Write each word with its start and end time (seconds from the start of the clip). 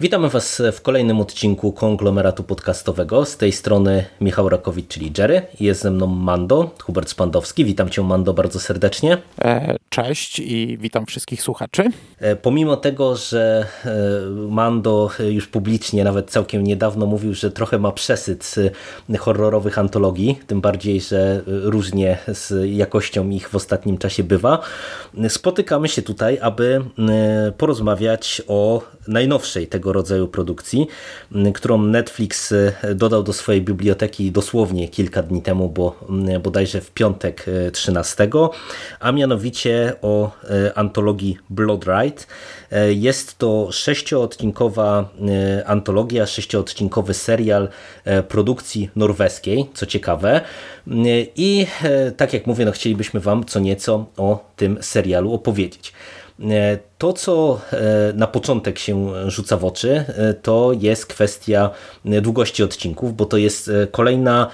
Witamy 0.00 0.28
Was 0.28 0.62
w 0.72 0.82
kolejnym 0.82 1.20
odcinku 1.20 1.72
konglomeratu 1.72 2.42
podcastowego. 2.42 3.24
Z 3.24 3.36
tej 3.36 3.52
strony 3.52 4.04
Michał 4.20 4.48
Rakowicz, 4.48 4.88
czyli 4.88 5.12
Jerry. 5.18 5.42
Jest 5.60 5.82
ze 5.82 5.90
mną 5.90 6.06
Mando, 6.06 6.70
Hubert 6.82 7.08
Spandowski. 7.08 7.64
Witam 7.64 7.90
Cię, 7.90 8.02
Mando, 8.02 8.34
bardzo 8.34 8.60
serdecznie. 8.60 9.18
E, 9.44 9.76
cześć 9.88 10.38
i 10.38 10.78
witam 10.80 11.06
wszystkich 11.06 11.42
słuchaczy. 11.42 11.84
E, 12.18 12.36
pomimo 12.36 12.76
tego, 12.76 13.16
że 13.16 13.66
e, 13.84 13.90
Mando 14.48 15.10
już 15.30 15.46
publicznie, 15.46 16.04
nawet 16.04 16.30
całkiem 16.30 16.64
niedawno 16.64 17.06
mówił, 17.06 17.34
że 17.34 17.50
trochę 17.50 17.78
ma 17.78 17.92
przesyt 17.92 18.54
horrorowych 19.18 19.78
antologii, 19.78 20.38
tym 20.46 20.60
bardziej, 20.60 21.00
że 21.00 21.42
różnie 21.46 22.18
z 22.28 22.70
jakością 22.70 23.30
ich 23.30 23.48
w 23.48 23.54
ostatnim 23.54 23.98
czasie 23.98 24.24
bywa, 24.24 24.58
spotykamy 25.28 25.88
się 25.88 26.02
tutaj, 26.02 26.38
aby 26.42 26.84
porozmawiać 27.58 28.42
o 28.48 28.82
najnowszej 29.08 29.66
tego 29.66 29.89
rodzaju 29.92 30.28
produkcji, 30.28 30.86
którą 31.54 31.82
Netflix 31.82 32.54
dodał 32.94 33.22
do 33.22 33.32
swojej 33.32 33.62
biblioteki 33.62 34.32
dosłownie 34.32 34.88
kilka 34.88 35.22
dni 35.22 35.42
temu, 35.42 35.68
bo 35.68 36.00
bodajże 36.42 36.80
w 36.80 36.90
piątek 36.90 37.46
13, 37.72 38.28
a 39.00 39.12
mianowicie 39.12 39.92
o 40.02 40.30
antologii 40.74 41.38
Blood 41.50 41.84
Ride. 41.84 42.22
Jest 42.88 43.38
to 43.38 43.68
sześcioodcinkowa 43.72 45.08
antologia, 45.66 46.26
sześcioodcinkowy 46.26 47.14
serial 47.14 47.68
produkcji 48.28 48.90
norweskiej, 48.96 49.66
co 49.74 49.86
ciekawe. 49.86 50.40
I 51.36 51.66
tak 52.16 52.32
jak 52.32 52.46
mówię, 52.46 52.64
no 52.64 52.72
chcielibyśmy 52.72 53.20
Wam 53.20 53.44
co 53.44 53.60
nieco 53.60 54.06
o 54.16 54.44
tym 54.56 54.78
serialu 54.80 55.32
opowiedzieć. 55.32 55.92
To, 56.98 57.12
co 57.12 57.60
na 58.14 58.26
początek 58.26 58.78
się 58.78 59.12
rzuca 59.30 59.56
w 59.56 59.64
oczy, 59.64 60.04
to 60.42 60.72
jest 60.80 61.06
kwestia 61.06 61.70
długości 62.04 62.62
odcinków, 62.62 63.16
bo 63.16 63.24
to 63.24 63.36
jest 63.36 63.70
kolejna 63.90 64.50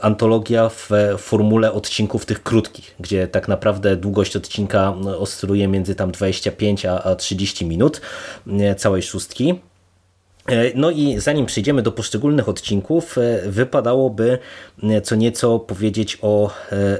antologia 0.00 0.68
w 0.68 0.90
formule 1.18 1.72
odcinków 1.72 2.26
tych 2.26 2.42
krótkich, 2.42 2.94
gdzie 3.00 3.28
tak 3.28 3.48
naprawdę 3.48 3.96
długość 3.96 4.36
odcinka 4.36 4.94
oscyluje 5.18 5.68
między 5.68 5.94
tam 5.94 6.10
25 6.10 6.86
a 6.86 7.14
30 7.14 7.66
minut 7.66 8.00
całej 8.76 9.02
szóstki. 9.02 9.60
No 10.74 10.90
i 10.90 11.20
zanim 11.20 11.46
przejdziemy 11.46 11.82
do 11.82 11.92
poszczególnych 11.92 12.48
odcinków, 12.48 13.16
wypadałoby 13.46 14.38
co 15.02 15.16
nieco 15.16 15.58
powiedzieć 15.58 16.18
o 16.22 16.50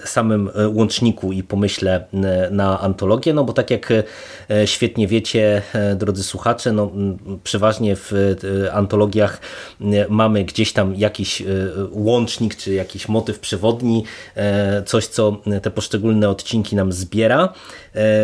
samym 0.05 0.51
łączniku 0.75 1.33
i 1.33 1.43
pomyśle 1.43 2.05
na 2.51 2.81
antologię, 2.81 3.35
no 3.35 3.45
bo 3.45 3.53
tak 3.53 3.71
jak 3.71 3.93
świetnie 4.65 5.09
wiecie, 5.09 5.63
drodzy 5.97 6.25
słuchacze, 6.25 6.73
no 6.73 6.93
przeważnie 7.45 7.97
w 7.97 8.35
antologiach 8.73 9.41
mamy 10.09 10.45
gdzieś 10.45 10.73
tam 10.73 10.95
jakiś 10.95 11.43
łącznik, 11.91 12.57
czy 12.57 12.75
jakiś 12.75 13.09
motyw 13.09 13.39
przewodni, 13.39 14.05
coś 14.87 15.07
co 15.07 15.37
te 15.63 15.71
poszczególne 15.71 16.29
odcinki 16.29 16.77
nam 16.77 16.93
zbiera. 16.93 17.53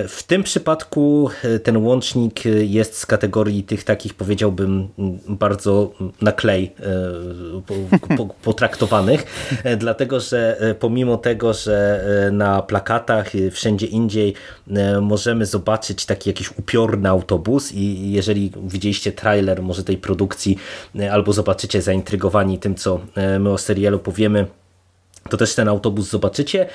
W 0.08 0.22
tym 0.26 0.42
przypadku 0.42 1.30
ten 1.62 1.76
łącznik 1.76 2.44
jest 2.60 2.98
z 2.98 3.06
kategorii 3.06 3.62
tych 3.62 3.84
takich 3.84 4.14
powiedziałbym 4.14 4.88
bardzo 5.28 5.92
na 6.20 6.32
klej 6.32 6.72
potraktowanych, 8.44 9.26
dlatego 9.78 10.20
że 10.20 10.56
pomimo 10.80 11.16
tego, 11.16 11.52
że 11.52 12.04
na 12.32 12.62
plakatach 12.62 13.32
wszędzie 13.50 13.86
indziej 13.86 14.34
możemy 15.00 15.46
zobaczyć 15.46 16.06
taki 16.06 16.30
jakiś 16.30 16.58
upiorny 16.58 17.08
autobus 17.08 17.72
i 17.72 18.12
jeżeli 18.12 18.52
widzieliście 18.66 19.12
trailer 19.12 19.62
może 19.62 19.84
tej 19.84 19.98
produkcji 19.98 20.58
albo 21.10 21.32
zobaczycie 21.32 21.82
zaintrygowani 21.82 22.58
tym, 22.58 22.74
co 22.74 23.00
my 23.40 23.50
o 23.50 23.58
serialu 23.58 23.98
powiemy, 23.98 24.46
to 25.30 25.36
też 25.36 25.54
ten 25.54 25.68
autobus 25.68 26.10
zobaczycie, 26.10 26.66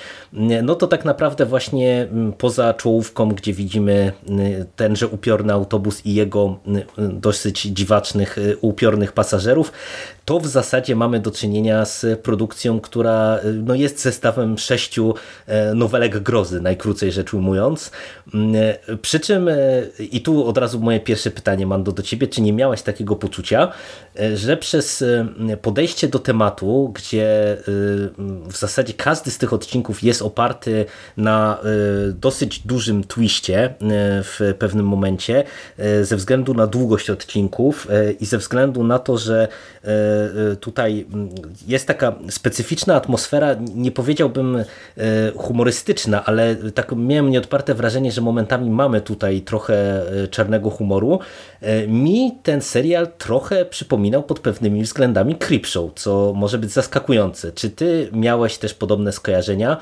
no 0.63 0.75
to 0.75 0.87
tak 0.87 1.05
naprawdę 1.05 1.45
właśnie 1.45 2.07
poza 2.37 2.73
czołówką, 2.73 3.29
gdzie 3.29 3.53
widzimy 3.53 4.11
tenże 4.75 5.07
upiorny 5.07 5.53
autobus 5.53 6.05
i 6.05 6.13
jego 6.13 6.59
dosyć 6.97 7.61
dziwacznych, 7.61 8.37
upiornych 8.61 9.11
pasażerów, 9.11 9.71
to 10.25 10.39
w 10.39 10.47
zasadzie 10.47 10.95
mamy 10.95 11.19
do 11.19 11.31
czynienia 11.31 11.85
z 11.85 12.19
produkcją, 12.19 12.79
która 12.79 13.39
no 13.63 13.75
jest 13.75 14.01
zestawem 14.01 14.57
sześciu 14.57 15.13
nowelek 15.75 16.19
grozy, 16.19 16.61
najkrócej 16.61 17.11
rzecz 17.11 17.33
ujmując. 17.33 17.91
Przy 19.01 19.19
czym, 19.19 19.49
i 19.99 20.21
tu 20.21 20.47
od 20.47 20.57
razu 20.57 20.79
moje 20.79 20.99
pierwsze 20.99 21.31
pytanie, 21.31 21.65
Mando, 21.65 21.91
do 21.91 22.03
ciebie, 22.03 22.27
czy 22.27 22.41
nie 22.41 22.53
miałeś 22.53 22.81
takiego 22.81 23.15
poczucia, 23.15 23.71
że 24.35 24.57
przez 24.57 25.03
podejście 25.61 26.07
do 26.07 26.19
tematu, 26.19 26.91
gdzie 26.95 27.57
w 28.47 28.57
zasadzie 28.57 28.93
każdy 28.93 29.31
z 29.31 29.37
tych 29.37 29.53
odcinków 29.53 30.03
jest 30.03 30.21
oparty 30.21 30.85
na 31.17 31.57
dosyć 32.13 32.59
dużym 32.59 33.03
twiście 33.03 33.73
w 34.23 34.53
pewnym 34.59 34.85
momencie, 34.85 35.43
ze 36.03 36.15
względu 36.15 36.53
na 36.53 36.67
długość 36.67 37.09
odcinków 37.09 37.87
i 38.19 38.25
ze 38.25 38.37
względu 38.37 38.83
na 38.83 38.99
to, 38.99 39.17
że 39.17 39.47
tutaj 40.59 41.05
jest 41.67 41.87
taka 41.87 42.15
specyficzna 42.29 42.95
atmosfera, 42.95 43.55
nie 43.75 43.91
powiedziałbym 43.91 44.63
humorystyczna, 45.35 46.25
ale 46.25 46.55
tak 46.55 46.91
miałem 46.95 47.29
nieodparte 47.29 47.73
wrażenie, 47.73 48.11
że 48.11 48.21
momentami 48.21 48.69
mamy 48.69 49.01
tutaj 49.01 49.41
trochę 49.41 50.01
czarnego 50.31 50.69
humoru. 50.69 51.19
Mi 51.87 52.37
ten 52.43 52.61
serial 52.61 53.07
trochę 53.17 53.65
przypominał 53.65 54.23
pod 54.23 54.39
pewnymi 54.39 54.83
względami 54.83 55.35
Creepshow, 55.35 55.91
co 55.95 56.33
może 56.35 56.57
być 56.57 56.71
zaskakujące. 56.71 57.51
Czy 57.51 57.69
ty 57.69 58.09
miałeś 58.11 58.28
też 58.59 58.73
podobne 58.73 59.11
skojarzenia? 59.11 59.77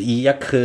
I 0.00 0.22
jak 0.22 0.56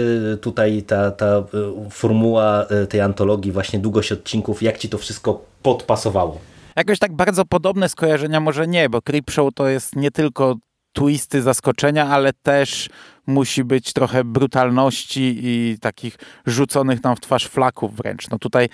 tutaj 0.42 0.84
ta, 0.84 1.12
ta 1.12 1.44
formuła 1.90 2.66
tej 2.90 3.02
antologii, 3.02 3.52
właśnie 3.52 3.80
długość 3.80 4.12
odcinków, 4.12 4.64
jak 4.64 4.78
ci 4.78 4.90
to 4.90 4.98
wszystko 4.98 5.42
podpasowało? 5.62 6.40
Jakoś 6.76 7.00
tak 7.00 7.14
bardzo 7.14 7.46
podobne 7.46 7.90
skojarzenia 7.90 8.40
może 8.40 8.68
nie, 8.68 8.90
bo 8.90 9.02
Creepshow 9.02 9.54
to 9.54 9.68
jest 9.68 9.96
nie 9.96 10.12
tylko 10.12 10.56
twisty, 10.94 11.42
zaskoczenia, 11.42 12.08
ale 12.08 12.34
też 12.34 12.90
musi 13.28 13.64
być 13.64 13.94
trochę 13.94 14.24
brutalności 14.24 15.40
i 15.44 15.78
takich 15.82 16.18
rzuconych 16.46 17.04
nam 17.04 17.16
w 17.16 17.20
twarz 17.20 17.48
flaków 17.48 17.96
wręcz. 17.96 18.30
No 18.30 18.40
tutaj, 18.40 18.70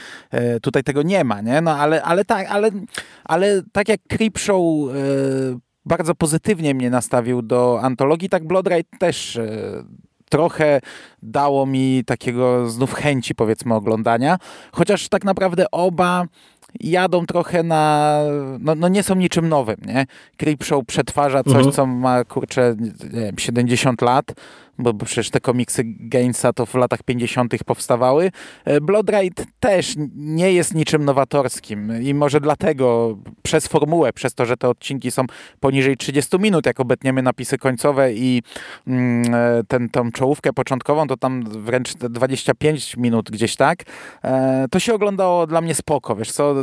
tutaj 0.61 0.83
tego 0.83 1.01
nie 1.01 1.23
ma, 1.23 1.41
nie? 1.41 1.61
No 1.61 1.71
ale, 1.71 2.03
ale 2.03 2.25
tak, 2.25 2.47
ale, 2.49 2.71
ale 3.23 3.61
tak 3.71 3.89
jak 3.89 3.99
Creepshow 4.09 4.63
bardzo 5.85 6.15
pozytywnie 6.15 6.73
mnie 6.73 6.89
nastawił 6.89 7.41
do 7.41 7.79
antologii, 7.81 8.29
tak 8.29 8.43
Blood 8.43 8.67
Ride 8.67 8.97
też 8.99 9.39
trochę 10.29 10.81
dało 11.23 11.65
mi 11.65 12.03
takiego 12.05 12.69
znów 12.69 12.93
chęci 12.93 13.35
powiedzmy 13.35 13.75
oglądania, 13.75 14.37
chociaż 14.71 15.09
tak 15.09 15.23
naprawdę 15.23 15.71
oba 15.71 16.25
jadą 16.79 17.25
trochę 17.25 17.63
na... 17.63 18.17
No, 18.59 18.75
no 18.75 18.87
nie 18.87 19.03
są 19.03 19.15
niczym 19.15 19.49
nowym, 19.49 19.77
nie? 19.85 20.05
Creepshow 20.37 20.85
przetwarza 20.85 21.43
coś, 21.43 21.55
mhm. 21.55 21.71
co 21.71 21.85
ma, 21.85 22.23
kurczę, 22.23 22.75
nie 23.13 23.21
wiem, 23.21 23.37
70 23.37 24.01
lat, 24.01 24.25
bo, 24.77 24.93
bo 24.93 25.05
przecież 25.05 25.29
te 25.29 25.39
komiksy 25.39 25.83
Gainsa 25.85 26.53
to 26.53 26.65
w 26.65 26.75
latach 26.75 27.03
50. 27.03 27.63
powstawały. 27.63 28.31
Blood 28.81 29.09
Ride 29.09 29.43
też 29.59 29.95
nie 30.15 30.53
jest 30.53 30.73
niczym 30.73 31.05
nowatorskim 31.05 32.03
i 32.03 32.13
może 32.13 32.41
dlatego 32.41 33.17
przez 33.41 33.67
formułę, 33.67 34.13
przez 34.13 34.33
to, 34.33 34.45
że 34.45 34.57
te 34.57 34.69
odcinki 34.69 35.11
są 35.11 35.25
poniżej 35.59 35.97
30 35.97 36.39
minut, 36.39 36.65
jak 36.65 36.79
obetniemy 36.79 37.21
napisy 37.21 37.57
końcowe 37.57 38.13
i 38.13 38.43
mm, 38.87 39.23
ten, 39.67 39.89
tą 39.89 40.11
czołówkę 40.11 40.53
początkową, 40.53 41.07
to 41.07 41.17
tam 41.17 41.43
wręcz 41.43 41.93
25 41.93 42.97
minut 42.97 43.31
gdzieś 43.31 43.55
tak, 43.55 43.83
to 44.71 44.79
się 44.79 44.93
oglądało 44.93 45.47
dla 45.47 45.61
mnie 45.61 45.75
spoko, 45.75 46.15
wiesz 46.15 46.31
co, 46.31 46.55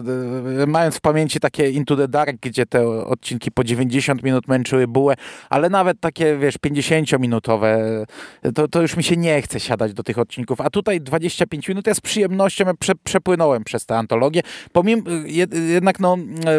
mając 0.66 0.96
w 0.96 1.00
pamięci 1.00 1.40
takie 1.40 1.70
Into 1.70 1.96
the 1.96 2.08
Dark, 2.08 2.36
gdzie 2.40 2.66
te 2.66 2.88
odcinki 2.88 3.50
po 3.50 3.64
90 3.64 4.22
minut 4.22 4.48
męczyły 4.48 4.88
bułę, 4.88 5.14
ale 5.50 5.70
nawet 5.70 6.00
takie, 6.00 6.36
wiesz, 6.36 6.58
50-minutowe 6.58 7.78
to, 8.54 8.68
to 8.68 8.82
już 8.82 8.96
mi 8.96 9.04
się 9.04 9.16
nie 9.16 9.42
chce 9.42 9.60
siadać 9.60 9.92
do 9.94 10.02
tych 10.02 10.18
odcinków. 10.18 10.60
A 10.60 10.70
tutaj 10.70 11.00
25 11.00 11.68
minut 11.68 11.86
ja 11.86 11.94
z 11.94 12.00
przyjemnością 12.00 12.64
prze, 12.78 12.92
przepłynąłem 13.04 13.64
przez 13.64 13.86
tę 13.86 13.98
antologię. 13.98 14.42
Pomimo, 14.72 15.02
jednak 15.68 16.00
no, 16.00 16.16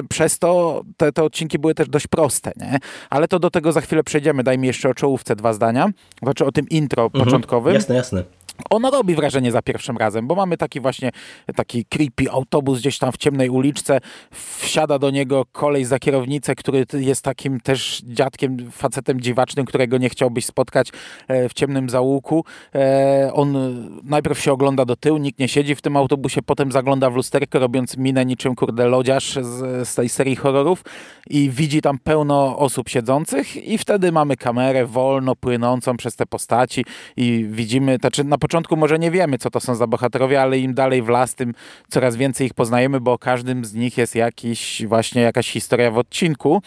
przez 0.10 0.40
to 0.40 0.82
te, 0.98 1.12
te 1.12 1.24
odcinki 1.24 1.60
były 1.60 1.76
też 1.76 1.90
dość 1.90 2.08
proste, 2.08 2.52
nie? 2.58 2.78
Ale 3.10 3.28
to 3.28 3.40
do 3.40 3.50
tego 3.50 3.72
za 3.72 3.82
chwilę 3.82 4.04
przejdziemy. 4.04 4.44
Daj 4.44 4.58
mi 4.58 4.68
jeszcze 4.68 4.90
o 4.90 4.94
czołówce 4.94 5.36
dwa 5.36 5.54
zdania. 5.54 5.90
Znaczy 6.24 6.46
o 6.46 6.52
tym 6.52 6.70
intro 6.70 7.04
mhm, 7.04 7.26
początkowym. 7.26 7.74
Jasne, 7.74 7.96
jasne. 7.96 8.39
Ono 8.70 8.92
robi 8.92 9.16
wrażenie 9.16 9.52
za 9.52 9.62
pierwszym 9.62 9.98
razem, 9.98 10.28
bo 10.28 10.36
mamy 10.36 10.58
taki 10.58 10.80
właśnie 10.80 11.12
taki 11.56 11.86
creepy 11.86 12.32
autobus 12.32 12.80
gdzieś 12.80 12.98
tam 12.98 13.12
w 13.12 13.18
ciemnej 13.18 13.50
uliczce, 13.50 14.00
wsiada 14.32 15.00
do 15.00 15.10
niego 15.10 15.46
kolej 15.52 15.86
za 15.86 16.00
kierownicę, 16.00 16.56
który 16.56 16.86
jest 16.94 17.22
takim 17.22 17.60
też 17.60 18.02
dziadkiem, 18.06 18.72
facetem 18.72 19.22
dziwacznym, 19.22 19.66
którego 19.66 19.98
nie 19.98 20.10
chciałbyś 20.10 20.46
spotkać 20.46 20.92
e, 21.28 21.50
w 21.50 21.54
ciemnym 21.54 21.90
załuku. 21.90 22.46
E, 22.76 23.32
on 23.34 23.58
najpierw 24.04 24.40
się 24.40 24.52
ogląda 24.52 24.86
do 24.86 24.96
tyłu, 24.96 25.18
nikt 25.18 25.40
nie 25.40 25.48
siedzi 25.48 25.76
w 25.76 25.82
tym 25.82 25.98
autobusie, 25.98 26.42
potem 26.42 26.72
zagląda 26.72 27.10
w 27.10 27.16
lusterkę, 27.16 27.60
robiąc 27.60 27.98
minę 27.98 28.26
niczym 28.26 28.56
kurde 28.56 28.88
lodziarz 28.88 29.34
z, 29.42 29.88
z 29.90 29.96
tej 29.96 30.10
serii 30.10 30.36
horrorów 30.36 30.84
i 31.30 31.50
widzi 31.50 31.82
tam 31.82 32.00
pełno 32.04 32.58
osób 32.58 32.90
siedzących 32.90 33.68
i 33.68 33.78
wtedy 33.78 34.12
mamy 34.12 34.38
kamerę 34.38 34.86
wolno 34.86 35.36
płynącą 35.36 35.98
przez 35.98 36.16
te 36.16 36.26
postaci 36.26 36.86
i 37.18 37.46
widzimy, 37.50 37.98
znaczy 38.02 38.24
na 38.24 38.38
początku 38.38 38.49
może 38.76 39.00
nie 39.00 39.12
wiemy, 39.12 39.38
co 39.38 39.50
to 39.50 39.60
są 39.60 39.76
za 39.76 39.88
bohaterowie, 39.88 40.42
ale 40.42 40.60
im 40.60 40.74
dalej 40.74 41.02
w 41.02 41.08
las, 41.08 41.36
tym 41.36 41.54
coraz 41.90 42.16
więcej 42.16 42.48
ich 42.48 42.54
poznajemy, 42.54 43.00
bo 43.00 43.18
każdym 43.18 43.66
z 43.66 43.74
nich 43.74 43.98
jest 43.98 44.16
jakiś, 44.16 44.86
właśnie 44.86 45.22
jakaś 45.22 45.50
historia 45.52 45.92
w 45.92 45.98
odcinku. 45.98 46.62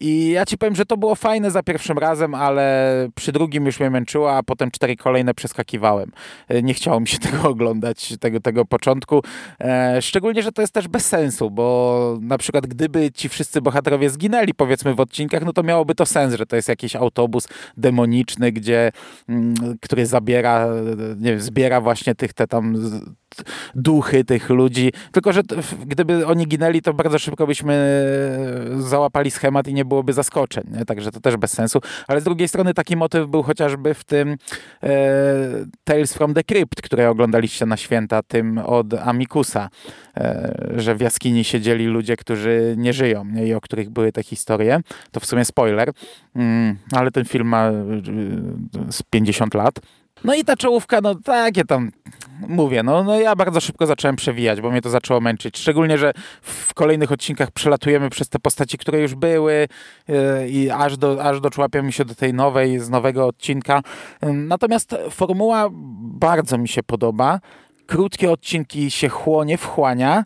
I 0.00 0.30
ja 0.30 0.46
ci 0.46 0.58
powiem, 0.58 0.74
że 0.74 0.86
to 0.86 0.96
było 0.96 1.14
fajne 1.14 1.50
za 1.50 1.62
pierwszym 1.62 1.98
razem, 1.98 2.34
ale 2.34 3.08
przy 3.14 3.32
drugim 3.32 3.66
już 3.66 3.80
mnie 3.80 3.90
męczyło, 3.90 4.36
a 4.36 4.42
potem 4.42 4.70
cztery 4.70 4.96
kolejne 4.96 5.34
przeskakiwałem. 5.34 6.12
E, 6.48 6.62
nie 6.62 6.74
chciało 6.74 7.00
mi 7.00 7.08
się 7.08 7.18
tego 7.28 7.48
oglądać, 7.48 8.14
tego, 8.20 8.40
tego 8.40 8.64
początku. 8.64 9.22
E, 9.60 10.02
szczególnie, 10.02 10.42
że 10.42 10.52
to 10.52 10.62
jest 10.62 10.74
też 10.74 10.88
bez 10.88 11.06
sensu, 11.06 11.50
bo 11.50 12.18
na 12.20 12.38
przykład 12.38 12.66
gdyby 12.66 13.12
ci 13.12 13.28
wszyscy 13.28 13.60
bohaterowie 13.60 14.10
zginęli, 14.10 14.54
powiedzmy 14.54 14.94
w 14.94 15.00
odcinkach, 15.00 15.44
no 15.44 15.52
to 15.52 15.62
miałoby 15.62 15.94
to 15.94 16.06
sens, 16.06 16.34
że 16.34 16.46
to 16.46 16.56
jest 16.56 16.68
jakiś 16.68 16.96
autobus 16.96 17.48
demoniczny, 17.76 18.52
gdzie, 18.52 18.92
mm, 19.28 19.54
który 19.80 20.06
zabiera, 20.06 20.68
nie 21.18 21.30
wiem, 21.30 21.40
zbiera 21.40 21.80
właśnie 21.80 22.14
tych 22.14 22.32
te 22.32 22.46
tam 22.46 22.76
duchy 23.74 24.24
tych 24.24 24.50
ludzi. 24.50 24.92
Tylko, 25.12 25.32
że 25.32 25.42
gdyby 25.86 26.26
oni 26.26 26.46
ginęli, 26.46 26.82
to 26.82 26.94
bardzo 26.94 27.18
szybko 27.18 27.46
byśmy 27.46 27.76
załapali 28.78 29.30
schemat 29.30 29.68
i 29.68 29.74
nie 29.74 29.84
byłoby 29.84 30.12
zaskoczeń. 30.12 30.64
Nie? 30.70 30.84
Także 30.84 31.12
to 31.12 31.20
też 31.20 31.36
bez 31.36 31.52
sensu. 31.52 31.80
Ale 32.08 32.20
z 32.20 32.24
drugiej 32.24 32.48
strony 32.48 32.74
taki 32.74 32.96
motyw 32.96 33.28
był 33.28 33.42
chociażby 33.42 33.94
w 33.94 34.04
tym 34.04 34.36
e, 34.82 34.86
Tales 35.84 36.14
from 36.14 36.34
the 36.34 36.44
Crypt, 36.44 36.82
które 36.82 37.10
oglądaliście 37.10 37.66
na 37.66 37.76
święta, 37.76 38.22
tym 38.22 38.58
od 38.58 38.94
Amikusa, 38.94 39.68
e, 40.16 40.54
że 40.76 40.94
w 40.94 41.00
jaskini 41.00 41.44
siedzieli 41.44 41.86
ludzie, 41.86 42.16
którzy 42.16 42.74
nie 42.78 42.92
żyją 42.92 43.24
nie? 43.24 43.46
i 43.46 43.54
o 43.54 43.60
których 43.60 43.90
były 43.90 44.12
te 44.12 44.22
historie. 44.22 44.80
To 45.12 45.20
w 45.20 45.26
sumie 45.26 45.44
spoiler, 45.44 45.92
mm, 46.36 46.76
ale 46.92 47.10
ten 47.10 47.24
film 47.24 47.48
ma 47.48 47.68
e, 47.68 47.72
z 48.90 49.02
50 49.02 49.54
lat. 49.54 49.80
No 50.26 50.34
i 50.34 50.44
ta 50.44 50.56
czołówka, 50.56 51.00
no 51.00 51.14
takie 51.14 51.64
tam, 51.64 51.92
mówię, 52.48 52.82
no, 52.82 53.04
no 53.04 53.20
ja 53.20 53.36
bardzo 53.36 53.60
szybko 53.60 53.86
zacząłem 53.86 54.16
przewijać, 54.16 54.60
bo 54.60 54.70
mnie 54.70 54.82
to 54.82 54.90
zaczęło 54.90 55.20
męczyć. 55.20 55.58
Szczególnie, 55.58 55.98
że 55.98 56.12
w 56.42 56.74
kolejnych 56.74 57.12
odcinkach 57.12 57.50
przelatujemy 57.50 58.10
przez 58.10 58.28
te 58.28 58.38
postaci, 58.38 58.78
które 58.78 59.00
już 59.00 59.14
były 59.14 59.68
yy, 60.08 60.48
i 60.48 60.70
aż, 60.70 60.96
do, 60.96 61.24
aż 61.24 61.40
doczłapiamy 61.40 61.92
się 61.92 62.04
do 62.04 62.14
tej 62.14 62.34
nowej, 62.34 62.78
z 62.80 62.90
nowego 62.90 63.26
odcinka. 63.26 63.82
Yy, 64.22 64.32
natomiast 64.32 64.96
formuła 65.10 65.68
bardzo 66.00 66.58
mi 66.58 66.68
się 66.68 66.82
podoba. 66.82 67.40
Krótkie 67.86 68.30
odcinki 68.30 68.90
się 68.90 69.08
chłonie, 69.08 69.58
wchłania. 69.58 70.24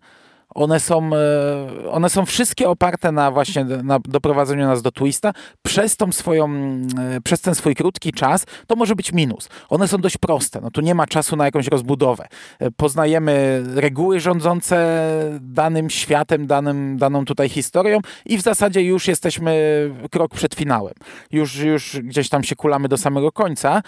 One 0.55 0.81
są, 0.81 1.11
e, 1.14 1.91
one 1.91 2.11
są 2.11 2.26
wszystkie 2.26 2.69
oparte 2.69 3.12
na 3.12 3.31
właśnie 3.31 3.64
na 3.64 3.99
doprowadzeniu 3.99 4.67
nas 4.67 4.82
do 4.82 4.93
twista. 4.93 5.32
Przez 5.62 5.97
tą 5.97 6.12
swoją, 6.12 6.50
e, 6.99 7.20
przez 7.25 7.41
ten 7.41 7.55
swój 7.55 7.75
krótki 7.75 8.12
czas 8.12 8.47
to 8.67 8.76
może 8.76 8.94
być 8.94 9.12
minus. 9.12 9.49
One 9.69 9.88
są 9.88 9.99
dość 9.99 10.19
proste. 10.19 10.61
No 10.61 10.70
tu 10.70 10.81
nie 10.81 10.94
ma 10.94 11.06
czasu 11.06 11.37
na 11.37 11.44
jakąś 11.44 11.67
rozbudowę. 11.67 12.26
E, 12.58 12.70
poznajemy 12.70 13.62
reguły 13.75 14.20
rządzące 14.20 15.00
danym 15.41 15.91
światem, 15.91 16.47
danym, 16.47 16.97
daną 16.97 17.25
tutaj 17.25 17.49
historią 17.49 17.99
i 18.26 18.38
w 18.38 18.43
zasadzie 18.43 18.82
już 18.82 19.08
jesteśmy 19.08 19.50
krok 20.11 20.35
przed 20.35 20.55
finałem. 20.55 20.94
Już, 21.31 21.56
już 21.56 21.99
gdzieś 22.02 22.29
tam 22.29 22.44
się 22.44 22.56
kulamy 22.56 22.88
do 22.88 22.97
samego 22.97 23.32
końca. 23.32 23.82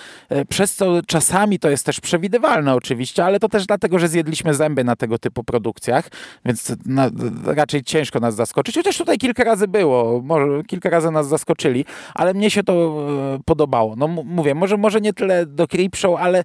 Przez 0.48 0.74
co 0.74 1.00
czasami 1.06 1.58
to 1.58 1.70
jest 1.70 1.86
też 1.86 2.00
przewidywalne 2.00 2.74
oczywiście, 2.74 3.24
ale 3.24 3.40
to 3.40 3.48
też 3.48 3.66
dlatego, 3.66 3.98
że 3.98 4.08
zjedliśmy 4.08 4.54
zęby 4.54 4.84
na 4.84 4.96
tego 4.96 5.18
typu 5.18 5.44
produkcjach, 5.44 6.08
więc 6.52 6.72
na, 6.86 7.10
raczej 7.44 7.82
ciężko 7.82 8.20
nas 8.20 8.34
zaskoczyć. 8.34 8.74
Chociaż 8.76 8.98
tutaj 8.98 9.18
kilka 9.18 9.44
razy 9.44 9.68
było, 9.68 10.20
może 10.24 10.62
kilka 10.66 10.90
razy 10.90 11.10
nas 11.10 11.28
zaskoczyli, 11.28 11.84
ale 12.14 12.34
mnie 12.34 12.50
się 12.50 12.62
to 12.62 12.72
e, 12.72 13.38
podobało. 13.44 13.96
No 13.96 14.08
mówię, 14.08 14.54
może, 14.54 14.76
może 14.76 15.00
nie 15.00 15.12
tyle 15.12 15.46
do 15.46 15.68
Creepshow, 15.68 16.20
ale 16.20 16.44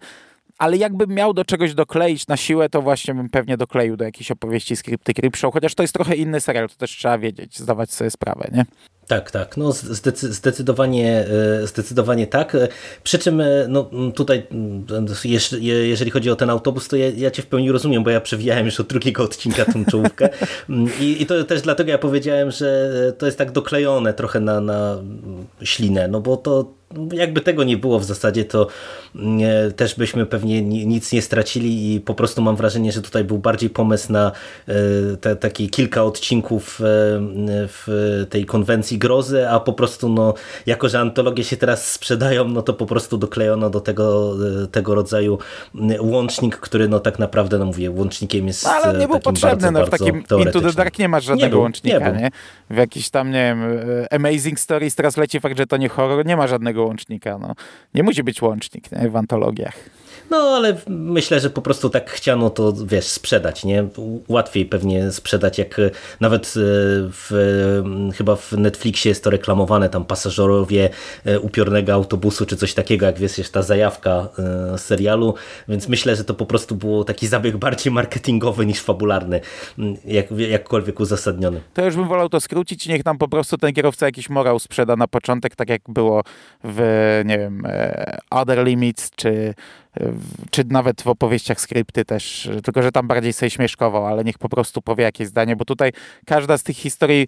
ale 0.58 0.78
jakbym 0.78 1.10
miał 1.10 1.34
do 1.34 1.46
czegoś 1.46 1.74
dokleić 1.74 2.28
na 2.28 2.38
siłę, 2.38 2.70
to 2.70 2.82
właśnie 2.82 3.14
bym 3.14 3.30
pewnie 3.30 3.58
dokleił 3.58 3.98
do 3.98 4.06
jakiejś 4.06 4.32
opowieści 4.32 4.76
z 4.76 4.84
Crypty 4.84 5.14
Creepshow, 5.14 5.54
chociaż 5.54 5.76
to 5.76 5.84
jest 5.84 5.94
trochę 5.94 6.16
inny 6.16 6.42
serial, 6.42 6.70
to 6.70 6.76
też 6.76 6.92
trzeba 6.92 7.18
wiedzieć, 7.18 7.60
zdawać 7.60 7.94
sobie 7.94 8.12
sprawę, 8.12 8.50
nie? 8.54 8.66
Tak, 9.08 9.32
tak, 9.32 9.58
no 9.58 9.72
zdecydowanie, 10.12 11.26
e, 11.64 11.68
zdecydowanie 11.68 12.28
tak. 12.28 12.58
Przy 13.04 13.20
czym 13.20 13.42
e, 13.42 13.46
no, 13.68 13.90
tutaj, 14.16 14.48
jeżeli 15.62 16.12
chodzi 16.12 16.30
o 16.32 16.36
ten 16.36 16.50
autobus, 16.50 16.88
to 16.88 16.96
ja, 16.96 17.10
ja 17.10 17.32
cię 17.32 17.42
w 17.42 17.48
pełni 17.48 17.72
rozumiem, 17.72 18.04
bo 18.04 18.10
ja 18.10 18.22
przewijałem 18.22 18.66
już 18.66 18.80
od 18.80 18.88
drugiego 18.88 19.24
odcinka 19.24 19.66
tą 19.66 19.86
czołówkę 19.86 20.30
I, 21.02 21.22
i 21.22 21.26
to 21.26 21.44
też 21.44 21.62
dlatego 21.62 21.92
ja 21.92 21.98
powiedziałem, 21.98 22.52
że 22.52 22.92
to 23.18 23.26
jest 23.26 23.38
tak 23.38 23.52
doklejone 23.52 24.14
trochę 24.14 24.40
na, 24.40 24.62
na 24.62 24.98
ślinę, 25.64 26.08
no 26.08 26.22
bo 26.22 26.38
to 26.38 26.74
jakby 27.14 27.42
tego 27.42 27.64
nie 27.64 27.78
było 27.78 28.00
w 28.00 28.04
zasadzie, 28.04 28.46
to 28.46 28.68
mm, 29.16 29.74
też 29.74 29.96
byśmy 29.96 30.26
pewnie 30.26 30.62
nic 30.62 31.12
nie 31.12 31.22
stracili 31.22 31.96
i 31.96 32.02
po 32.02 32.14
prostu 32.14 32.42
mam 32.42 32.56
wrażenie, 32.56 32.92
że 32.92 33.02
tutaj 33.02 33.24
był 33.24 33.38
bardziej 33.38 33.70
pomysł 33.70 34.12
na 34.14 34.32
e, 34.68 34.74
te, 35.18 35.36
takie 35.36 35.68
kilka 35.68 36.04
odcinków 36.04 36.82
e, 36.82 36.84
w 37.68 38.26
tej 38.30 38.46
konwencji 38.46 38.98
grozy, 38.98 39.50
a 39.50 39.60
po 39.60 39.74
prostu 39.74 40.10
no, 40.10 40.34
jako, 40.66 40.90
że 40.90 41.00
antologie 41.00 41.44
się 41.44 41.58
teraz 41.58 41.92
sprzedają, 41.92 42.48
no 42.48 42.62
to 42.62 42.74
po 42.74 42.86
prostu 42.86 43.18
doklejono 43.18 43.70
do 43.70 43.80
tego, 43.80 44.36
e, 44.64 44.68
tego 44.68 44.96
rodzaju 44.96 45.38
łącznik, 46.00 46.58
który 46.58 46.88
no 46.88 47.00
tak 47.00 47.20
naprawdę, 47.20 47.58
no 47.58 47.66
mówię, 47.66 47.92
łącznikiem 47.92 48.48
jest 48.48 48.64
no, 48.64 48.72
Ale 48.72 49.00
nie 49.00 49.08
był 49.08 49.20
potrzebny, 49.20 49.72
bardzo, 49.72 49.72
no, 49.72 49.86
w 49.86 49.90
takim 49.90 50.24
Into 50.46 50.62
the 50.62 50.74
Dark 50.74 51.00
nie 51.00 51.10
masz 51.10 51.24
żadnego 51.24 51.56
nie 51.56 51.62
łącznika, 51.62 52.12
nie, 52.12 52.22
nie? 52.22 52.32
W 52.70 52.78
jakiś 52.78 53.10
tam, 53.10 53.32
nie 53.32 53.56
wiem, 53.60 53.80
Amazing 54.12 54.60
Stories 54.60 54.96
teraz 54.96 55.18
leci 55.18 55.40
fakt, 55.40 55.58
że 55.58 55.68
to 55.68 55.78
nie 55.78 55.90
horror, 55.90 56.26
nie 56.26 56.38
ma 56.38 56.48
żadnego 56.48 56.87
łącznika. 56.88 57.38
No. 57.38 57.56
Nie 57.94 58.04
musi 58.04 58.24
być 58.24 58.42
łącznik 58.42 58.92
nie, 58.92 59.10
w 59.10 59.16
antologiach. 59.16 59.76
No, 60.30 60.38
ale 60.38 60.78
myślę, 60.88 61.40
że 61.40 61.50
po 61.50 61.62
prostu 61.62 61.90
tak 61.90 62.12
chciano 62.12 62.50
to, 62.50 62.74
wiesz, 62.86 63.06
sprzedać, 63.06 63.66
nie? 63.66 63.88
Łatwiej 64.28 64.66
pewnie 64.66 65.12
sprzedać, 65.12 65.58
jak 65.58 65.80
e, 65.80 65.92
nawet 66.20 66.46
e, 66.46 66.50
w, 67.12 68.12
chyba 68.16 68.36
w 68.36 68.52
Netflixie 68.52 69.10
jest 69.10 69.24
to 69.24 69.30
reklamowane, 69.30 69.90
tam 69.90 70.06
pasażerowie 70.06 70.90
e, 71.26 71.40
upiornego 71.40 71.94
autobusu, 71.94 72.46
czy 72.46 72.58
coś 72.58 72.74
takiego, 72.74 73.06
jak 73.06 73.20
wiesz, 73.20 73.38
jest 73.38 73.54
ta 73.54 73.62
zajawka 73.62 74.28
serialu, 74.78 75.34
więc 75.68 75.88
myślę, 75.88 76.16
że 76.16 76.24
to 76.24 76.34
po 76.34 76.46
prostu 76.46 76.76
było 76.76 77.04
taki 77.04 77.28
zabieg 77.28 77.58
bardziej 77.58 77.94
marketingowy 77.94 78.66
niż 78.66 78.80
fabularny, 78.80 79.42
jak, 80.06 80.26
jakkolwiek 80.32 81.00
uzasadniony. 81.00 81.62
To 81.74 81.86
już 81.86 81.96
bym 81.96 82.08
wolał 82.08 82.30
to 82.30 82.40
skrócić, 82.40 82.88
niech 82.88 83.06
nam 83.06 83.18
po 83.18 83.28
prostu 83.28 83.58
ten 83.58 83.74
kierowca 83.74 84.06
jakiś 84.06 84.30
morał 84.30 84.60
sprzeda 84.60 84.96
na 84.96 85.08
początek, 85.08 85.56
tak 85.56 85.70
jak 85.70 85.82
było 85.88 86.24
w, 86.64 86.82
nie 87.26 87.38
wiem, 87.38 87.64
Other 88.30 88.66
Limits, 88.66 89.12
czy 89.16 89.54
czy 90.52 90.64
nawet 90.70 91.02
w 91.02 91.08
opowieściach 91.08 91.62
skrypty 91.62 92.06
też, 92.06 92.50
tylko 92.64 92.82
że 92.82 92.92
tam 92.92 93.08
bardziej 93.08 93.34
sobie 93.34 93.50
śmieszkował, 93.50 94.06
ale 94.06 94.24
niech 94.24 94.38
po 94.38 94.50
prostu 94.50 94.82
powie 94.82 95.04
jakieś 95.04 95.28
zdanie, 95.28 95.56
bo 95.56 95.66
tutaj 95.66 95.92
każda 96.26 96.58
z 96.58 96.64
tych 96.64 96.78
historii 96.78 97.28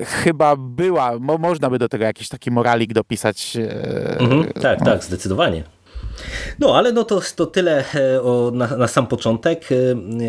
e, 0.00 0.04
chyba 0.04 0.56
była, 0.56 1.18
mo, 1.18 1.38
można 1.38 1.70
by 1.70 1.78
do 1.78 1.88
tego 1.88 2.04
jakiś 2.04 2.28
taki 2.28 2.50
moralik 2.50 2.92
dopisać. 2.92 3.56
E, 3.56 4.20
mhm, 4.20 4.44
tak, 4.62 4.80
no. 4.80 4.86
tak, 4.86 5.04
zdecydowanie. 5.04 5.62
No, 6.58 6.76
ale 6.76 6.92
no 6.92 7.04
to, 7.04 7.20
to 7.36 7.46
tyle 7.46 7.84
e, 7.94 8.22
o, 8.22 8.50
na, 8.54 8.76
na, 8.76 8.88
sam 8.88 9.06
początek. 9.06 9.68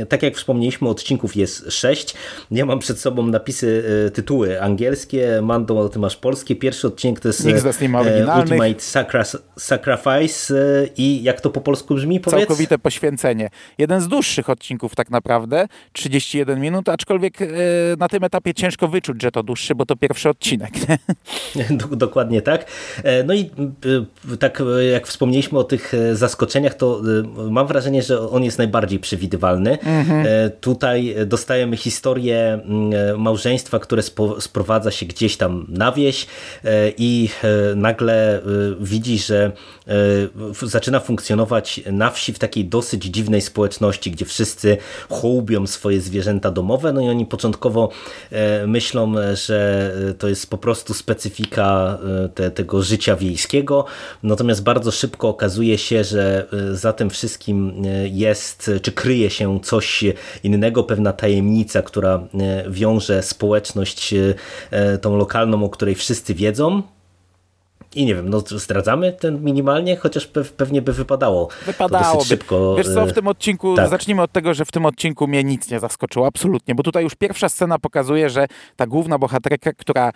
E, 0.02 0.06
tak 0.06 0.24
jak 0.24 0.36
wspomnieliśmy, 0.36 0.90
odcinków 0.90 1.36
jest 1.36 1.72
sześć. 1.72 2.14
Ja 2.52 2.66
mam 2.66 2.80
przed 2.80 3.00
sobą 3.00 3.28
napisy, 3.28 3.84
e, 4.08 4.12
tytuły 4.12 4.62
angielskie. 4.62 5.42
Mando, 5.42 5.90
ty 5.90 6.00
masz 6.00 6.16
polskie. 6.16 6.56
Pierwszy 6.56 6.88
odcinek 6.88 7.20
to 7.20 7.28
jest 7.28 7.46
Ultimate 8.40 8.80
Sacra 8.80 9.24
Sacrifice 9.60 10.54
i 10.98 11.24
jak 11.24 11.42
to 11.42 11.50
po 11.50 11.62
polsku 11.62 11.96
brzmi? 11.96 12.20
Powiedz? 12.20 12.40
Całkowite 12.40 12.80
poświęcenie. 12.80 13.50
Jeden 13.78 14.02
z 14.02 14.08
dłuższych 14.08 14.50
odcinków 14.50 14.96
tak 14.96 15.10
naprawdę, 15.10 15.68
31 15.94 16.60
minut, 16.60 16.90
aczkolwiek 16.90 17.38
na 17.98 18.08
tym 18.08 18.24
etapie 18.24 18.54
ciężko 18.54 18.88
wyczuć, 18.88 19.22
że 19.22 19.32
to 19.32 19.44
dłuższy, 19.44 19.76
bo 19.76 19.86
to 19.86 19.96
pierwszy 19.96 20.30
odcinek. 20.30 20.74
Dokładnie 21.92 22.42
tak. 22.42 22.66
No 23.26 23.34
i 23.34 23.50
tak 24.40 24.64
jak 24.92 25.08
wspomnieliśmy 25.08 25.60
o 25.60 25.64
tych 25.78 25.94
e, 25.94 26.16
zaskoczeniach, 26.16 26.74
to 26.74 27.02
e, 27.48 27.50
mam 27.52 27.68
wrażenie, 27.68 28.04
że 28.04 28.30
on 28.30 28.44
jest 28.44 28.58
najbardziej 28.58 29.00
przewidywalny. 29.00 29.80
Mhm. 29.80 30.26
E, 30.28 30.50
tutaj 30.50 31.16
dostajemy 31.26 31.78
historię 31.78 32.54
mm, 32.54 33.22
małżeństwa, 33.22 33.80
które 33.80 34.02
sprowadza 34.40 34.92
się 34.92 35.06
gdzieś 35.06 35.38
tam 35.38 35.66
na 35.70 35.92
wieś 35.92 36.28
i 36.98 37.30
nagle 37.76 38.42
widzi, 38.80 39.20
że 39.20 39.52
zaczyna 40.64 41.00
funkcjonować 41.00 41.82
na 41.92 42.10
wsi 42.10 42.34
w 42.34 42.40
takiej 42.40 42.66
dosyć 42.66 43.04
dziwnej 43.04 43.42
społeczności, 43.42 44.12
gdzie 44.12 44.26
wszyscy 44.26 44.78
hołubią 45.10 45.68
swoje 45.68 46.02
zwierzęta 46.02 46.52
domowe, 46.52 46.94
no 46.94 47.02
i 47.02 47.10
oni 47.10 47.26
początkowo 47.26 47.90
myślą, 48.68 49.14
że 49.34 49.92
to 50.20 50.28
jest 50.28 50.50
po 50.50 50.58
prostu 50.58 50.94
specyfika 50.94 51.98
te, 52.36 52.52
tego 52.52 52.84
życia 52.84 53.16
wiejskiego, 53.16 53.86
natomiast 54.24 54.64
bardzo 54.64 54.92
szybko 54.92 55.30
okazuje 55.30 55.78
się, 55.78 56.04
że 56.04 56.48
e, 56.54 56.76
za 56.76 56.94
tym 56.94 57.10
wszystkim 57.10 57.74
e, 57.86 58.08
jest, 58.08 58.72
czy 58.82 58.92
kryje 58.92 59.30
się 59.30 59.60
coś 59.64 60.04
innego, 60.44 60.84
pewna 60.84 61.14
tajemnica, 61.14 61.82
która 61.82 62.28
e, 62.40 62.70
wiąże 62.70 63.24
społeczność 63.24 64.14
tą 65.02 65.18
lokalną, 65.18 65.64
o 65.64 65.70
której 65.70 65.96
wszyscy 65.96 66.34
wiedzą, 66.34 66.84
i 67.96 68.06
nie 68.06 68.16
wiem, 68.16 68.30
no 68.30 68.40
zdradzamy 68.40 69.14
ten 69.14 69.44
minimalnie, 69.44 69.98
chociaż 69.98 70.28
pewnie 70.58 70.82
by 70.82 70.94
wypadało. 70.94 71.50
Wypadało 71.66 72.24
szybko. 72.24 72.76
Wiesz 72.76 72.94
co, 72.94 73.06
w 73.06 73.14
tym 73.14 73.28
odcinku, 73.28 73.76
tak. 73.76 73.90
zacznijmy 73.90 74.22
od 74.22 74.32
tego, 74.32 74.54
że 74.54 74.66
w 74.66 74.72
tym 74.72 74.86
odcinku 74.86 75.28
mnie 75.28 75.44
nic 75.44 75.72
nie 75.72 75.80
zaskoczyło, 75.80 76.28
absolutnie, 76.28 76.76
bo 76.76 76.84
tutaj 76.84 77.04
już 77.04 77.16
pierwsza 77.16 77.50
scena 77.50 77.80
pokazuje, 77.80 78.30
że 78.30 78.48
ta 78.76 78.88
główna 78.88 79.18
bohaterka, 79.18 79.74
która 79.74 80.12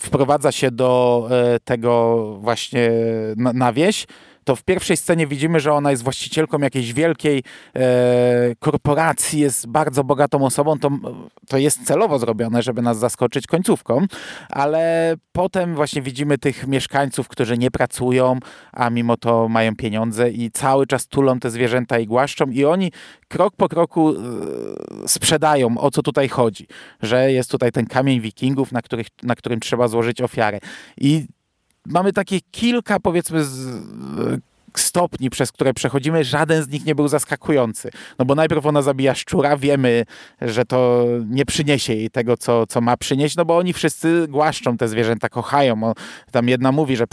wprowadza 0.00 0.52
się 0.52 0.70
do 0.70 1.28
tego 1.64 2.16
właśnie 2.40 2.90
na 3.36 3.72
wieś, 3.72 4.06
to 4.44 4.56
w 4.56 4.62
pierwszej 4.62 4.96
scenie 4.96 5.26
widzimy, 5.26 5.60
że 5.60 5.72
ona 5.72 5.90
jest 5.90 6.02
właścicielką 6.02 6.58
jakiejś 6.58 6.92
wielkiej 6.92 7.42
e, 7.76 8.54
korporacji, 8.58 9.40
jest 9.40 9.66
bardzo 9.66 10.04
bogatą 10.04 10.44
osobą, 10.44 10.78
to, 10.78 10.90
to 11.48 11.58
jest 11.58 11.86
celowo 11.86 12.18
zrobione, 12.18 12.62
żeby 12.62 12.82
nas 12.82 12.98
zaskoczyć 12.98 13.46
końcówką, 13.46 14.06
ale 14.50 15.14
potem 15.32 15.74
właśnie 15.74 16.02
widzimy 16.02 16.38
tych 16.38 16.66
mieszkańców, 16.66 17.28
którzy 17.28 17.58
nie 17.58 17.70
pracują, 17.70 18.38
a 18.72 18.90
mimo 18.90 19.16
to 19.16 19.48
mają 19.48 19.76
pieniądze 19.76 20.30
i 20.30 20.50
cały 20.50 20.86
czas 20.86 21.06
tulą 21.06 21.40
te 21.40 21.50
zwierzęta 21.50 21.98
i 21.98 22.06
głaszczą 22.06 22.46
i 22.46 22.64
oni 22.64 22.92
krok 23.28 23.56
po 23.56 23.68
kroku 23.68 24.14
e, 24.14 25.08
sprzedają, 25.08 25.78
o 25.78 25.90
co 25.90 26.02
tutaj 26.02 26.28
chodzi, 26.28 26.66
że 27.02 27.32
jest 27.32 27.50
tutaj 27.50 27.72
ten 27.72 27.86
kamień 27.86 28.20
wikingów, 28.20 28.72
na, 28.72 28.82
których, 28.82 29.06
na 29.22 29.34
którym 29.34 29.60
trzeba 29.60 29.88
złożyć 29.88 30.20
ofiarę. 30.20 30.58
I 30.96 31.26
mamy 31.86 32.12
takie 32.12 32.40
kilka, 32.50 33.00
powiedzmy, 33.00 33.44
z, 33.44 33.80
stopni, 34.80 35.30
przez 35.30 35.52
które 35.52 35.74
przechodzimy, 35.74 36.24
żaden 36.24 36.62
z 36.62 36.68
nich 36.68 36.84
nie 36.84 36.94
był 36.94 37.08
zaskakujący. 37.08 37.90
No 38.18 38.24
bo 38.24 38.34
najpierw 38.34 38.66
ona 38.66 38.82
zabija 38.82 39.14
szczura, 39.14 39.56
wiemy, 39.56 40.04
że 40.40 40.64
to 40.64 41.06
nie 41.26 41.46
przyniesie 41.46 41.94
jej 41.94 42.10
tego, 42.10 42.36
co, 42.36 42.66
co 42.66 42.80
ma 42.80 42.96
przynieść, 42.96 43.36
no 43.36 43.44
bo 43.44 43.56
oni 43.56 43.72
wszyscy 43.72 44.26
głaszczą 44.28 44.76
te 44.76 44.88
zwierzęta, 44.88 45.28
kochają. 45.28 45.84
O, 45.84 45.94
tam 46.30 46.48
jedna 46.48 46.72
mówi, 46.72 46.96
że 46.96 47.06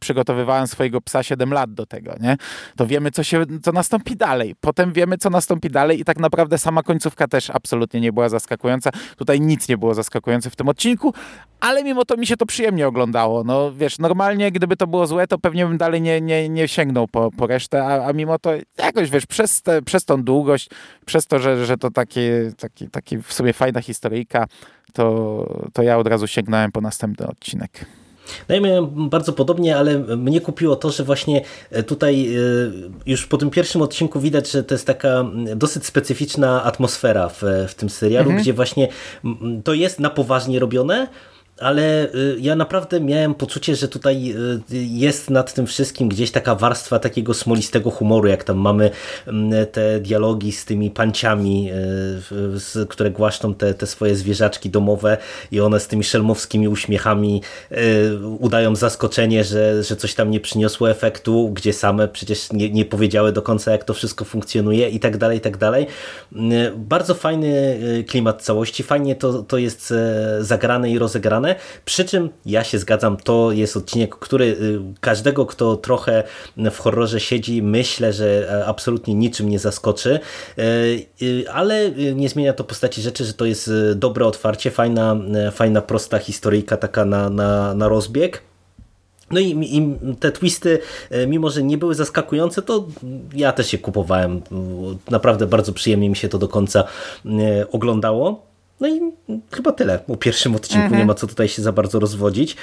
przygotowywałem 0.00 0.66
swojego 0.66 1.00
psa 1.00 1.22
7 1.22 1.52
lat 1.52 1.74
do 1.74 1.86
tego, 1.86 2.14
nie? 2.20 2.36
To 2.76 2.86
wiemy, 2.86 3.10
co, 3.10 3.22
się, 3.22 3.44
co 3.62 3.72
nastąpi 3.72 4.16
dalej. 4.16 4.54
Potem 4.60 4.92
wiemy, 4.92 5.18
co 5.18 5.30
nastąpi 5.30 5.70
dalej 5.70 6.00
i 6.00 6.04
tak 6.04 6.18
naprawdę 6.18 6.58
sama 6.58 6.82
końcówka 6.82 7.28
też 7.28 7.50
absolutnie 7.50 8.00
nie 8.00 8.12
była 8.12 8.28
zaskakująca. 8.28 8.90
Tutaj 9.16 9.40
nic 9.40 9.68
nie 9.68 9.78
było 9.78 9.94
zaskakujące 9.94 10.50
w 10.50 10.56
tym 10.56 10.68
odcinku, 10.68 11.14
ale 11.60 11.84
mimo 11.84 12.04
to 12.04 12.16
mi 12.16 12.26
się 12.26 12.36
to 12.36 12.46
przyjemnie 12.46 12.88
oglądało. 12.88 13.44
No 13.44 13.72
wiesz, 13.72 13.98
normalnie 13.98 14.52
gdyby 14.52 14.76
to 14.76 14.86
było 14.86 15.06
złe, 15.06 15.26
to 15.26 15.38
pewnie 15.38 15.66
bym 15.66 15.78
dalej 15.78 16.02
nie, 16.02 16.20
nie, 16.20 16.48
nie 16.48 16.67
sięgnął 16.68 17.08
po, 17.08 17.30
po 17.30 17.46
resztę, 17.46 17.84
a, 17.84 18.06
a 18.06 18.12
mimo 18.12 18.38
to 18.38 18.50
jakoś, 18.78 19.10
wiesz, 19.10 19.26
przez, 19.26 19.62
te, 19.62 19.82
przez 19.82 20.04
tą 20.04 20.22
długość, 20.22 20.70
przez 21.06 21.26
to, 21.26 21.38
że, 21.38 21.66
że 21.66 21.76
to 21.76 21.90
takie, 21.90 22.52
taki, 22.58 22.90
taki 22.90 23.22
w 23.22 23.32
sumie 23.32 23.52
fajna 23.52 23.80
historyjka, 23.80 24.46
to, 24.92 25.68
to 25.72 25.82
ja 25.82 25.98
od 25.98 26.06
razu 26.06 26.26
sięgnąłem 26.26 26.72
po 26.72 26.80
następny 26.80 27.26
odcinek. 27.26 27.86
No 28.48 28.54
ja 28.54 28.60
miałem 28.60 29.08
bardzo 29.08 29.32
podobnie, 29.32 29.76
ale 29.76 29.98
mnie 29.98 30.40
kupiło 30.40 30.76
to, 30.76 30.90
że 30.90 31.04
właśnie 31.04 31.44
e, 31.70 31.82
tutaj 31.82 32.36
e, 32.36 32.40
już 33.06 33.26
po 33.26 33.36
tym 33.36 33.50
pierwszym 33.50 33.82
odcinku 33.82 34.20
widać, 34.20 34.50
że 34.50 34.64
to 34.64 34.74
jest 34.74 34.86
taka 34.86 35.24
dosyć 35.56 35.86
specyficzna 35.86 36.64
atmosfera 36.64 37.28
w, 37.28 37.42
w 37.68 37.74
tym 37.74 37.90
serialu, 37.90 38.26
mhm. 38.26 38.42
gdzie 38.42 38.52
właśnie 38.52 38.88
to 39.64 39.74
jest 39.74 40.00
na 40.00 40.10
poważnie 40.10 40.58
robione, 40.58 41.08
ale 41.60 42.14
y, 42.14 42.36
ja 42.40 42.56
naprawdę 42.56 43.00
miałem 43.00 43.34
poczucie, 43.34 43.76
że 43.76 43.88
tutaj 43.88 44.34
y, 44.70 44.76
jest 44.76 45.30
nad 45.30 45.54
tym 45.54 45.66
wszystkim 45.66 46.08
gdzieś 46.08 46.30
taka 46.30 46.54
warstwa 46.54 46.98
takiego 46.98 47.34
smolistego 47.34 47.90
humoru, 47.90 48.28
jak 48.28 48.44
tam 48.44 48.56
mamy 48.56 48.90
mm, 49.26 49.66
te 49.66 50.00
dialogi 50.00 50.52
z 50.52 50.64
tymi 50.64 50.90
panciami, 50.90 51.70
y, 52.76 52.86
które 52.86 53.10
głaszczą 53.10 53.54
te, 53.54 53.74
te 53.74 53.86
swoje 53.86 54.16
zwierzaczki 54.16 54.70
domowe 54.70 55.16
i 55.52 55.60
one 55.60 55.80
z 55.80 55.86
tymi 55.86 56.04
szelmowskimi 56.04 56.68
uśmiechami 56.68 57.42
udają 58.38 58.76
zaskoczenie, 58.76 59.44
że, 59.44 59.82
że 59.82 59.96
coś 59.96 60.14
tam 60.14 60.30
nie 60.30 60.40
przyniosło 60.40 60.90
efektu, 60.90 61.50
gdzie 61.54 61.72
same 61.72 62.08
przecież 62.08 62.52
nie, 62.52 62.70
nie 62.70 62.84
powiedziały 62.84 63.32
do 63.32 63.42
końca, 63.42 63.72
jak 63.72 63.84
to 63.84 63.94
wszystko 63.94 64.24
funkcjonuje 64.24 64.88
i 64.88 65.00
tak 65.00 65.16
dalej, 65.16 65.38
i 65.38 65.40
tak 65.40 65.56
dalej. 65.56 65.86
Bardzo 66.76 67.14
fajny 67.14 67.78
klimat 68.08 68.42
całości, 68.42 68.82
fajnie 68.82 69.16
to, 69.16 69.42
to 69.42 69.58
jest 69.58 69.92
e, 69.92 70.44
zagrane 70.44 70.90
i 70.90 70.98
rozegrane, 70.98 71.47
przy 71.84 72.04
czym 72.04 72.30
ja 72.46 72.64
się 72.64 72.78
zgadzam, 72.78 73.16
to 73.16 73.52
jest 73.52 73.76
odcinek, 73.76 74.16
który 74.16 74.44
y, 74.44 74.80
każdego, 75.00 75.46
kto 75.46 75.76
trochę 75.76 76.24
w 76.56 76.78
horrorze 76.78 77.20
siedzi, 77.20 77.62
myślę, 77.62 78.12
że 78.12 78.48
e, 78.50 78.66
absolutnie 78.66 79.14
niczym 79.14 79.48
nie 79.48 79.58
zaskoczy, 79.58 80.20
e, 80.58 80.62
y, 81.22 81.44
ale 81.52 81.90
nie 81.90 82.28
zmienia 82.28 82.52
to 82.52 82.64
postaci 82.64 83.02
rzeczy, 83.02 83.24
że 83.24 83.34
to 83.34 83.44
jest 83.44 83.68
y, 83.68 83.94
dobre 83.94 84.26
otwarcie, 84.26 84.70
fajna, 84.70 85.16
e, 85.34 85.50
fajna 85.50 85.82
prosta 85.82 86.18
historyjka 86.18 86.76
taka 86.76 87.04
na, 87.04 87.30
na, 87.30 87.74
na 87.74 87.88
rozbieg. 87.88 88.42
No 89.30 89.40
i, 89.40 89.76
i, 89.76 89.96
te 90.16 90.32
twisty, 90.32 90.78
mimo 91.26 91.50
że 91.50 91.62
nie 91.62 91.78
były 91.78 91.94
zaskakujące, 91.94 92.62
to 92.62 92.86
ja 93.34 93.52
też 93.52 93.66
się 93.66 93.78
kupowałem. 93.78 94.42
Naprawdę 95.10 95.46
bardzo 95.46 95.72
przyjemnie 95.72 96.10
mi 96.10 96.16
się 96.16 96.28
to 96.28 96.38
do 96.38 96.48
końca 96.48 96.84
oglądało. 97.72 98.47
No 98.80 98.88
i 98.88 99.00
chyba 99.54 99.72
tyle 99.72 99.98
o 100.08 100.16
pierwszym 100.16 100.54
odcinku, 100.54 100.84
mhm. 100.84 101.00
nie 101.00 101.06
ma 101.06 101.14
co 101.14 101.26
tutaj 101.26 101.48
się 101.48 101.62
za 101.62 101.72
bardzo 101.72 102.00
rozwodzić. 102.00 102.56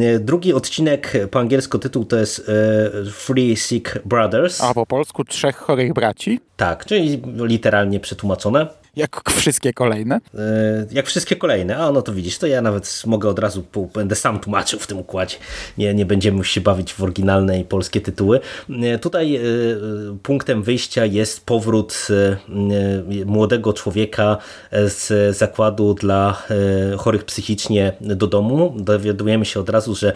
E, 0.00 0.18
drugi 0.18 0.52
odcinek 0.52 1.12
po 1.30 1.40
angielsku 1.40 1.78
tytuł 1.78 2.04
to 2.04 2.16
jest 2.16 2.48
e, 2.48 3.10
Three 3.26 3.56
Sick 3.56 3.98
Brothers. 4.04 4.60
A 4.60 4.74
po 4.74 4.86
polsku 4.86 5.24
Trzech 5.24 5.56
Chorych 5.56 5.92
Braci? 5.92 6.40
Tak, 6.56 6.84
czyli 6.84 7.22
literalnie 7.36 8.00
przetłumaczone. 8.00 8.83
Jak 8.96 9.30
wszystkie 9.30 9.72
kolejne? 9.72 10.20
E, 10.34 10.86
jak 10.92 11.06
wszystkie 11.06 11.36
kolejne. 11.36 11.76
A 11.76 11.92
no 11.92 12.02
to 12.02 12.12
widzisz, 12.12 12.38
to 12.38 12.46
ja 12.46 12.62
nawet 12.62 13.02
mogę 13.06 13.28
od 13.28 13.38
razu, 13.38 13.64
będę 13.94 14.16
sam 14.16 14.40
tłumaczył 14.40 14.78
w 14.78 14.86
tym 14.86 14.98
układzie. 14.98 15.36
Nie, 15.78 15.94
nie 15.94 16.06
będziemy 16.06 16.44
się 16.44 16.60
bawić 16.60 16.94
w 16.94 17.02
oryginalne 17.02 17.60
i 17.60 17.64
polskie 17.64 18.00
tytuły. 18.00 18.40
E, 18.82 18.98
tutaj 18.98 19.36
e, 19.36 19.40
punktem 20.22 20.62
wyjścia 20.62 21.04
jest 21.06 21.46
powrót 21.46 22.08
młodego 23.26 23.72
człowieka 23.72 24.36
z 24.72 25.36
zakładu 25.36 25.94
dla 25.94 26.42
chorych 26.98 27.24
psychicznie 27.24 27.92
do 28.00 28.26
domu. 28.26 28.74
Dowiadujemy 28.76 29.44
się 29.44 29.60
od 29.60 29.68
razu, 29.68 29.94
że 29.94 30.12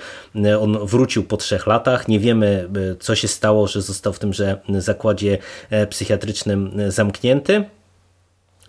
on 0.60 0.86
wrócił 0.86 1.22
po 1.24 1.36
trzech 1.36 1.66
latach. 1.66 2.08
Nie 2.08 2.20
wiemy, 2.20 2.68
co 3.00 3.14
się 3.14 3.28
stało, 3.28 3.66
że 3.66 3.82
został 3.82 4.12
w 4.12 4.18
tymże 4.18 4.60
zakładzie 4.68 5.38
psychiatrycznym 5.90 6.72
zamknięty. 6.88 7.64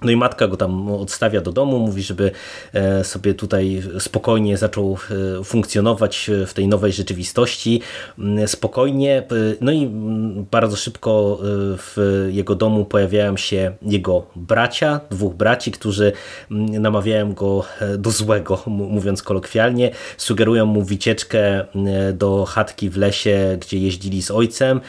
No 0.02 0.12
i 0.12 0.16
matka 0.16 0.48
go 0.48 0.58
tam 0.58 0.92
odstawia 0.92 1.42
do 1.42 1.52
domu, 1.52 1.80
mówi, 1.80 2.04
żeby 2.04 2.32
e, 2.74 3.04
sobie 3.04 3.34
tutaj 3.34 3.82
spokojnie 4.00 4.58
zaczął 4.58 4.98
e, 5.40 5.44
funkcjonować 5.44 6.30
w 6.48 6.54
tej 6.54 6.68
nowej 6.68 6.94
rzeczywistości. 6.94 7.82
Mm, 8.20 8.48
spokojnie. 8.48 9.24
No 9.62 9.72
i 9.72 9.84
mm, 9.84 10.46
bardzo 10.52 10.76
szybko 10.76 11.40
e, 11.42 11.46
w 11.78 12.28
jego 12.32 12.56
domu 12.56 12.86
pojawiają 12.86 13.38
się 13.38 13.72
jego 13.82 14.26
bracia, 14.36 15.00
dwóch 15.12 15.34
braci, 15.34 15.72
którzy 15.72 16.12
mm, 16.52 16.82
namawiają 16.82 17.34
go 17.34 17.64
do 17.98 18.12
złego, 18.12 18.64
mówiąc 18.68 19.24
kolokwialnie. 19.24 19.92
Sugerują 20.18 20.66
mu 20.66 20.84
wycieczkę 20.84 21.66
do 22.14 22.46
chatki 22.46 22.90
w 22.90 22.98
lesie, 22.98 23.58
gdzie 23.62 23.78
jeździli 23.78 24.22
z 24.22 24.32
ojcem. 24.32 24.82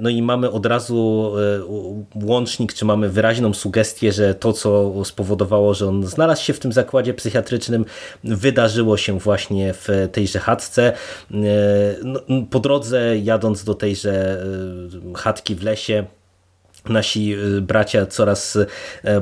No 0.00 0.08
i 0.08 0.22
mamy 0.22 0.50
od 0.50 0.66
razu 0.66 1.32
łącznik, 2.14 2.74
czy 2.74 2.84
mamy 2.84 3.08
wyraźną 3.08 3.54
sugestię, 3.54 4.12
że 4.12 4.29
to, 4.34 4.52
co 4.52 4.92
spowodowało, 5.04 5.74
że 5.74 5.88
on 5.88 6.06
znalazł 6.06 6.44
się 6.44 6.52
w 6.52 6.58
tym 6.58 6.72
zakładzie 6.72 7.14
psychiatrycznym, 7.14 7.84
wydarzyło 8.24 8.96
się 8.96 9.18
właśnie 9.18 9.74
w 9.74 10.08
tejże 10.12 10.38
chatce. 10.38 10.92
E, 10.92 10.94
no, 12.04 12.20
po 12.50 12.60
drodze, 12.60 13.18
jadąc 13.18 13.64
do 13.64 13.74
tejże 13.74 14.42
e, 15.12 15.16
chatki 15.16 15.54
w 15.54 15.62
lesie, 15.62 16.04
Nasi 16.88 17.32
e, 17.32 17.60
bracia 17.60 18.06
coraz 18.06 18.58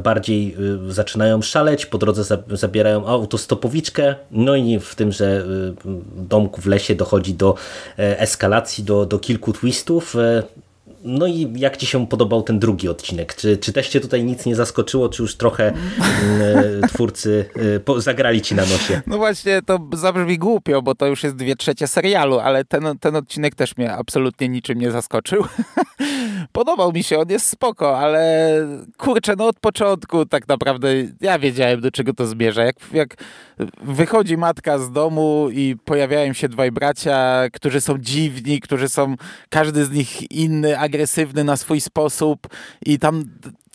bardziej 0.03 0.57
zaczynają 0.89 1.43
szaleć, 1.43 1.87
po 1.87 1.99
drodze 1.99 2.39
zabierają 2.51 3.07
autostopowiczkę, 3.07 4.15
no 4.31 4.57
i 4.57 4.79
w 4.81 4.95
tymże 4.95 5.45
domku 6.17 6.61
w 6.61 6.67
lesie 6.67 6.95
dochodzi 6.95 7.35
do 7.35 7.55
eskalacji, 7.97 8.85
do, 8.85 9.07
do 9.07 9.19
kilku 9.19 9.53
twistów. 9.53 10.17
No 11.09 11.27
i 11.27 11.53
jak 11.57 11.77
Ci 11.77 11.87
się 11.87 12.07
podobał 12.07 12.43
ten 12.43 12.59
drugi 12.59 12.89
odcinek? 12.89 13.35
Czy, 13.35 13.57
czy 13.57 13.73
też 13.73 13.89
Cię 13.89 14.01
tutaj 14.01 14.25
nic 14.25 14.47
nie 14.47 14.57
zaskoczyło, 14.57 15.09
czy 15.09 15.23
już 15.23 15.37
trochę 15.37 15.73
mm, 15.73 15.83
e, 16.85 16.89
twórcy 16.89 17.45
e, 17.97 18.01
zagrali 18.01 18.43
Ci 18.43 18.55
na 18.55 18.63
nosie? 18.63 19.01
No 19.07 19.17
właśnie, 19.17 19.63
to 19.63 19.79
zabrzmi 19.93 20.39
głupio, 20.39 20.83
bo 20.83 20.95
to 20.95 21.07
już 21.07 21.23
jest 21.23 21.37
dwie 21.37 21.57
trzecie 21.57 21.87
serialu, 21.87 22.39
ale 22.39 22.65
ten, 22.65 22.99
ten 23.01 23.17
odcinek 23.17 23.55
też 23.55 23.77
mnie 23.77 23.93
absolutnie 23.93 24.49
niczym 24.49 24.79
nie 24.79 24.91
zaskoczył. 24.91 25.45
Podobał 26.53 26.93
mi 26.93 27.03
się, 27.03 27.19
on 27.19 27.29
jest 27.29 27.47
spoko, 27.47 27.99
ale 27.99 28.53
kurczę, 28.97 29.35
no 29.39 29.47
od 29.47 29.61
początku 29.61 30.27
tak 30.27 30.49
naprawdę 30.49 30.89
ja 31.21 31.39
wiedziałem, 31.39 31.81
do 31.81 31.91
czego 31.91 32.15
to 32.15 32.27
zmierza. 32.27 32.65
Jak, 32.65 32.77
jak 32.93 33.15
wychodzi 33.83 34.37
matka 34.37 34.79
z 34.79 34.93
domu 34.93 35.49
i 35.53 35.77
pojawiają 35.85 36.33
się 36.33 36.49
dwaj 36.49 36.73
bracia, 36.73 37.45
którzy 37.53 37.81
są 37.81 37.99
dziwni, 37.99 38.61
którzy 38.61 38.89
są, 38.89 39.15
każdy 39.49 39.85
z 39.85 39.91
nich 39.91 40.31
inny, 40.31 40.79
agresywny 40.79 41.45
na 41.45 41.57
swój 41.57 41.81
sposób 41.81 42.49
i 42.87 42.99
tam 42.99 43.25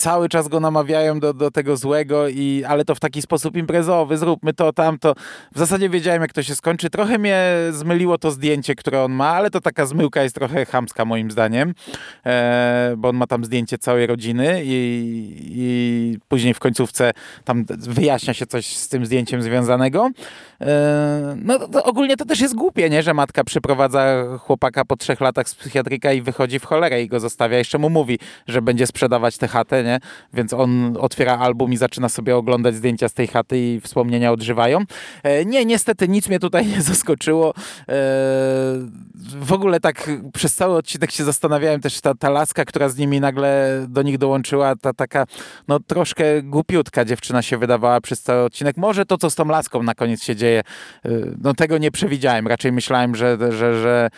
cały 0.04 0.30
czas 0.30 0.48
go 0.48 0.60
namawiają 0.60 1.20
do, 1.20 1.34
do 1.34 1.52
tego 1.52 1.78
złego, 1.78 2.28
i, 2.28 2.64
ale 2.68 2.86
to 2.86 2.96
w 2.96 3.00
taki 3.00 3.22
sposób 3.22 3.58
imprezowy, 3.58 4.18
zróbmy 4.18 4.54
to, 4.54 4.74
tamto. 4.74 5.14
W 5.56 5.60
zasadzie 5.60 5.90
wiedziałem, 5.90 6.22
jak 6.22 6.34
to 6.34 6.44
się 6.44 6.56
skończy. 6.56 6.90
Trochę 6.90 7.18
mnie 7.18 7.42
zmyliło 7.72 8.18
to 8.18 8.32
zdjęcie, 8.32 8.76
które 8.76 9.04
on 9.04 9.12
ma, 9.12 9.30
ale 9.30 9.50
to 9.50 9.62
taka 9.62 9.86
zmyłka 9.86 10.24
jest 10.24 10.36
trochę 10.36 10.66
chamska 10.66 11.06
moim 11.06 11.32
zdaniem, 11.32 11.74
e, 12.26 12.94
bo 12.98 13.10
on 13.10 13.16
ma 13.16 13.28
tam 13.28 13.46
zdjęcie 13.46 13.78
całej 13.78 14.08
rodziny 14.08 14.62
i, 14.66 14.74
i 15.46 16.18
później 16.28 16.54
w 16.54 16.60
końcówce 16.60 17.12
tam 17.46 17.66
wyjaśnia 17.70 18.34
się 18.34 18.46
coś 18.46 18.78
z 18.78 18.90
tym 18.90 19.06
zdjęciem 19.06 19.42
związanego. 19.42 20.10
E, 20.62 21.36
no 21.44 21.60
to 21.60 21.84
ogólnie 21.84 22.18
to 22.18 22.26
też 22.26 22.40
jest 22.40 22.56
głupie, 22.56 22.90
nie? 22.90 23.04
że 23.04 23.14
matka 23.14 23.44
przyprowadza 23.44 24.24
chłopaka 24.40 24.86
po 24.86 24.96
trzech 24.96 25.22
latach 25.22 25.50
z 25.50 25.56
psychiatryka 25.56 26.14
i 26.14 26.22
wychodzi 26.22 26.60
w 26.60 26.66
cholerę 26.66 27.04
i 27.04 27.08
go 27.08 27.20
zostawia. 27.20 27.58
Jeszcze 27.58 27.78
mu 27.78 27.90
mówi, 27.90 28.20
że 28.48 28.62
będzie 28.62 28.88
sprzedawać 28.88 29.38
tę 29.38 29.48
chatę, 29.48 29.84
nie? 29.84 29.93
Więc 30.34 30.54
on 30.54 30.98
otwiera 31.00 31.38
album 31.38 31.74
i 31.74 31.78
zaczyna 31.78 32.10
sobie 32.10 32.36
oglądać 32.36 32.76
zdjęcia 32.76 33.10
z 33.10 33.14
tej 33.14 33.28
chaty 33.28 33.60
i 33.60 33.80
wspomnienia 33.80 34.32
odżywają. 34.32 34.80
E, 35.24 35.46
nie, 35.46 35.66
niestety 35.66 36.08
nic 36.08 36.30
mnie 36.30 36.40
tutaj 36.40 36.68
nie 36.76 36.82
zaskoczyło. 36.82 37.50
E, 37.50 37.54
w 39.36 39.52
ogóle 39.52 39.80
tak 39.80 40.10
przez 40.34 40.56
cały 40.56 40.76
odcinek 40.78 41.12
się 41.12 41.24
zastanawiałem 41.24 41.82
też 41.82 42.02
ta, 42.02 42.16
ta 42.16 42.30
laska, 42.30 42.66
która 42.66 42.90
z 42.90 42.98
nimi 42.98 43.20
nagle 43.20 43.86
do 43.90 44.02
nich 44.02 44.18
dołączyła, 44.18 44.76
ta 44.76 44.94
taka 44.94 45.26
no 45.68 45.80
troszkę 45.80 46.44
głupiutka 46.44 47.06
dziewczyna 47.06 47.42
się 47.42 47.58
wydawała 47.58 48.02
przez 48.02 48.22
cały 48.22 48.44
odcinek. 48.44 48.78
Może 48.78 49.06
to, 49.06 49.18
co 49.18 49.30
z 49.30 49.36
tą 49.36 49.46
laską 49.46 49.84
na 49.84 49.96
koniec 49.96 50.24
się 50.24 50.36
dzieje, 50.36 50.62
e, 51.06 51.10
no 51.42 51.54
tego 51.54 51.78
nie 51.78 51.92
przewidziałem. 51.92 52.48
Raczej 52.48 52.72
myślałem, 52.72 53.16
że, 53.16 53.38
że, 53.52 53.82
że 53.82 54.10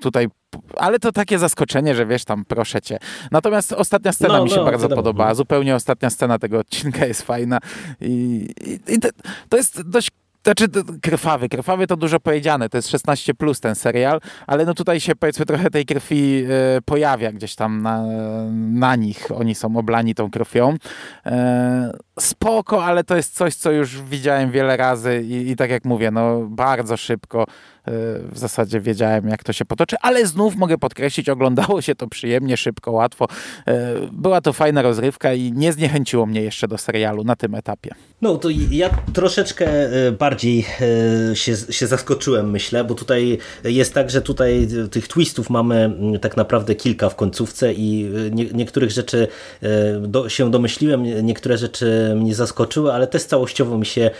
tutaj 0.00 0.28
ale 0.76 0.98
to 0.98 1.12
takie 1.12 1.38
zaskoczenie, 1.38 1.94
że 1.94 2.06
wiesz, 2.06 2.24
tam 2.24 2.44
proszę 2.44 2.80
cię. 2.82 2.98
Natomiast 3.30 3.72
ostatnia 3.72 4.12
scena 4.12 4.38
no, 4.38 4.44
mi 4.44 4.50
się 4.50 4.56
no, 4.56 4.64
bardzo 4.64 4.88
podobała. 4.88 5.34
Zupełnie 5.34 5.74
ostatnia 5.74 6.10
scena 6.10 6.38
tego 6.38 6.58
odcinka 6.58 7.06
jest 7.06 7.22
fajna 7.22 7.58
i, 8.00 8.48
i, 8.66 8.94
i 8.94 8.98
to 9.48 9.56
jest 9.56 9.82
dość 9.82 10.10
znaczy 10.44 10.66
krwawy, 11.02 11.48
krwawy 11.48 11.86
to 11.86 11.96
dużo 11.96 12.20
powiedziane, 12.20 12.68
to 12.68 12.78
jest 12.78 12.88
16 12.88 13.34
plus 13.34 13.60
ten 13.60 13.74
serial, 13.74 14.20
ale 14.46 14.64
no 14.64 14.74
tutaj 14.74 15.00
się 15.00 15.16
powiedzmy 15.16 15.46
trochę 15.46 15.70
tej 15.70 15.86
krwi 15.86 16.44
e, 16.44 16.80
pojawia 16.82 17.32
gdzieś 17.32 17.54
tam 17.54 17.82
na, 17.82 18.02
na 18.72 18.96
nich, 18.96 19.28
oni 19.34 19.54
są 19.54 19.76
oblani 19.76 20.14
tą 20.14 20.30
krwią. 20.30 20.74
E, 21.26 21.92
spoko, 22.20 22.84
ale 22.84 23.04
to 23.04 23.16
jest 23.16 23.34
coś, 23.34 23.54
co 23.54 23.70
już 23.70 24.02
widziałem 24.02 24.50
wiele 24.50 24.76
razy 24.76 25.22
i, 25.22 25.50
i 25.50 25.56
tak 25.56 25.70
jak 25.70 25.84
mówię, 25.84 26.10
no 26.10 26.40
bardzo 26.40 26.96
szybko 26.96 27.44
w 28.32 28.38
zasadzie 28.38 28.80
wiedziałem, 28.80 29.28
jak 29.28 29.44
to 29.44 29.52
się 29.52 29.64
potoczy, 29.64 29.96
ale 30.00 30.26
znów 30.26 30.56
mogę 30.56 30.78
podkreślić, 30.78 31.28
oglądało 31.28 31.82
się 31.82 31.94
to 31.94 32.06
przyjemnie, 32.06 32.56
szybko, 32.56 32.92
łatwo. 32.92 33.28
E, 33.66 33.94
była 34.12 34.40
to 34.40 34.52
fajna 34.52 34.82
rozrywka 34.82 35.32
i 35.34 35.52
nie 35.52 35.72
zniechęciło 35.72 36.26
mnie 36.26 36.42
jeszcze 36.42 36.68
do 36.68 36.78
serialu 36.78 37.24
na 37.24 37.36
tym 37.36 37.54
etapie. 37.54 37.90
No 38.22 38.36
to 38.36 38.48
ja 38.70 38.90
troszeczkę 39.12 39.66
e, 39.66 40.12
bardziej 40.12 40.66
e, 41.30 41.36
się, 41.36 41.56
się 41.56 41.86
zaskoczyłem, 41.86 42.50
myślę, 42.50 42.84
bo 42.84 42.94
tutaj 42.94 43.38
jest 43.64 43.94
tak, 43.94 44.10
że 44.10 44.22
tutaj 44.22 44.68
tych 44.90 45.08
twistów 45.08 45.50
mamy 45.50 45.92
tak 46.20 46.36
naprawdę 46.36 46.74
kilka 46.74 47.08
w 47.08 47.16
końcówce 47.16 47.72
i 47.72 48.10
nie, 48.32 48.44
niektórych 48.44 48.90
rzeczy 48.90 49.28
do, 50.00 50.28
się 50.28 50.50
domyśliłem, 50.50 51.26
niektóre 51.26 51.58
rzeczy 51.58 52.14
mnie 52.16 52.34
zaskoczyły, 52.34 52.92
ale 52.92 53.06
też 53.06 53.24
całościowo 53.24 53.78
mi 53.78 53.86
się 53.86 54.10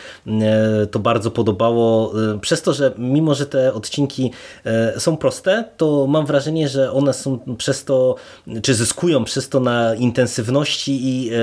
to 0.90 0.98
bardzo 0.98 1.30
podobało, 1.30 2.12
przez 2.40 2.62
to, 2.62 2.72
że 2.72 2.94
mimo, 2.98 3.34
że 3.34 3.46
te 3.50 3.74
odcinki 3.74 4.30
e, 4.64 5.00
są 5.00 5.16
proste, 5.16 5.64
to 5.76 6.06
mam 6.06 6.26
wrażenie, 6.26 6.68
że 6.68 6.92
one 6.92 7.12
są 7.12 7.38
przez 7.58 7.84
to, 7.84 8.14
czy 8.62 8.74
zyskują 8.74 9.24
przez 9.24 9.48
to 9.48 9.60
na 9.60 9.94
intensywności 9.94 10.98
i 11.02 11.30
e, 11.34 11.38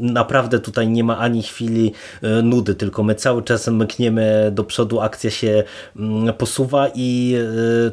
naprawdę 0.00 0.58
tutaj 0.58 0.88
nie 0.88 1.04
ma 1.04 1.18
ani 1.18 1.42
chwili 1.42 1.92
e, 2.22 2.42
nudy, 2.42 2.74
tylko 2.74 3.02
my 3.02 3.14
cały 3.14 3.42
czas 3.42 3.68
mkniemy 3.68 4.50
do 4.54 4.64
przodu, 4.64 5.00
akcja 5.00 5.30
się 5.30 5.64
mm, 5.96 6.34
posuwa 6.34 6.88
i 6.94 7.36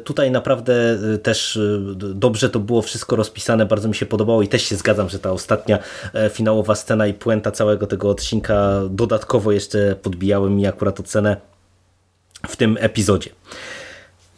tutaj 0.04 0.30
naprawdę 0.30 0.98
też 1.22 1.58
dobrze 1.94 2.50
to 2.50 2.60
było 2.60 2.82
wszystko 2.82 3.16
rozpisane, 3.16 3.66
bardzo 3.66 3.88
mi 3.88 3.94
się 3.94 4.06
podobało 4.06 4.42
i 4.42 4.48
też 4.48 4.62
się 4.62 4.76
zgadzam, 4.76 5.08
że 5.08 5.18
ta 5.18 5.32
ostatnia 5.32 5.78
finałowa 6.30 6.74
scena 6.74 7.06
i 7.06 7.14
puenta 7.14 7.50
całego 7.50 7.86
tego 7.86 8.10
odcinka 8.10 8.80
dodatkowo 8.90 9.52
jeszcze 9.52 9.96
podbijały 10.02 10.50
mi 10.50 10.66
akurat 10.66 11.00
ocenę 11.00 11.36
w 12.48 12.56
tym 12.56 12.76
epizodzie. 12.80 13.30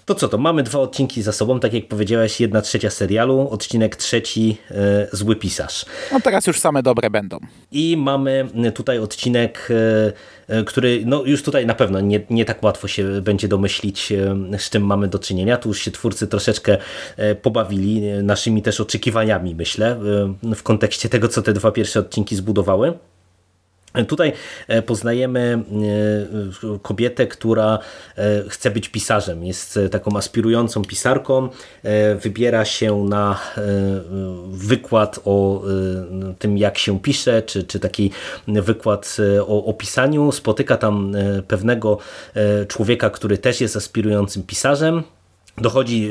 To 0.05 0.15
co 0.15 0.29
to? 0.29 0.38
Mamy 0.38 0.62
dwa 0.62 0.79
odcinki 0.79 1.23
za 1.23 1.33
sobą, 1.33 1.61
tak 1.61 1.73
jak 1.73 1.88
powiedziałeś, 1.88 2.41
jedna 2.41 2.62
trzecia 2.62 2.91
serialu, 2.91 3.49
odcinek 3.51 3.97
trzeci 3.97 4.57
e, 4.71 5.07
Zły 5.12 5.37
Pisarz. 5.37 5.87
No 6.12 6.21
teraz 6.21 6.47
już 6.47 6.61
same 6.61 6.83
dobre 6.83 7.11
będą. 7.11 7.38
I 7.73 7.97
mamy 7.97 8.49
tutaj 8.75 8.99
odcinek, 8.99 9.69
e, 10.49 10.57
e, 10.59 10.65
który 10.65 11.03
no 11.07 11.25
już 11.25 11.43
tutaj 11.43 11.67
na 11.67 11.75
pewno 11.75 12.01
nie, 12.01 12.21
nie 12.31 12.45
tak 12.45 12.62
łatwo 12.62 12.88
się 12.88 13.21
będzie 13.21 13.49
domyślić, 13.49 14.12
e, 14.12 14.59
z 14.59 14.71
czym 14.71 14.87
mamy 14.87 15.09
do 15.09 15.19
czynienia. 15.19 15.57
Tu 15.57 15.69
już 15.69 15.81
się 15.81 15.91
twórcy 15.91 16.27
troszeczkę 16.27 16.79
e, 17.17 17.35
pobawili 17.35 18.01
naszymi 18.23 18.62
też 18.62 18.81
oczekiwaniami, 18.81 19.55
myślę, 19.55 20.01
e, 20.53 20.55
w 20.55 20.62
kontekście 20.62 21.09
tego, 21.09 21.29
co 21.29 21.43
te 21.43 21.53
dwa 21.53 21.71
pierwsze 21.71 22.01
odcinki 22.01 22.37
zbudowały. 22.37 22.93
Tutaj 24.09 24.33
e, 24.68 24.83
poznajemy 24.83 25.62
e, 26.74 26.78
kobietę, 26.78 27.26
która 27.26 27.78
e, 28.16 28.44
chce 28.48 28.70
być 28.70 28.88
pisarzem. 28.88 29.44
Jest 29.44 29.78
taką 29.90 30.16
aspirującą 30.16 30.83
pisarką. 30.85 31.48
Wybiera 32.22 32.64
się 32.64 33.05
na 33.05 33.40
wykład 34.50 35.20
o 35.24 35.62
tym, 36.38 36.59
jak 36.59 36.78
się 36.78 37.00
pisze, 37.00 37.42
czy, 37.42 37.64
czy 37.64 37.81
taki 37.81 38.11
wykład 38.46 39.16
o, 39.40 39.64
o 39.64 39.74
pisaniu. 39.74 40.33
Spotyka 40.33 40.76
tam 40.76 41.12
pewnego 41.48 41.98
człowieka, 42.68 43.11
który 43.11 43.38
też 43.38 43.61
jest 43.61 43.76
aspirującym 43.76 44.42
pisarzem 44.42 45.02
dochodzi 45.59 46.11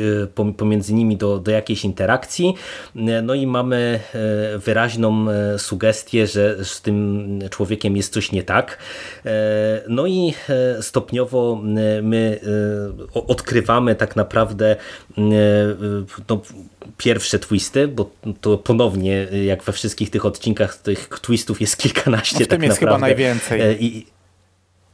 pomiędzy 0.57 0.93
nimi 0.93 1.17
do, 1.17 1.39
do 1.39 1.51
jakiejś 1.51 1.85
interakcji, 1.85 2.53
no 3.23 3.33
i 3.33 3.47
mamy 3.47 3.99
wyraźną 4.57 5.25
sugestię, 5.57 6.27
że 6.27 6.65
z 6.65 6.81
tym 6.81 7.39
człowiekiem 7.49 7.97
jest 7.97 8.13
coś 8.13 8.31
nie 8.31 8.43
tak. 8.43 8.77
No 9.87 10.07
i 10.07 10.33
stopniowo 10.81 11.61
my 12.01 12.39
odkrywamy 13.13 13.95
tak 13.95 14.15
naprawdę 14.15 14.75
no, 16.29 16.41
pierwsze 16.97 17.39
twisty, 17.39 17.87
bo 17.87 18.09
to 18.41 18.57
ponownie, 18.57 19.27
jak 19.45 19.63
we 19.63 19.71
wszystkich 19.71 20.09
tych 20.09 20.25
odcinkach, 20.25 20.77
tych 20.77 21.09
twistów 21.21 21.61
jest 21.61 21.77
kilkanaście 21.83 22.39
no 22.39 22.45
w 22.45 22.47
tym 22.47 22.59
tak 22.59 22.69
jest 22.69 22.81
naprawdę. 22.81 22.95
chyba 22.95 23.07
najwięcej. 23.07 23.85
I, 23.85 24.05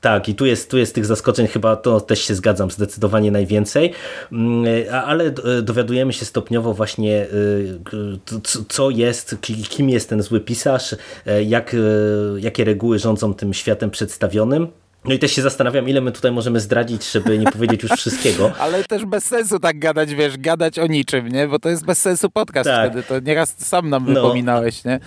tak, 0.02 0.30
i 0.30 0.36
tu 0.36 0.46
jest, 0.46 0.72
tu 0.72 0.78
jest 0.78 0.96
tych 0.96 1.06
zaskoczeń 1.06 1.48
chyba, 1.48 1.76
to 1.76 2.02
też 2.02 2.22
się 2.22 2.36
zgadzam, 2.36 2.72
zdecydowanie 2.72 3.32
najwięcej, 3.32 3.94
mm, 4.32 4.66
ale 5.06 5.32
dowiadujemy 5.62 6.14
się 6.14 6.26
stopniowo 6.26 6.74
właśnie 6.74 7.24
y, 7.24 7.80
co 8.70 8.90
jest, 8.90 9.36
kim 9.70 9.90
jest 9.90 10.10
ten 10.10 10.22
zły 10.22 10.40
pisarz, 10.40 10.96
e, 11.26 11.44
jak, 11.44 11.74
e, 11.74 11.78
jakie 12.40 12.64
reguły 12.64 13.00
rządzą 13.00 13.34
tym 13.34 13.54
światem 13.54 13.90
przedstawionym. 13.90 14.68
No 15.08 15.14
i 15.14 15.20
też 15.20 15.32
się 15.32 15.42
zastanawiam, 15.42 15.90
ile 15.90 16.02
my 16.02 16.12
tutaj 16.12 16.32
możemy 16.32 16.60
zdradzić, 16.60 17.12
żeby 17.12 17.40
nie 17.40 17.46
powiedzieć 17.46 17.84
już 17.84 17.92
wszystkiego. 17.92 18.52
Ale 18.60 18.84
też 18.84 19.06
bez 19.06 19.26
sensu 19.26 19.60
tak 19.60 19.80
gadać, 19.80 20.16
wiesz, 20.16 20.38
gadać 20.38 20.80
o 20.80 20.88
niczym, 20.88 21.28
nie? 21.28 21.48
Bo 21.48 21.60
to 21.60 21.70
jest 21.70 21.86
bez 21.86 22.02
sensu 22.02 22.30
podcast 22.30 22.70
tak. 22.70 22.92
wtedy. 22.92 23.04
To 23.04 23.20
nieraz 23.20 23.56
sam 23.58 23.90
nam 23.90 24.06
no. 24.08 24.14
wypominałeś, 24.14 24.86
nie? 24.86 25.00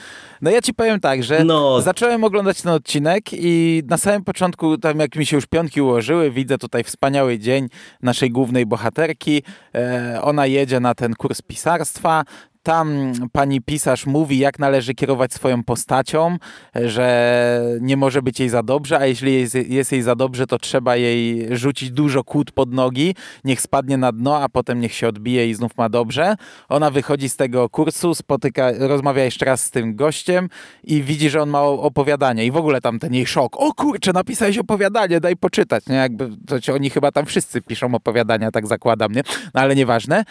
No 0.43 0.51
ja 0.51 0.63
ci 0.63 0.75
powiem 0.75 1.01
tak, 1.01 1.23
że 1.23 1.45
no. 1.45 1.81
zacząłem 1.81 2.25
oglądać 2.25 2.63
ten 2.63 2.73
odcinek 2.73 3.25
i 3.33 3.83
na 3.87 3.97
samym 3.97 4.25
początku, 4.25 4.79
tam 4.79 4.99
jak 4.99 5.17
mi 5.17 5.27
się 5.27 5.37
już 5.37 5.47
piątki 5.47 5.81
ułożyły, 5.83 6.31
widzę 6.31 6.59
tutaj 6.59 6.85
wspaniały 6.85 7.39
dzień 7.39 7.69
naszej 8.03 8.31
głównej 8.31 8.67
bohaterki. 8.67 9.43
E, 9.75 10.19
ona 10.23 10.47
jedzie 10.47 10.81
na 10.81 10.95
ten 10.95 11.15
kurs 11.15 11.43
pisarstwa, 11.43 12.25
tam 12.63 13.13
pani 13.33 13.61
pisarz 13.61 14.07
mówi, 14.07 14.39
jak 14.39 14.59
należy 14.59 14.95
kierować 14.95 15.33
swoją 15.35 15.65
postacią, 15.65 16.37
że 16.75 17.63
nie 17.81 17.97
może 17.97 18.23
być 18.23 18.41
jej 18.41 18.49
za 18.49 18.63
dobrze, 18.63 18.99
a 18.99 19.07
jeśli 19.07 19.35
jest, 19.35 19.55
jest 19.55 19.93
jej 19.93 20.03
za 20.03 20.15
dobrze, 20.15 20.47
to 20.47 20.59
trzeba 20.59 20.97
jej 20.97 21.57
rzucić 21.57 21.91
dużo 21.91 22.25
kłód 22.25 22.53
pod 22.53 22.73
nogi, 22.73 23.15
niech 23.45 23.61
spadnie 23.61 23.97
na 23.97 24.13
dno, 24.13 24.43
a 24.43 24.49
potem 24.49 24.81
niech 24.81 24.95
się 24.95 25.09
odbije 25.09 25.49
i 25.49 25.55
znów 25.55 25.77
ma 25.77 25.89
dobrze. 25.89 26.37
Ona 26.69 26.91
wychodzi 26.91 27.29
z 27.29 27.37
tego 27.37 27.69
kursu, 27.69 28.15
spotyka, 28.15 28.71
rozmawia 28.79 29.25
jeszcze 29.25 29.45
raz 29.45 29.65
z 29.65 29.71
tym 29.71 29.97
gościem 29.97 30.49
i 30.85 31.03
widzi, 31.03 31.31
że 31.31 31.43
on 31.43 31.51
ma 31.51 31.63
opowiadanie 31.63 32.47
i 32.47 32.51
w 32.51 32.57
ogóle 32.57 32.81
tam 32.81 32.99
ten 32.99 33.15
jej 33.15 33.27
szok. 33.27 33.57
O 33.57 33.75
kurczę, 33.75 34.13
napisałeś 34.13 34.59
opowiadanie, 34.59 35.21
daj 35.21 35.37
poczytać. 35.37 35.87
Nie? 35.87 35.97
Jakby, 35.97 36.31
to 36.47 36.61
ci, 36.61 36.73
oni 36.73 36.91
chyba 36.91 37.13
tam 37.13 37.27
wszyscy 37.27 37.63
piszą 37.63 37.95
opowiadania, 37.95 38.51
tak 38.51 38.67
zakładam, 38.67 39.13
nie? 39.13 39.23
No 39.55 39.61
ale 39.61 39.75
nieważne. 39.75 40.25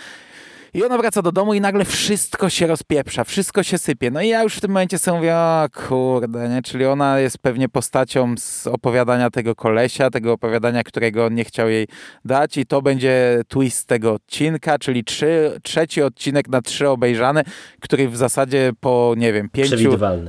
I 0.73 0.83
ona 0.83 0.97
wraca 0.97 1.21
do 1.21 1.31
domu 1.31 1.53
i 1.53 1.61
nagle 1.61 1.85
wszystko 1.85 2.49
się 2.49 2.67
rozpieprza, 2.67 3.23
wszystko 3.23 3.63
się 3.63 3.77
sypie. 3.77 4.11
No 4.11 4.21
i 4.21 4.27
ja 4.27 4.43
już 4.43 4.55
w 4.55 4.61
tym 4.61 4.71
momencie 4.71 4.97
sobie 4.97 5.17
mówię, 5.17 5.35
o 5.35 5.65
kurde, 5.87 6.49
nie? 6.49 6.61
Czyli 6.61 6.85
ona 6.85 7.19
jest 7.19 7.37
pewnie 7.37 7.69
postacią 7.69 8.35
z 8.37 8.67
opowiadania 8.67 9.29
tego 9.29 9.55
kolesia, 9.55 10.09
tego 10.09 10.33
opowiadania, 10.33 10.83
którego 10.83 11.25
on 11.25 11.35
nie 11.35 11.45
chciał 11.45 11.69
jej 11.69 11.87
dać 12.25 12.57
i 12.57 12.65
to 12.65 12.81
będzie 12.81 13.41
twist 13.47 13.87
tego 13.87 14.13
odcinka, 14.13 14.79
czyli 14.79 15.03
trzy, 15.03 15.59
trzeci 15.63 16.01
odcinek 16.01 16.49
na 16.49 16.61
trzy 16.61 16.89
obejrzane, 16.89 17.43
który 17.81 18.09
w 18.09 18.17
zasadzie 18.17 18.71
po, 18.79 19.13
nie 19.17 19.33
wiem, 19.33 19.49
pięciu, 19.49 19.77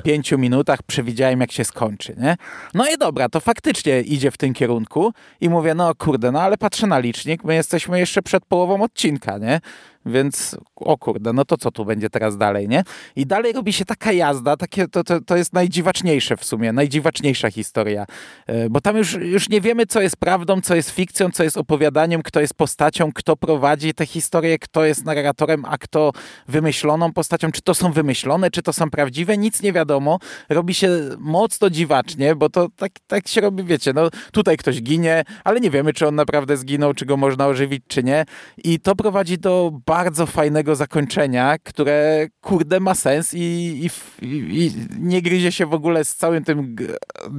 pięciu 0.03 0.39
minutach 0.39 0.83
przewidziałem, 0.83 1.41
jak 1.41 1.53
się 1.53 1.65
skończy, 1.65 2.15
nie? 2.19 2.37
No 2.75 2.91
i 2.95 2.99
dobra, 2.99 3.29
to 3.29 3.41
faktycznie 3.41 4.01
idzie 4.01 4.31
w 4.31 4.37
tym 4.37 4.55
kierunku 4.55 5.13
i 5.41 5.49
mówię, 5.49 5.75
no 5.75 5.95
kurde, 5.95 6.33
no 6.33 6.41
ale 6.43 6.57
patrzę 6.57 6.87
na 6.87 6.99
licznik, 6.99 7.45
my 7.45 7.55
jesteśmy 7.55 7.99
jeszcze 7.99 8.23
przed 8.23 8.47
połową 8.47 8.83
odcinka, 8.83 9.39
nie? 9.39 9.61
Więc 10.07 10.57
o 10.81 10.99
kurde, 10.99 11.33
no 11.33 11.45
to 11.45 11.57
co 11.57 11.71
tu 11.71 11.85
będzie 11.85 12.11
teraz 12.11 12.37
dalej, 12.37 12.69
nie? 12.69 12.83
I 13.17 13.27
dalej 13.27 13.53
robi 13.53 13.73
się 13.73 13.85
taka 13.85 14.13
jazda, 14.13 14.57
takie, 14.57 14.89
to, 14.89 15.05
to, 15.05 15.21
to 15.21 15.37
jest 15.37 15.53
najdziwaczniejsze 15.53 16.37
w 16.37 16.45
sumie, 16.45 16.73
najdziwaczniejsza 16.73 17.51
historia. 17.51 18.07
E, 18.47 18.71
bo 18.71 18.81
tam 18.81 18.97
już, 18.97 19.15
już 19.15 19.49
nie 19.49 19.61
wiemy, 19.61 19.87
co 19.87 20.01
jest 20.01 20.17
prawdą, 20.17 20.61
co 20.61 20.75
jest 20.75 20.91
fikcją, 20.91 21.31
co 21.31 21.43
jest 21.43 21.57
opowiadaniem, 21.57 22.23
kto 22.23 22.41
jest 22.41 22.55
postacią, 22.55 23.13
kto 23.13 23.37
prowadzi 23.37 23.95
tę 23.95 24.07
historię, 24.07 24.59
kto 24.59 24.85
jest 24.85 25.05
narratorem, 25.05 25.65
a 25.65 25.79
kto 25.79 26.13
wymyśloną 26.49 27.13
postacią. 27.13 27.53
Czy 27.53 27.63
to 27.63 27.75
są 27.75 27.93
wymyślone, 27.93 28.51
czy 28.51 28.63
to 28.63 28.73
są 28.73 28.91
prawdziwe, 28.91 29.39
nic 29.39 29.63
nie 29.63 29.73
wiadomo. 29.73 30.19
Robi 30.49 30.75
się 30.75 30.89
mocno 31.19 31.71
dziwacznie, 31.71 32.37
bo 32.37 32.49
to 32.49 32.69
tak, 32.77 32.93
tak 33.07 33.29
się 33.29 33.41
robi, 33.41 33.65
wiecie, 33.65 33.93
no 33.93 34.11
tutaj 34.33 34.57
ktoś 34.57 34.83
ginie, 34.83 35.25
ale 35.45 35.61
nie 35.61 35.71
wiemy, 35.71 35.93
czy 35.93 36.09
on 36.09 36.15
naprawdę 36.15 36.57
zginął, 36.57 36.95
czy 36.95 37.07
go 37.07 37.17
można 37.17 37.47
ożywić, 37.47 37.83
czy 37.89 38.03
nie. 38.03 38.25
I 38.65 38.81
to 38.81 38.97
prowadzi 38.97 39.39
do 39.39 39.73
bardzo 39.87 40.27
fajnego 40.27 40.70
zakończenia, 40.77 41.57
które 41.65 42.27
kurde 42.41 42.81
ma 42.81 42.95
sens 42.95 43.35
i, 43.35 43.39
i, 43.41 43.91
i, 44.23 44.73
nie 45.01 45.23
gryzie 45.23 45.53
się 45.53 45.67
w 45.67 45.75
ogóle 45.75 46.05
z 46.05 46.17
całym 46.17 46.45
tym 46.45 46.77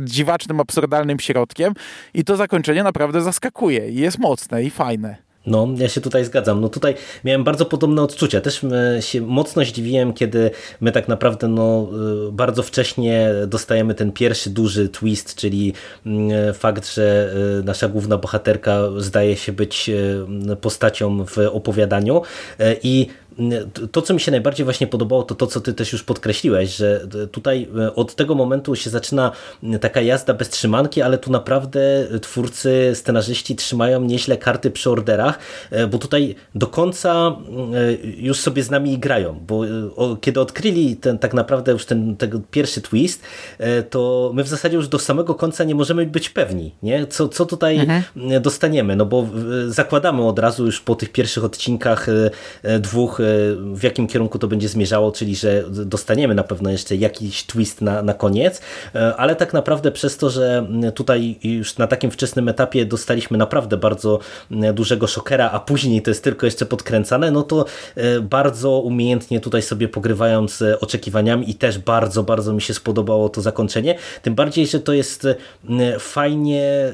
dziwacznym, 0.03 0.59
absurdalnym 0.59 1.19
środkiem 1.19 1.73
i 2.13 2.23
to 2.23 2.35
zakończenie 2.35 2.83
naprawdę 2.83 3.21
zaskakuje 3.21 3.89
i 3.89 3.95
jest 3.95 4.19
mocne 4.19 4.63
i 4.63 4.69
fajne. 4.69 5.30
No, 5.45 5.67
ja 5.77 5.89
się 5.89 6.01
tutaj 6.01 6.25
zgadzam. 6.25 6.61
No 6.61 6.69
tutaj 6.69 6.95
miałem 7.23 7.43
bardzo 7.43 7.65
podobne 7.65 8.01
odczucia. 8.01 8.41
Też 8.41 8.63
e, 8.63 9.01
się 9.01 9.21
mocno 9.21 9.65
zdziwiłem, 9.65 10.13
kiedy 10.13 10.51
my 10.81 10.91
tak 10.91 11.07
naprawdę 11.07 11.47
no, 11.47 11.87
e, 12.27 12.31
bardzo 12.31 12.63
wcześnie 12.63 13.29
dostajemy 13.47 13.93
ten 13.93 14.11
pierwszy 14.11 14.49
duży 14.49 14.89
twist, 14.89 15.35
czyli 15.35 15.73
mm, 16.05 16.49
e, 16.49 16.53
fakt, 16.53 16.93
że 16.93 17.33
nasza 17.63 17.87
główna 17.87 18.17
bohaterka 18.17 18.79
zdaje 18.97 19.35
się 19.35 19.51
być 19.51 19.91
postacią 20.61 21.25
w 21.25 21.37
opowiadaniu 21.37 22.21
i 22.83 23.07
to, 23.91 24.01
co 24.01 24.13
mi 24.13 24.19
się 24.19 24.31
najbardziej 24.31 24.63
właśnie 24.63 24.87
podobało, 24.87 25.23
to 25.23 25.35
to, 25.35 25.47
co 25.47 25.61
ty 25.61 25.73
też 25.73 25.93
już 25.93 26.03
podkreśliłeś, 26.03 26.75
że 26.75 27.07
tutaj 27.31 27.67
e, 27.79 27.95
od 27.95 28.15
tego 28.15 28.35
momentu 28.35 28.75
się 28.75 28.89
zaczyna 28.89 29.31
taka 29.81 30.01
jazda 30.01 30.33
bez 30.33 30.49
trzymanki, 30.49 31.01
ale 31.01 31.17
tu 31.17 31.31
naprawdę 31.31 31.79
twórcy, 32.21 32.91
scenarzyści 32.93 33.55
trzymają 33.55 34.01
nieźle 34.01 34.37
karty 34.37 34.71
przy 34.71 34.89
orderach, 34.89 35.39
e, 35.71 35.87
bo 35.87 35.97
tutaj 35.97 36.35
do 36.55 36.67
końca 36.67 37.35
e, 37.73 37.93
już 38.03 38.39
sobie 38.39 38.63
z 38.63 38.69
nami 38.69 38.99
grają, 38.99 39.39
bo 39.47 39.61
kiedy 40.21 40.39
odkryli 40.39 40.95
ten 40.95 41.19
tak 41.19 41.33
naprawdę 41.33 41.71
już 41.71 41.85
ten, 41.85 42.15
ten 42.15 42.41
pierwszy 42.51 42.81
twist, 42.81 43.23
to 43.89 44.31
my 44.33 44.43
w 44.43 44.47
zasadzie 44.47 44.75
już 44.75 44.87
do 44.87 44.99
samego 44.99 45.35
końca 45.35 45.63
nie 45.63 45.75
możemy 45.75 46.05
być 46.05 46.29
pewni, 46.29 46.75
nie? 46.83 47.07
Co, 47.07 47.29
co 47.29 47.45
tutaj 47.45 47.79
mhm. 47.79 48.03
dostaniemy, 48.41 48.95
no 48.95 49.05
bo 49.05 49.27
zakładamy 49.67 50.27
od 50.27 50.39
razu 50.39 50.65
już 50.65 50.81
po 50.81 50.95
tych 50.95 51.11
pierwszych 51.11 51.43
odcinkach 51.43 52.07
dwóch 52.79 53.20
w 53.73 53.83
jakim 53.83 54.07
kierunku 54.07 54.39
to 54.39 54.47
będzie 54.47 54.67
zmierzało, 54.67 55.11
czyli 55.11 55.35
że 55.35 55.63
dostaniemy 55.69 56.35
na 56.35 56.43
pewno 56.43 56.69
jeszcze 56.69 56.95
jakiś 56.95 57.43
twist 57.43 57.81
na, 57.81 58.01
na 58.01 58.13
koniec, 58.13 58.61
e, 58.95 59.15
ale 59.15 59.35
tak 59.35 59.53
naprawdę 59.53 59.91
przez 59.91 60.17
to, 60.17 60.29
że 60.29 60.67
tutaj 60.95 61.35
już 61.43 61.77
na 61.77 61.87
takim 61.87 62.11
wczesnym 62.11 62.49
etapie 62.49 62.85
dostaliśmy 62.85 63.37
naprawdę 63.37 63.77
bardzo 63.77 64.19
dużego 64.73 65.07
szokera, 65.07 65.51
a 65.51 65.59
później 65.59 66.01
to 66.01 66.11
jest 66.11 66.23
tylko 66.23 66.45
jeszcze 66.45 66.65
podkręcane, 66.65 67.31
no 67.31 67.43
to 67.43 67.65
e, 67.95 68.19
bardzo 68.19 68.79
umiejętnie 68.79 69.39
tutaj 69.39 69.61
sobie 69.61 69.87
pogrywają 69.87 70.47
z 70.47 70.83
oczekiwaniami 70.83 71.49
i 71.49 71.55
też 71.55 71.79
bardzo, 71.79 72.23
bardzo 72.23 72.53
mi 72.53 72.61
się 72.61 72.73
spodobało 72.73 73.29
to 73.29 73.41
zakończenie, 73.41 73.95
tym 74.21 74.35
bardziej, 74.35 74.67
że 74.67 74.79
to 74.79 74.93
jest 74.93 75.27
fajnie 75.99 76.93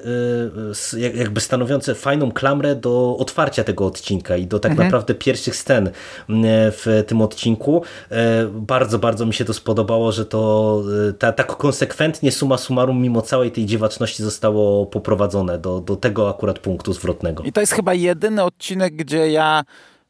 e, 0.94 1.10
jakby 1.18 1.42
stanowiące 1.42 1.96
fajną 1.96 2.32
klamrę 2.32 2.76
do 2.76 3.18
otwarcia 3.20 3.63
tego 3.63 3.86
odcinka 3.86 4.38
i 4.38 4.48
do 4.48 4.60
tak 4.60 4.72
mhm. 4.72 4.88
naprawdę 4.88 5.13
pierwszych 5.16 5.56
scen 5.56 5.90
w 6.71 7.03
tym 7.08 7.21
odcinku. 7.21 7.82
E, 8.12 8.45
bardzo, 8.47 8.99
bardzo 8.99 9.25
mi 9.25 9.34
się 9.34 9.45
to 9.45 9.53
spodobało, 9.53 10.12
że 10.12 10.25
to 10.25 10.82
e, 11.10 11.13
ta, 11.13 11.32
tak 11.32 11.47
konsekwentnie 11.47 12.32
suma 12.32 12.58
summarum 12.58 13.01
mimo 13.01 13.21
całej 13.21 13.51
tej 13.51 13.65
dziwaczności 13.65 14.23
zostało 14.23 14.86
poprowadzone 14.86 15.58
do, 15.58 15.80
do 15.80 15.95
tego 15.95 16.30
akurat 16.30 16.60
punktu 16.60 16.93
zwrotnego. 16.93 17.43
I 17.43 17.51
to 17.51 17.62
jest 17.62 17.73
chyba 17.73 17.93
jedyny 17.93 18.43
odcinek, 18.43 18.95
gdzie 18.95 19.32
ja 19.32 19.63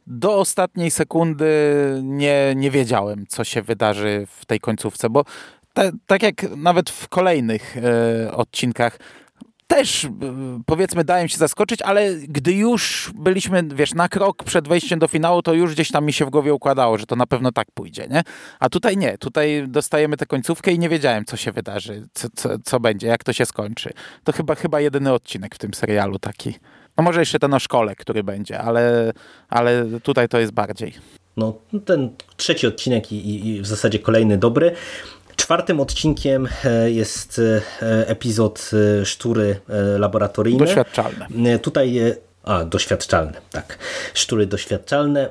do 0.08 0.36
ostatniej 0.36 0.92
sekundy 0.92 1.48
nie, 2.04 2.54
nie 2.56 2.72
wiedziałem, 2.72 3.26
co 3.28 3.44
się 3.44 3.62
wydarzy 3.62 4.28
w 4.40 4.46
tej 4.46 4.60
końcówce, 4.60 5.10
bo 5.10 5.24
te, 5.74 5.92
tak 6.06 6.24
jak 6.24 6.58
nawet 6.58 6.90
w 6.90 7.08
kolejnych 7.10 7.78
e, 7.78 8.32
odcinkach 8.32 9.00
też 9.68 10.04
y, 10.04 10.10
powiedzmy 10.66 11.04
dają 11.04 11.28
się 11.28 11.38
zaskoczyć, 11.38 11.82
ale 11.82 12.14
gdy 12.16 12.54
już 12.54 13.12
byliśmy, 13.16 13.64
wiesz, 13.76 13.94
na 13.94 14.10
krok 14.10 14.44
przed 14.44 14.68
wejściem 14.68 15.00
do 15.00 15.08
finału, 15.08 15.42
to 15.42 15.54
już 15.54 15.74
gdzieś 15.74 15.92
tam 15.92 16.06
mi 16.06 16.14
się 16.14 16.26
w 16.26 16.30
głowie 16.30 16.54
układało, 16.54 16.98
że 16.98 17.06
to 17.06 17.16
na 17.16 17.26
pewno 17.26 17.52
tak 17.52 17.68
pójdzie, 17.74 18.08
nie? 18.08 18.24
A 18.60 18.70
tutaj 18.70 18.98
nie, 18.98 19.18
tutaj 19.18 19.66
dostajemy 19.68 20.18
tę 20.18 20.26
końcówkę 20.26 20.72
i 20.72 20.80
nie 20.80 20.90
wiedziałem, 20.90 21.26
co 21.26 21.38
się 21.38 21.52
wydarzy, 21.52 22.08
co, 22.14 22.28
co, 22.36 22.50
co 22.64 22.80
będzie, 22.80 23.08
jak 23.08 23.24
to 23.24 23.34
się 23.34 23.46
skończy. 23.46 23.94
To 24.24 24.32
chyba, 24.32 24.56
chyba 24.56 24.82
jedyny 24.82 25.14
odcinek 25.14 25.56
w 25.56 25.58
tym 25.58 25.74
serialu 25.74 26.20
taki. 26.20 26.56
No 26.98 27.04
może 27.04 27.20
jeszcze 27.20 27.40
ten 27.40 27.54
o 27.54 27.60
szkole, 27.60 27.96
który 27.96 28.24
będzie, 28.24 28.60
ale, 28.60 29.14
ale 29.50 29.86
tutaj 30.04 30.28
to 30.28 30.40
jest 30.40 30.52
bardziej. 30.52 30.94
No, 31.38 31.60
ten 31.86 32.10
trzeci 32.38 32.68
odcinek 32.68 33.12
i, 33.12 33.48
i 33.48 33.62
w 33.62 33.68
zasadzie 33.68 34.00
kolejny 34.00 34.38
dobry. 34.38 34.72
Czwartym 35.48 35.80
odcinkiem 35.80 36.48
e, 36.66 36.92
jest 36.92 37.42
e, 37.82 38.08
epizod 38.08 38.72
e, 39.02 39.06
Sztury 39.06 39.60
Laboratoryjne. 40.00 40.60
Doświadczalne. 40.60 41.28
Tutaj 41.62 42.16
a, 42.44 42.66
doświadczalne, 42.66 43.34
tak. 43.52 43.78
Szczury 44.14 44.48
doświadczalne. 44.48 45.30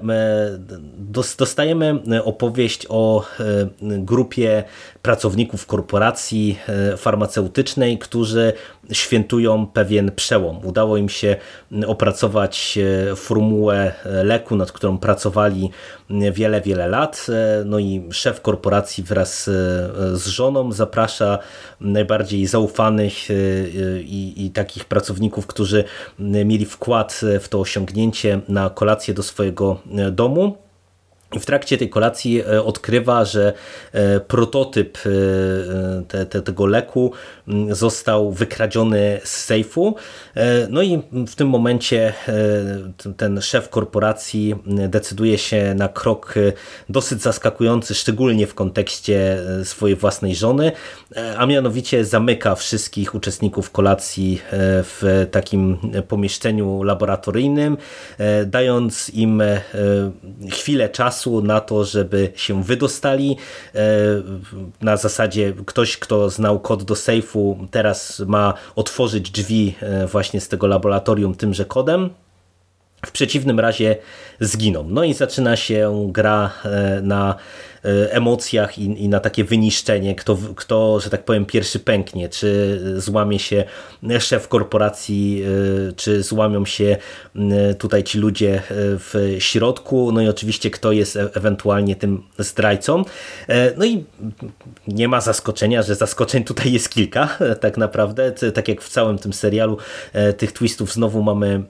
Dostajemy 1.39 2.03
opowieść 2.25 2.87
o 2.89 3.25
grupie 3.81 4.65
pracowników 5.07 5.67
korporacji 5.67 6.59
farmaceutycznej, 6.97 7.99
którzy 7.99 8.53
świętują 8.93 9.67
pewien 9.67 10.13
przełom. 10.17 10.67
Udało 10.67 10.97
im 10.97 11.09
się 11.09 11.37
opracować 11.87 12.79
formułę 13.17 13.93
leku, 14.05 14.57
nad 14.57 14.73
którą 14.73 14.99
pracowali 14.99 15.71
wiele, 16.33 16.61
wiele 16.61 16.89
lat. 16.89 17.27
No 17.65 17.79
i 17.79 18.09
szef 18.11 18.41
korporacji 18.41 19.05
wraz 19.05 19.45
z 20.13 20.27
żoną 20.27 20.73
zaprasza 20.73 21.39
najbardziej 21.81 22.47
zaufanych 22.47 23.15
i, 24.01 24.35
i 24.37 24.51
takich 24.51 24.85
pracowników, 24.85 25.47
którzy 25.47 25.85
mieli 26.19 26.65
wkład 26.65 27.21
w 27.41 27.49
to 27.49 27.61
osiągnięcie 27.61 28.41
na 28.49 28.71
kolację 28.71 29.15
do 29.15 29.23
swojego 29.23 29.81
domu. 30.13 30.66
W 31.31 31.45
trakcie 31.47 31.79
tej 31.79 31.89
kolacji 31.89 32.41
e, 32.41 32.65
odkrywa, 32.65 33.25
że 33.25 33.53
e, 33.93 34.21
prototyp 34.21 34.99
e, 34.99 35.11
te, 36.09 36.27
te, 36.27 36.43
tego 36.43 36.67
leku 36.67 37.13
został 37.71 38.33
wykradziony 38.33 39.21
z 39.25 39.45
sejfu. 39.45 39.95
No 40.69 40.83
i 40.83 41.03
w 41.13 41.35
tym 41.35 41.49
momencie 41.49 42.13
ten 43.17 43.41
szef 43.41 43.69
korporacji 43.69 44.55
decyduje 44.67 45.39
się 45.39 45.75
na 45.75 45.89
krok 45.89 46.35
dosyć 46.89 47.23
zaskakujący, 47.23 47.95
szczególnie 47.95 48.47
w 48.47 48.55
kontekście 48.55 49.39
swojej 49.65 49.97
własnej 49.97 50.35
żony, 50.35 50.73
a 51.39 51.47
mianowicie 51.47 52.05
zamyka 52.05 52.55
wszystkich 52.55 53.15
uczestników 53.15 53.71
kolacji 53.71 54.41
w 54.53 55.27
takim 55.31 55.79
pomieszczeniu 56.09 56.83
laboratoryjnym, 56.83 57.77
dając 58.47 59.11
im 59.11 59.43
chwilę 60.51 60.89
czasu 60.89 61.16
czasu 61.17 61.43
na 61.43 61.61
to, 61.61 61.85
żeby 61.85 62.33
się 62.37 62.63
wydostali. 62.63 63.37
E, 63.75 63.81
na 64.81 64.97
zasadzie 64.97 65.53
ktoś, 65.67 65.97
kto 65.97 66.31
znał 66.31 66.61
kod 66.61 66.83
do 66.83 66.95
sejfu, 66.95 67.59
teraz 67.71 68.23
ma 68.27 68.55
otworzyć 68.77 69.31
drzwi 69.31 69.75
e, 69.81 70.07
właśnie 70.07 70.41
z 70.41 70.49
tego 70.49 70.67
laboratorium 70.67 71.35
tymże 71.35 71.65
kodem. 71.65 72.11
W 73.07 73.11
przeciwnym 73.11 73.61
razie 73.61 73.97
zginą. 74.41 74.87
No 74.89 75.05
i 75.05 75.15
zaczyna 75.15 75.57
się 75.57 76.09
gra 76.13 76.51
e, 76.65 77.01
na 77.03 77.35
emocjach 78.11 78.79
i, 78.79 79.05
i, 79.05 79.09
na 79.09 79.21
takie 79.21 79.45
wyniszczenie, 79.45 80.15
kto, 80.15 80.39
kto, 80.57 81.01
że 81.01 81.11
tak 81.11 81.25
powiem, 81.25 81.47
pierwszy 81.47 81.79
pęknie, 81.79 82.29
czy 82.29 82.81
złamie 82.97 83.39
się 83.39 83.65
szef 84.19 84.49
korporacji, 84.49 85.43
e, 85.89 85.93
czy 85.93 86.23
złamią 86.23 86.65
się 86.65 86.97
tutaj 87.79 88.05
ci 88.05 88.19
ludzie 88.19 88.55
e, 88.55 88.63
w 88.99 89.37
środku, 89.39 90.13
no 90.13 90.21
i 90.21 90.29
oczywiście 90.29 90.71
kto 90.71 90.93
jest 90.93 91.19
ewentualnie 91.35 91.97
tym 91.97 92.23
zdrajcą. 92.39 93.05
No 93.77 93.85
i 93.85 94.05
nie 94.89 95.09
ma 95.09 95.21
zaskoczenia, 95.21 95.83
że 95.83 95.95
zaskoczeń 95.95 96.45
tutaj 96.45 96.73
jest 96.73 96.89
kilka, 96.89 97.39
tak 97.61 97.77
naprawdę, 97.77 98.33
tak 98.33 98.69
jak 98.69 98.83
w 98.83 98.89
całym 98.89 99.19
tym 99.19 99.33
serialu 99.33 99.79
tych 100.37 100.53
twistów 100.53 100.93
znowu 100.93 101.23
mamy 101.23 101.63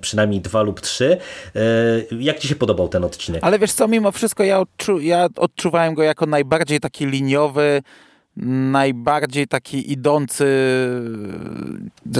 przynajmniej 0.00 0.40
dwa 0.40 0.62
lub 0.62 0.80
trzy. 0.80 1.16
Jak 2.20 2.38
Ci 2.38 2.48
się 2.48 2.56
podobał 2.56 2.88
ten 2.88 3.04
odcinek? 3.04 3.44
Ale 3.44 3.58
wiesz 3.58 3.72
co, 3.72 3.88
mimo 3.88 4.12
wszystko 4.12 4.44
ja, 4.44 4.60
odczu 4.60 5.00
ja 5.00 5.28
odczuwałem 5.42 5.94
go 5.94 6.02
jako 6.02 6.26
najbardziej 6.26 6.80
taki 6.80 7.06
liniowy, 7.06 7.82
najbardziej 8.36 9.48
taki 9.48 9.92
idący. 9.92 10.46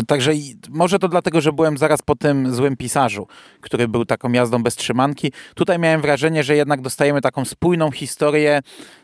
Także 0.07 0.33
może 0.71 0.99
to 0.99 1.09
dlatego, 1.09 1.41
że 1.41 1.53
byłem 1.53 1.79
zaraz 1.79 2.03
po 2.03 2.17
tym 2.17 2.55
złym 2.55 2.77
pisarzu, 2.77 3.27
który 3.61 3.89
był 3.89 4.05
taką 4.05 4.33
jazdą 4.33 4.63
bez 4.63 4.77
trzymanki. 4.77 5.33
Tutaj 5.55 5.79
miałem 5.79 6.01
wrażenie, 6.01 6.43
że 6.43 6.57
jednak 6.57 6.81
dostajemy 6.81 7.21
taką 7.21 7.45
spójną 7.45 7.91
historię, 7.91 8.61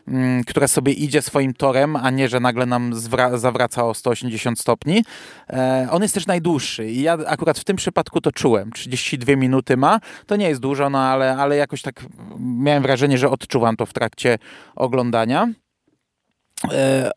mm, 0.07 0.43
która 0.43 0.67
sobie 0.67 0.93
idzie 0.93 1.21
swoim 1.21 1.53
torem, 1.53 1.95
a 1.95 2.09
nie, 2.09 2.29
że 2.29 2.39
nagle 2.39 2.65
nam 2.65 2.91
zawraca 3.33 3.85
o 3.85 3.93
180 3.93 4.59
stopni. 4.59 5.03
E, 5.49 5.87
on 5.91 6.01
jest 6.01 6.13
też 6.13 6.27
najdłuższy 6.27 6.89
i 6.89 7.01
ja 7.01 7.17
akurat 7.27 7.59
w 7.59 7.63
tym 7.63 7.75
przypadku 7.75 8.21
to 8.21 8.31
czułem. 8.31 8.71
32 8.71 9.35
minuty 9.35 9.77
ma. 9.77 9.99
To 10.25 10.35
nie 10.35 10.49
jest 10.49 10.61
dużo, 10.61 10.89
no 10.89 10.99
ale, 10.99 11.37
ale 11.37 11.55
jakoś 11.55 11.81
tak 11.81 12.05
miałem 12.39 12.83
wrażenie, 12.83 13.17
że 13.17 13.29
odczuwam 13.29 13.75
to 13.75 13.85
w 13.85 13.93
trakcie 13.93 14.37
oglądania. 14.75 15.47
E, 16.71 17.11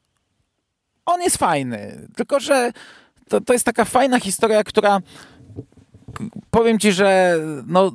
on 1.07 1.22
jest 1.22 1.37
fajny, 1.37 2.09
tylko 2.16 2.40
że 2.40 2.72
to, 3.28 3.40
to 3.40 3.52
jest 3.52 3.64
taka 3.64 3.85
fajna 3.85 4.20
historia, 4.20 4.64
która 4.64 5.00
powiem 6.50 6.78
ci, 6.78 6.92
że 6.92 7.37
no, 7.66 7.92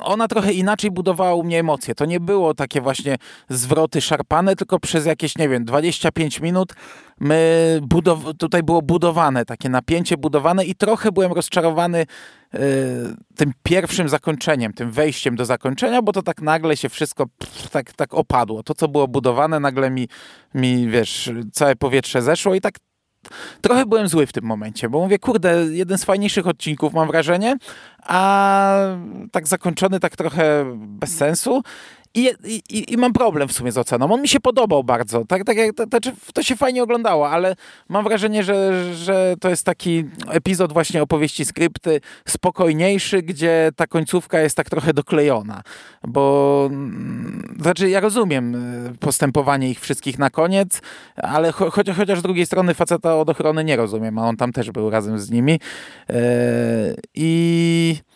ona 0.00 0.28
trochę 0.28 0.52
inaczej 0.52 0.90
budowała 0.90 1.34
u 1.34 1.42
mnie 1.42 1.58
emocje. 1.60 1.94
To 1.94 2.04
nie 2.04 2.20
było 2.20 2.54
takie 2.54 2.80
właśnie 2.80 3.16
zwroty 3.48 4.00
szarpane, 4.00 4.56
tylko 4.56 4.80
przez 4.80 5.06
jakieś, 5.06 5.38
nie 5.38 5.48
wiem, 5.48 5.64
25 5.64 6.40
minut 6.40 6.72
my 7.20 7.80
budow- 7.82 8.34
tutaj 8.38 8.62
było 8.62 8.82
budowane, 8.82 9.44
takie 9.44 9.68
napięcie 9.68 10.16
budowane 10.16 10.64
i 10.64 10.74
trochę 10.74 11.12
byłem 11.12 11.32
rozczarowany 11.32 12.06
tym 13.36 13.52
pierwszym 13.62 14.08
zakończeniem, 14.08 14.72
tym 14.72 14.90
wejściem 14.90 15.36
do 15.36 15.44
zakończenia, 15.44 16.02
bo 16.02 16.12
to 16.12 16.22
tak 16.22 16.42
nagle 16.42 16.76
się 16.76 16.88
wszystko 16.88 17.26
pff, 17.38 17.70
tak, 17.70 17.92
tak 17.92 18.14
opadło. 18.14 18.62
To, 18.62 18.74
co 18.74 18.88
było 18.88 19.08
budowane, 19.08 19.60
nagle 19.60 19.90
mi, 19.90 20.08
mi, 20.54 20.88
wiesz, 20.88 21.30
całe 21.52 21.76
powietrze 21.76 22.22
zeszło 22.22 22.54
i 22.54 22.60
tak 22.60 22.74
trochę 23.60 23.86
byłem 23.86 24.08
zły 24.08 24.26
w 24.26 24.32
tym 24.32 24.44
momencie, 24.44 24.88
bo 24.88 25.00
mówię, 25.00 25.18
kurde, 25.18 25.66
jeden 25.70 25.98
z 25.98 26.04
fajniejszych 26.04 26.46
odcinków 26.46 26.92
mam 26.92 27.08
wrażenie, 27.08 27.56
a 28.02 28.78
tak 29.32 29.48
zakończony 29.48 30.00
tak 30.00 30.16
trochę 30.16 30.64
bez 30.76 31.16
sensu. 31.16 31.62
I, 32.18 32.62
i, 32.70 32.92
I, 32.92 32.96
mam 32.96 33.12
problem 33.12 33.48
w 33.48 33.52
sumie 33.52 33.72
z 33.72 33.78
oceną. 33.78 34.12
On 34.12 34.22
mi 34.22 34.28
się 34.28 34.40
podobał 34.40 34.84
bardzo. 34.84 35.24
Tak, 35.24 35.44
tak 35.44 35.56
jak 35.56 35.76
to, 35.76 35.84
to, 36.34 36.42
się 36.42 36.56
fajnie 36.56 36.82
oglądało, 36.82 37.30
ale 37.30 37.56
mam 37.88 38.04
wrażenie, 38.04 38.44
że, 38.44 38.94
że 38.94 39.34
to 39.40 39.48
jest 39.48 39.64
taki 39.64 40.04
epizod 40.28 40.72
właśnie 40.72 41.02
opowieści 41.02 41.44
skrypty 41.44 42.00
spokojniejszy, 42.26 43.22
gdzie 43.22 43.70
ta 43.76 43.86
końcówka 43.86 44.40
jest 44.40 44.56
tak 44.56 44.70
trochę 44.70 44.94
doklejona. 44.94 45.62
Bo 46.08 46.68
mm, 46.70 47.56
znaczy 47.60 47.90
ja 47.90 48.00
rozumiem 48.00 48.54
y, 48.86 48.98
postępowanie 48.98 49.70
ich 49.70 49.80
wszystkich 49.80 50.18
na 50.18 50.30
koniec, 50.30 50.80
ale 51.16 51.52
cho, 51.52 51.70
chociaż, 51.70 51.96
chociaż 51.96 52.18
z 52.18 52.22
drugiej 52.22 52.46
strony 52.46 52.74
faceta 52.74 53.16
od 53.16 53.28
ochrony 53.30 53.64
nie 53.64 53.76
rozumiem, 53.76 54.18
a 54.18 54.28
on 54.28 54.36
tam 54.36 54.52
też 54.52 54.70
był 54.70 54.90
razem 54.90 55.18
z 55.18 55.30
nimi. 55.30 55.60
Yy, 56.08 56.16
I 57.14 58.08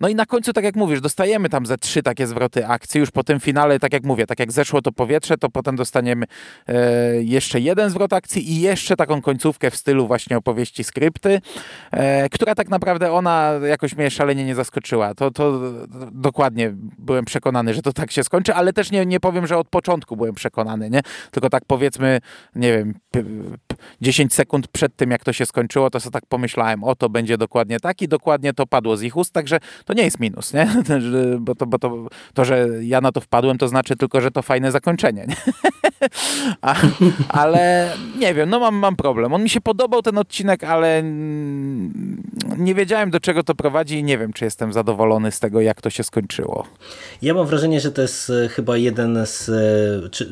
no 0.00 0.08
i 0.08 0.14
na 0.14 0.26
końcu, 0.26 0.52
tak 0.52 0.64
jak 0.64 0.76
mówisz, 0.76 1.00
dostajemy 1.00 1.48
tam 1.48 1.66
ze 1.66 1.78
trzy 1.78 2.02
takie 2.02 2.26
zwroty 2.26 2.66
akcji. 2.66 3.00
Już 3.00 3.10
po 3.10 3.24
tym 3.24 3.40
finale, 3.40 3.78
tak 3.78 3.92
jak 3.92 4.04
mówię, 4.04 4.26
tak 4.26 4.38
jak 4.38 4.52
zeszło 4.52 4.82
to 4.82 4.92
powietrze, 4.92 5.38
to 5.38 5.48
potem 5.48 5.76
dostaniemy 5.76 6.26
e, 6.68 7.22
jeszcze 7.22 7.60
jeden 7.60 7.90
zwrot 7.90 8.12
akcji 8.12 8.52
i 8.52 8.60
jeszcze 8.60 8.96
taką 8.96 9.22
końcówkę 9.22 9.70
w 9.70 9.76
stylu 9.76 10.06
właśnie 10.06 10.36
opowieści 10.36 10.84
skrypty, 10.84 11.40
e, 11.90 12.28
która 12.28 12.54
tak 12.54 12.68
naprawdę 12.68 13.12
ona 13.12 13.52
jakoś 13.68 13.96
mnie 13.96 14.10
szalenie 14.10 14.44
nie 14.44 14.54
zaskoczyła. 14.54 15.14
To, 15.14 15.30
to 15.30 15.60
dokładnie 16.12 16.72
byłem 16.98 17.24
przekonany, 17.24 17.74
że 17.74 17.82
to 17.82 17.92
tak 17.92 18.10
się 18.10 18.24
skończy, 18.24 18.54
ale 18.54 18.72
też 18.72 18.90
nie, 18.90 19.06
nie 19.06 19.20
powiem, 19.20 19.46
że 19.46 19.58
od 19.58 19.68
początku 19.68 20.16
byłem 20.16 20.34
przekonany, 20.34 20.90
nie? 20.90 21.00
Tylko 21.30 21.50
tak 21.50 21.62
powiedzmy, 21.66 22.20
nie 22.54 22.72
wiem, 22.72 22.94
10 24.00 24.34
sekund 24.34 24.68
przed 24.68 24.96
tym, 24.96 25.10
jak 25.10 25.24
to 25.24 25.32
się 25.32 25.46
skończyło, 25.46 25.90
to 25.90 26.00
sobie 26.00 26.12
tak 26.12 26.26
pomyślałem, 26.26 26.84
o 26.84 26.94
to 26.94 27.08
będzie 27.08 27.38
dokładnie 27.38 27.80
tak 27.80 28.02
i 28.02 28.08
dokładnie 28.08 28.52
to 28.52 28.66
padło 28.66 28.96
z 28.96 29.02
ich 29.02 29.16
ust, 29.16 29.32
także 29.32 29.60
to 29.90 29.94
nie 29.94 30.02
jest 30.02 30.20
minus, 30.20 30.52
nie? 30.52 30.68
Bo, 31.40 31.54
to, 31.54 31.66
bo 31.66 31.78
to, 31.78 32.06
to, 32.34 32.44
że 32.44 32.68
ja 32.82 33.00
na 33.00 33.12
to 33.12 33.20
wpadłem, 33.20 33.58
to 33.58 33.68
znaczy 33.68 33.96
tylko, 33.96 34.20
że 34.20 34.30
to 34.30 34.42
fajne 34.42 34.72
zakończenie. 34.72 35.26
Nie? 35.28 35.36
A, 36.62 36.74
ale 37.28 37.92
nie 38.18 38.34
wiem, 38.34 38.50
no 38.50 38.60
mam, 38.60 38.74
mam 38.74 38.96
problem. 38.96 39.32
On 39.34 39.42
mi 39.42 39.50
się 39.50 39.60
podobał 39.60 40.02
ten 40.02 40.18
odcinek, 40.18 40.64
ale 40.64 41.02
nie 42.58 42.74
wiedziałem 42.74 43.10
do 43.10 43.20
czego 43.20 43.42
to 43.42 43.54
prowadzi 43.54 43.98
i 43.98 44.04
nie 44.04 44.18
wiem, 44.18 44.32
czy 44.32 44.44
jestem 44.44 44.72
zadowolony 44.72 45.32
z 45.32 45.40
tego, 45.40 45.60
jak 45.60 45.80
to 45.82 45.90
się 45.90 46.02
skończyło. 46.02 46.66
Ja 47.22 47.34
mam 47.34 47.46
wrażenie, 47.46 47.80
że 47.80 47.92
to 47.92 48.02
jest 48.02 48.30
e, 48.30 48.48
chyba 48.48 48.76
jeden 48.76 49.26
z, 49.26 49.48
e, 49.48 50.08
czy, 50.08 50.30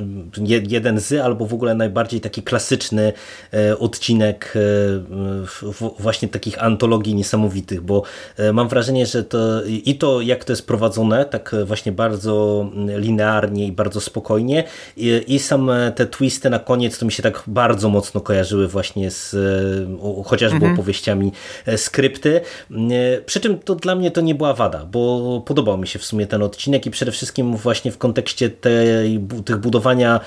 jeden 0.69 1.01
z, 1.01 1.13
albo 1.13 1.47
w 1.47 1.55
ogóle 1.55 1.75
najbardziej 1.75 2.21
taki 2.21 2.43
klasyczny 2.43 3.13
e, 3.53 3.79
odcinek 3.79 4.55
właśnie 5.99 6.29
takich 6.29 6.63
antologii 6.63 7.15
niesamowitych, 7.15 7.81
bo 7.81 8.03
mam 8.53 8.69
wrażenie, 8.69 9.07
że 9.07 9.25
to 9.25 9.65
i 9.67 9.99
to 9.99 10.21
jak 10.21 10.45
to 10.45 10.53
jest 10.53 10.67
prowadzone, 10.67 11.25
tak 11.25 11.55
właśnie 11.65 11.93
bardzo 11.93 12.67
linearnie 12.97 13.67
i 13.67 13.73
bardzo 13.73 14.01
spokojnie 14.01 14.65
i, 14.97 15.25
i 15.27 15.39
sam 15.39 15.58
sam 15.59 15.71
te 15.95 16.07
twisty 16.07 16.51
na 16.51 16.59
koniec 16.59 16.99
to 16.99 17.07
mi 17.07 17.13
się 17.13 17.23
tak 17.23 17.43
bardzo 17.47 17.89
mocno 17.89 18.21
kojarzyły 18.21 18.69
właśnie 18.69 19.11
z 19.11 19.37
chociażby 20.27 20.57
mhm. 20.57 20.75
opowieściami 20.75 21.33
skrypty. 21.77 22.41
Przy 23.27 23.41
czym 23.41 23.59
to 23.59 23.75
dla 23.75 23.95
mnie 23.95 24.11
to 24.11 24.21
nie 24.21 24.35
była 24.35 24.55
wada, 24.55 24.85
bo 24.85 25.43
podobał 25.47 25.79
mi 25.79 25.87
się 25.87 25.99
w 25.99 26.05
sumie 26.05 26.27
ten 26.27 26.43
odcinek 26.43 26.87
i 26.87 26.91
przede 26.91 27.13
wszystkim 27.13 27.57
właśnie 27.57 27.93
w 27.93 27.99
kontekście 27.99 28.51
tej, 28.51 29.21
tych 29.45 29.57
budowania 29.57 30.21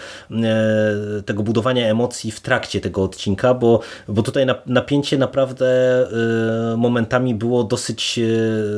tego 1.26 1.44
budowania 1.44 1.88
emocji 1.88 2.32
w 2.32 2.40
trakcie 2.40 2.82
tego 2.82 3.04
odcinka, 3.04 3.54
bo, 3.54 3.80
bo 4.08 4.24
tutaj 4.24 4.46
napięcie 4.66 5.18
naprawdę 5.18 5.72
momentami 6.78 7.36
było 7.36 7.64
dosyć, 7.64 8.20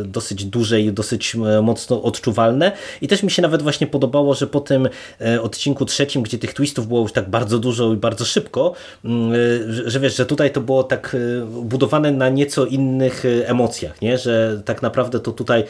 dosyć 0.05 0.45
duże 0.45 0.81
i 0.81 0.91
dosyć 0.91 1.35
mocno 1.61 2.03
odczuwalne 2.03 2.71
i 3.01 3.07
też 3.07 3.23
mi 3.23 3.31
się 3.31 3.41
nawet 3.41 3.61
właśnie 3.61 3.87
podobało, 3.87 4.33
że 4.33 4.47
po 4.47 4.59
tym 4.59 4.89
e, 5.21 5.41
odcinku 5.41 5.85
trzecim, 5.85 6.23
gdzie 6.23 6.37
tych 6.43 6.53
twistów 6.53 6.87
było 6.87 7.01
już 7.01 7.11
tak 7.11 7.29
bardzo 7.29 7.59
dużo 7.59 7.93
i 7.93 7.97
bardzo 7.97 8.25
szybko, 8.25 8.73
mm, 9.05 9.33
e, 9.33 9.89
że 9.89 9.99
wiesz, 9.99 10.15
że 10.17 10.25
tutaj 10.25 10.51
to 10.51 10.61
było 10.61 10.83
tak 10.83 11.15
e, 11.15 11.45
budowane 11.45 12.11
na 12.11 12.29
nieco 12.29 12.65
innych 12.65 13.23
emocjach, 13.45 14.01
nie? 14.01 14.17
że 14.17 14.61
tak 14.65 14.81
naprawdę 14.81 15.19
to 15.19 15.31
tutaj 15.31 15.63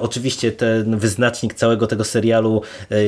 oczywiście 0.00 0.52
ten 0.52 0.96
wyznacznik 0.96 1.54
całego 1.54 1.86
tego 1.86 2.04
serialu 2.04 2.62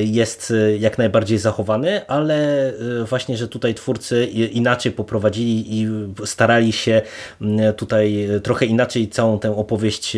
jest 0.04 0.52
jak 0.78 0.98
najbardziej 0.98 1.38
zachowany, 1.38 2.06
ale 2.06 2.72
właśnie, 3.08 3.36
że 3.36 3.48
tutaj 3.48 3.74
twórcy 3.74 4.26
inaczej 4.26 4.92
poprowadzili 4.92 5.80
i 5.80 5.88
starali 6.24 6.72
się 6.72 7.02
mm, 7.40 7.74
tutaj 7.74 8.28
trochę 8.42 8.66
inaczej 8.66 9.08
całą 9.08 9.38
tę 9.38 9.56
opowieść 9.56 10.16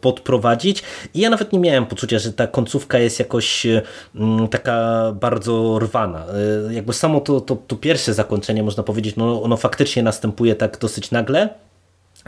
podprowadzić 0.00 0.82
i 1.14 1.20
ja 1.20 1.30
nawet 1.30 1.52
nie 1.52 1.58
miałem 1.58 1.86
poczucia, 1.86 2.18
że 2.18 2.32
ta 2.32 2.46
końcówka 2.46 2.98
jest 2.98 3.18
jakoś 3.18 3.66
mm, 4.14 4.48
taka 4.48 5.12
bardzo 5.20 5.55
rwana. 5.78 6.26
Y, 6.70 6.74
jakby 6.74 6.92
samo 6.92 7.20
to, 7.20 7.40
to, 7.40 7.56
to 7.66 7.76
pierwsze 7.76 8.14
zakończenie, 8.14 8.62
można 8.62 8.82
powiedzieć, 8.82 9.16
no 9.16 9.42
ono 9.42 9.56
faktycznie 9.56 10.02
następuje 10.02 10.54
tak 10.54 10.78
dosyć 10.78 11.10
nagle, 11.10 11.48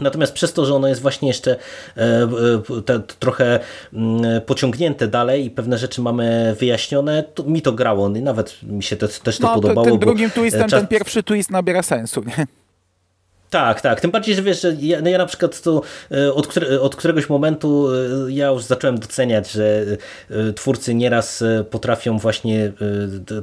Natomiast 0.01 0.33
przez 0.33 0.53
to, 0.53 0.67
że 0.67 0.75
ono 0.75 0.89
jest 0.89 1.03
właśnie 1.03 1.29
jeszcze 1.29 1.57
e, 1.97 2.03
e, 2.89 3.01
trochę 3.19 3.61
mm, 3.93 4.41
pociągnięte 4.41 5.09
dalej 5.09 5.45
i 5.45 5.51
pewne 5.51 5.79
rzeczy 5.79 6.01
mamy 6.01 6.57
wyjaśnione, 6.59 7.25
to 7.35 7.43
mi 7.43 7.63
to 7.63 7.73
grało. 7.73 8.09
I 8.09 8.23
nawet 8.23 8.63
mi 8.63 8.83
się 8.83 8.97
też 8.97 9.19
to 9.19 9.33
no, 9.41 9.55
podobało. 9.55 9.87
Tym 9.87 9.99
drugim 9.99 10.31
twistem 10.31 10.69
czas... 10.69 10.81
ten 10.81 10.87
pierwszy 10.89 11.23
twist 11.23 11.51
nabiera 11.51 11.83
sensu. 11.83 12.25
Nie? 12.25 12.47
Tak, 13.51 13.81
tak. 13.81 14.01
Tym 14.01 14.11
bardziej, 14.11 14.35
że 14.35 14.43
wiesz, 14.43 14.63
że 14.63 14.77
ja, 14.81 15.01
no 15.03 15.11
ja 15.11 15.19
na 15.19 15.27
przykład 15.27 15.63
to 15.63 15.83
e, 16.11 16.33
od, 16.35 16.59
od 16.81 16.97
któregoś 16.97 17.29
momentu 17.29 17.89
e, 18.27 18.33
ja 18.33 18.47
już 18.47 18.63
zacząłem 18.63 18.99
doceniać, 18.99 19.51
że 19.51 19.85
e, 20.31 20.53
twórcy 20.53 20.95
nieraz 20.95 21.45
potrafią 21.71 22.19
właśnie 22.19 22.73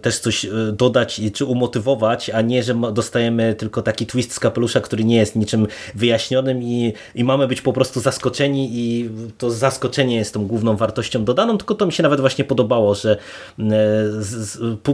też 0.01 0.19
coś 0.19 0.45
dodać 0.73 1.21
czy 1.33 1.45
umotywować, 1.45 2.29
a 2.29 2.41
nie, 2.41 2.63
że 2.63 2.75
dostajemy 2.93 3.55
tylko 3.55 3.81
taki 3.81 4.05
twist 4.05 4.33
z 4.33 4.39
kapelusza, 4.39 4.81
który 4.81 5.03
nie 5.03 5.15
jest 5.15 5.35
niczym 5.35 5.67
wyjaśnionym 5.95 6.63
i, 6.63 6.93
i 7.15 7.23
mamy 7.23 7.47
być 7.47 7.61
po 7.61 7.73
prostu 7.73 7.99
zaskoczeni 7.99 8.69
i 8.73 9.09
to 9.37 9.51
zaskoczenie 9.51 10.15
jest 10.15 10.33
tą 10.33 10.47
główną 10.47 10.75
wartością 10.75 11.25
dodaną, 11.25 11.57
tylko 11.57 11.75
to 11.75 11.85
mi 11.85 11.93
się 11.93 12.03
nawet 12.03 12.19
właśnie 12.19 12.43
podobało, 12.43 12.95
że 12.95 13.17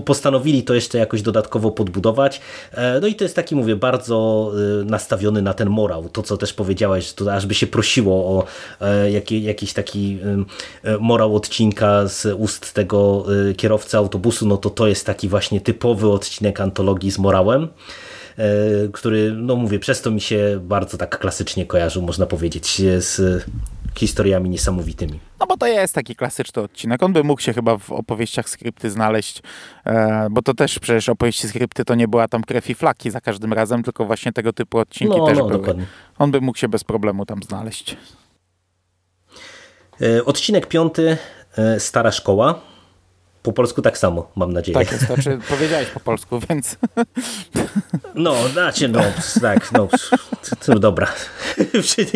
postanowili 0.06 0.63
to 0.63 0.74
jeszcze 0.74 0.97
jakoś 0.97 1.21
dodatkowo 1.21 1.71
podbudować. 1.71 2.41
No 3.02 3.08
i 3.08 3.15
to 3.15 3.24
jest 3.24 3.36
taki, 3.36 3.56
mówię, 3.56 3.76
bardzo 3.76 4.52
na 4.86 5.00
nastawiony 5.02 5.42
na 5.42 5.54
ten 5.54 5.70
morał. 5.70 6.10
To, 6.10 6.24
co 6.24 6.38
też 6.38 6.54
powiedziałeś, 6.54 7.14
to 7.14 7.34
aż 7.34 7.46
by 7.46 7.54
się 7.54 7.68
prosiło 7.68 8.14
o 8.16 8.44
e, 8.82 9.12
jaki, 9.12 9.44
jakiś 9.44 9.74
taki 9.74 10.20
e, 10.84 10.98
morał 10.98 11.36
odcinka 11.36 12.08
z 12.08 12.26
ust 12.26 12.74
tego 12.74 13.26
e, 13.50 13.54
kierowcy 13.54 13.98
autobusu, 13.98 14.48
no 14.48 14.58
to 14.58 14.70
to 14.70 14.88
jest 14.88 15.06
taki 15.06 15.28
właśnie 15.28 15.62
typowy 15.62 16.10
odcinek 16.10 16.62
antologii 16.62 17.12
z 17.12 17.18
morałem 17.18 17.68
który, 18.94 19.32
no 19.32 19.56
mówię, 19.56 19.80
przez 19.80 20.02
to 20.02 20.12
mi 20.12 20.22
się 20.22 20.60
bardzo 20.63 20.98
tak 20.98 21.20
klasycznie 21.20 21.65
kojarzył, 21.65 22.02
można 22.02 22.26
powiedzieć, 22.26 22.82
z 22.98 23.44
historiami 23.96 24.50
niesamowitymi. 24.50 25.20
No 25.39 25.48
bo 25.48 25.58
to 25.58 25.67
jest 25.67 25.96
taki 25.96 26.15
klasyczny 26.15 26.62
odcinek. 26.62 27.04
On 27.04 27.13
by 27.13 27.24
mógł 27.24 27.41
się 27.41 27.54
chyba 27.54 27.78
w 27.78 27.91
opowieściach 27.91 28.50
skrypty 28.50 28.91
znaleźć, 28.91 29.41
e, 29.86 30.28
bo 30.32 30.41
to 30.41 30.54
też 30.54 30.80
przecież 30.80 31.10
opowieści 31.10 31.48
skrypty 31.48 31.86
to 31.86 31.96
nie 31.96 32.08
była 32.08 32.28
tam 32.28 32.44
krew 32.44 32.70
i 32.70 32.76
flaki 32.76 33.12
za 33.12 33.22
każdym 33.22 33.54
razem, 33.54 33.84
tylko 33.84 34.06
właśnie 34.06 34.34
tego 34.34 34.54
typu 34.54 34.78
odcinki 34.78 35.17
no, 35.17 35.26
też 35.26 35.38
no, 35.38 35.46
były. 35.46 35.60
Dokładnie. 35.60 35.86
On 36.20 36.32
by 36.32 36.41
mógł 36.41 36.58
się 36.58 36.67
bez 36.67 36.84
problemu 36.84 37.26
tam 37.26 37.44
znaleźć. 37.44 37.98
E, 40.02 40.26
odcinek 40.26 40.67
piąty, 40.67 41.17
e, 41.58 41.80
Stara 41.80 42.12
Szkoła. 42.12 42.71
Po 43.43 43.54
polsku 43.54 43.82
tak 43.82 43.97
samo, 43.97 44.32
mam 44.36 44.54
nadzieję. 44.54 44.80
Tak 44.80 44.91
jest, 44.91 45.06
znaczy 45.06 45.39
powiedziałeś 45.49 45.89
po 45.89 45.99
polsku, 45.99 46.39
więc... 46.49 46.77
No, 48.15 48.36
znaczy, 48.54 48.88
no, 48.88 49.01
tak, 49.41 49.71
no, 49.71 49.88
to, 50.65 50.80
dobra. 50.80 51.08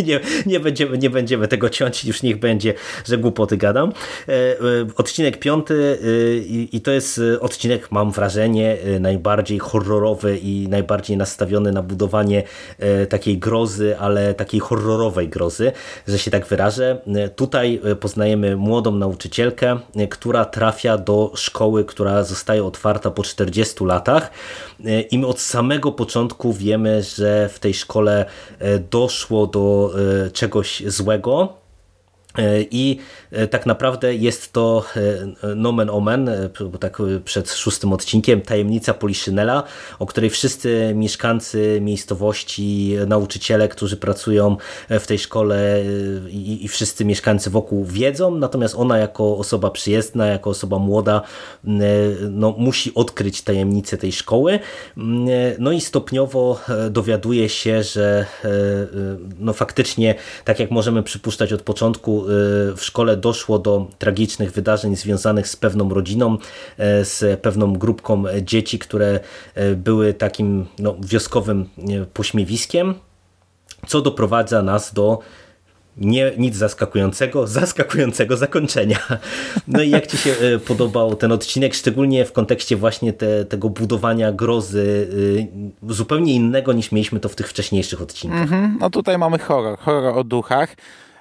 Nie, 0.06 0.20
nie, 0.46 0.60
będziemy, 0.60 0.98
nie 0.98 1.10
będziemy 1.10 1.48
tego 1.48 1.70
ciąć, 1.70 2.06
już 2.06 2.24
niech 2.24 2.40
będzie, 2.40 2.74
że 3.06 3.18
głupoty 3.18 3.58
gadam. 3.58 3.90
E, 4.28 4.32
e, 4.32 4.56
odcinek 4.98 5.40
piąty 5.40 6.00
e, 6.02 6.38
i 6.48 6.82
to 6.82 6.92
jest 6.92 7.22
odcinek, 7.40 7.92
mam 7.92 8.12
wrażenie, 8.12 8.78
najbardziej 9.00 9.60
horrorowy 9.60 10.38
i 10.38 10.68
najbardziej 10.70 11.18
nastawiony 11.18 11.72
na 11.72 11.82
budowanie 11.82 12.44
takiej 13.10 13.38
grozy, 13.38 13.98
ale 14.00 14.34
takiej 14.34 14.60
horrorowej 14.60 15.30
grozy, 15.30 15.72
że 16.08 16.20
się 16.20 16.32
tak 16.32 16.48
wyrażę. 16.48 17.02
Tutaj 17.36 17.82
poznajemy 18.00 18.56
młodą 18.56 18.92
nauczycielkę, 18.92 19.80
która 20.10 20.46
trafia 20.46 20.98
do 20.98 21.15
do 21.16 21.32
szkoły, 21.36 21.86
która 21.86 22.24
zostaje 22.24 22.64
otwarta 22.64 23.12
po 23.12 23.24
40 23.24 23.86
latach. 23.86 24.32
E, 24.86 25.02
i 25.02 25.20
my 25.20 25.28
od 25.28 25.40
samego 25.40 25.92
początku 25.92 26.54
wiemy, 26.54 27.04
że 27.04 27.50
w 27.50 27.60
tej 27.60 27.74
szkole 27.74 28.26
e, 28.60 28.80
doszło 28.80 29.48
do 29.48 29.92
e, 30.26 30.32
czegoś 30.32 30.84
złego, 30.88 31.65
i 32.72 32.98
tak 33.52 33.66
naprawdę 33.66 34.16
jest 34.16 34.54
to 34.54 34.86
nomen 35.56 35.90
omen, 35.90 36.30
bo 36.72 36.78
tak 36.78 37.02
przed 37.26 37.52
szóstym 37.52 37.94
odcinkiem, 37.94 38.42
tajemnica 38.42 38.94
Poliszynela, 38.94 39.64
o 40.00 40.06
której 40.06 40.30
wszyscy 40.30 40.92
mieszkańcy 40.96 41.80
miejscowości, 41.82 42.96
nauczyciele, 43.08 43.68
którzy 43.68 43.98
pracują 43.98 44.58
w 44.90 45.08
tej 45.08 45.20
szkole 45.20 45.84
i, 46.30 46.66
i 46.66 46.68
wszyscy 46.68 47.06
mieszkańcy 47.06 47.50
wokół 47.50 47.86
wiedzą, 47.86 48.36
natomiast 48.36 48.76
ona 48.76 48.98
jako 48.98 49.38
osoba 49.38 49.72
przyjezdna, 49.72 50.26
jako 50.26 50.50
osoba 50.50 50.80
młoda 50.80 51.22
no, 52.30 52.56
musi 52.58 52.94
odkryć 52.96 53.42
tajemnicę 53.42 53.98
tej 53.98 54.12
szkoły. 54.12 54.60
No 55.60 55.72
i 55.72 55.82
stopniowo 55.82 56.60
dowiaduje 56.90 57.50
się, 57.50 57.84
że 57.84 58.26
no 59.40 59.54
faktycznie, 59.54 60.16
tak 60.46 60.60
jak 60.60 60.72
możemy 60.72 61.04
przypuszczać 61.04 61.54
od 61.54 61.62
początku, 61.62 62.25
w 62.76 62.80
szkole 62.82 63.18
doszło 63.18 63.60
do 63.60 63.88
tragicznych 64.00 64.52
wydarzeń 64.52 64.96
związanych 64.96 65.48
z 65.48 65.56
pewną 65.56 65.90
rodziną, 65.90 66.38
e, 66.78 67.06
z 67.06 67.42
pewną 67.42 67.74
grupką 67.74 68.24
dzieci, 68.42 68.80
które 68.80 69.20
e, 69.56 69.76
były 69.76 70.14
takim 70.14 70.66
no, 70.80 70.96
wioskowym 71.00 71.70
e, 71.78 72.06
pośmiewiskiem, 72.06 72.94
co 73.88 74.02
doprowadza 74.02 74.62
nas 74.62 74.94
do 74.94 75.20
nie, 75.98 76.32
nic 76.38 76.56
zaskakującego, 76.56 77.48
zaskakującego 77.62 78.38
zakończenia. 78.38 79.00
No 79.68 79.82
i 79.82 79.90
jak 79.90 80.08
Ci 80.08 80.18
się 80.18 80.36
podobał 80.68 81.16
ten 81.16 81.32
odcinek, 81.32 81.74
szczególnie 81.74 82.26
w 82.26 82.32
kontekście 82.32 82.76
właśnie 82.76 83.14
te, 83.14 83.46
tego 83.46 83.70
budowania 83.70 84.32
grozy 84.32 85.08
zupełnie 85.90 86.34
innego 86.34 86.74
niż 86.74 86.92
mieliśmy 86.92 87.20
to 87.20 87.30
w 87.30 87.36
tych 87.36 87.50
wcześniejszych 87.50 88.02
odcinkach. 88.02 88.52
Mm 88.52 88.74
-hmm. 88.74 88.78
No 88.80 88.90
tutaj 88.90 89.18
mamy 89.18 89.40
horror, 89.40 89.78
horror 89.80 90.18
o 90.18 90.24
duchach. 90.24 90.76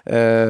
E, 0.06 0.46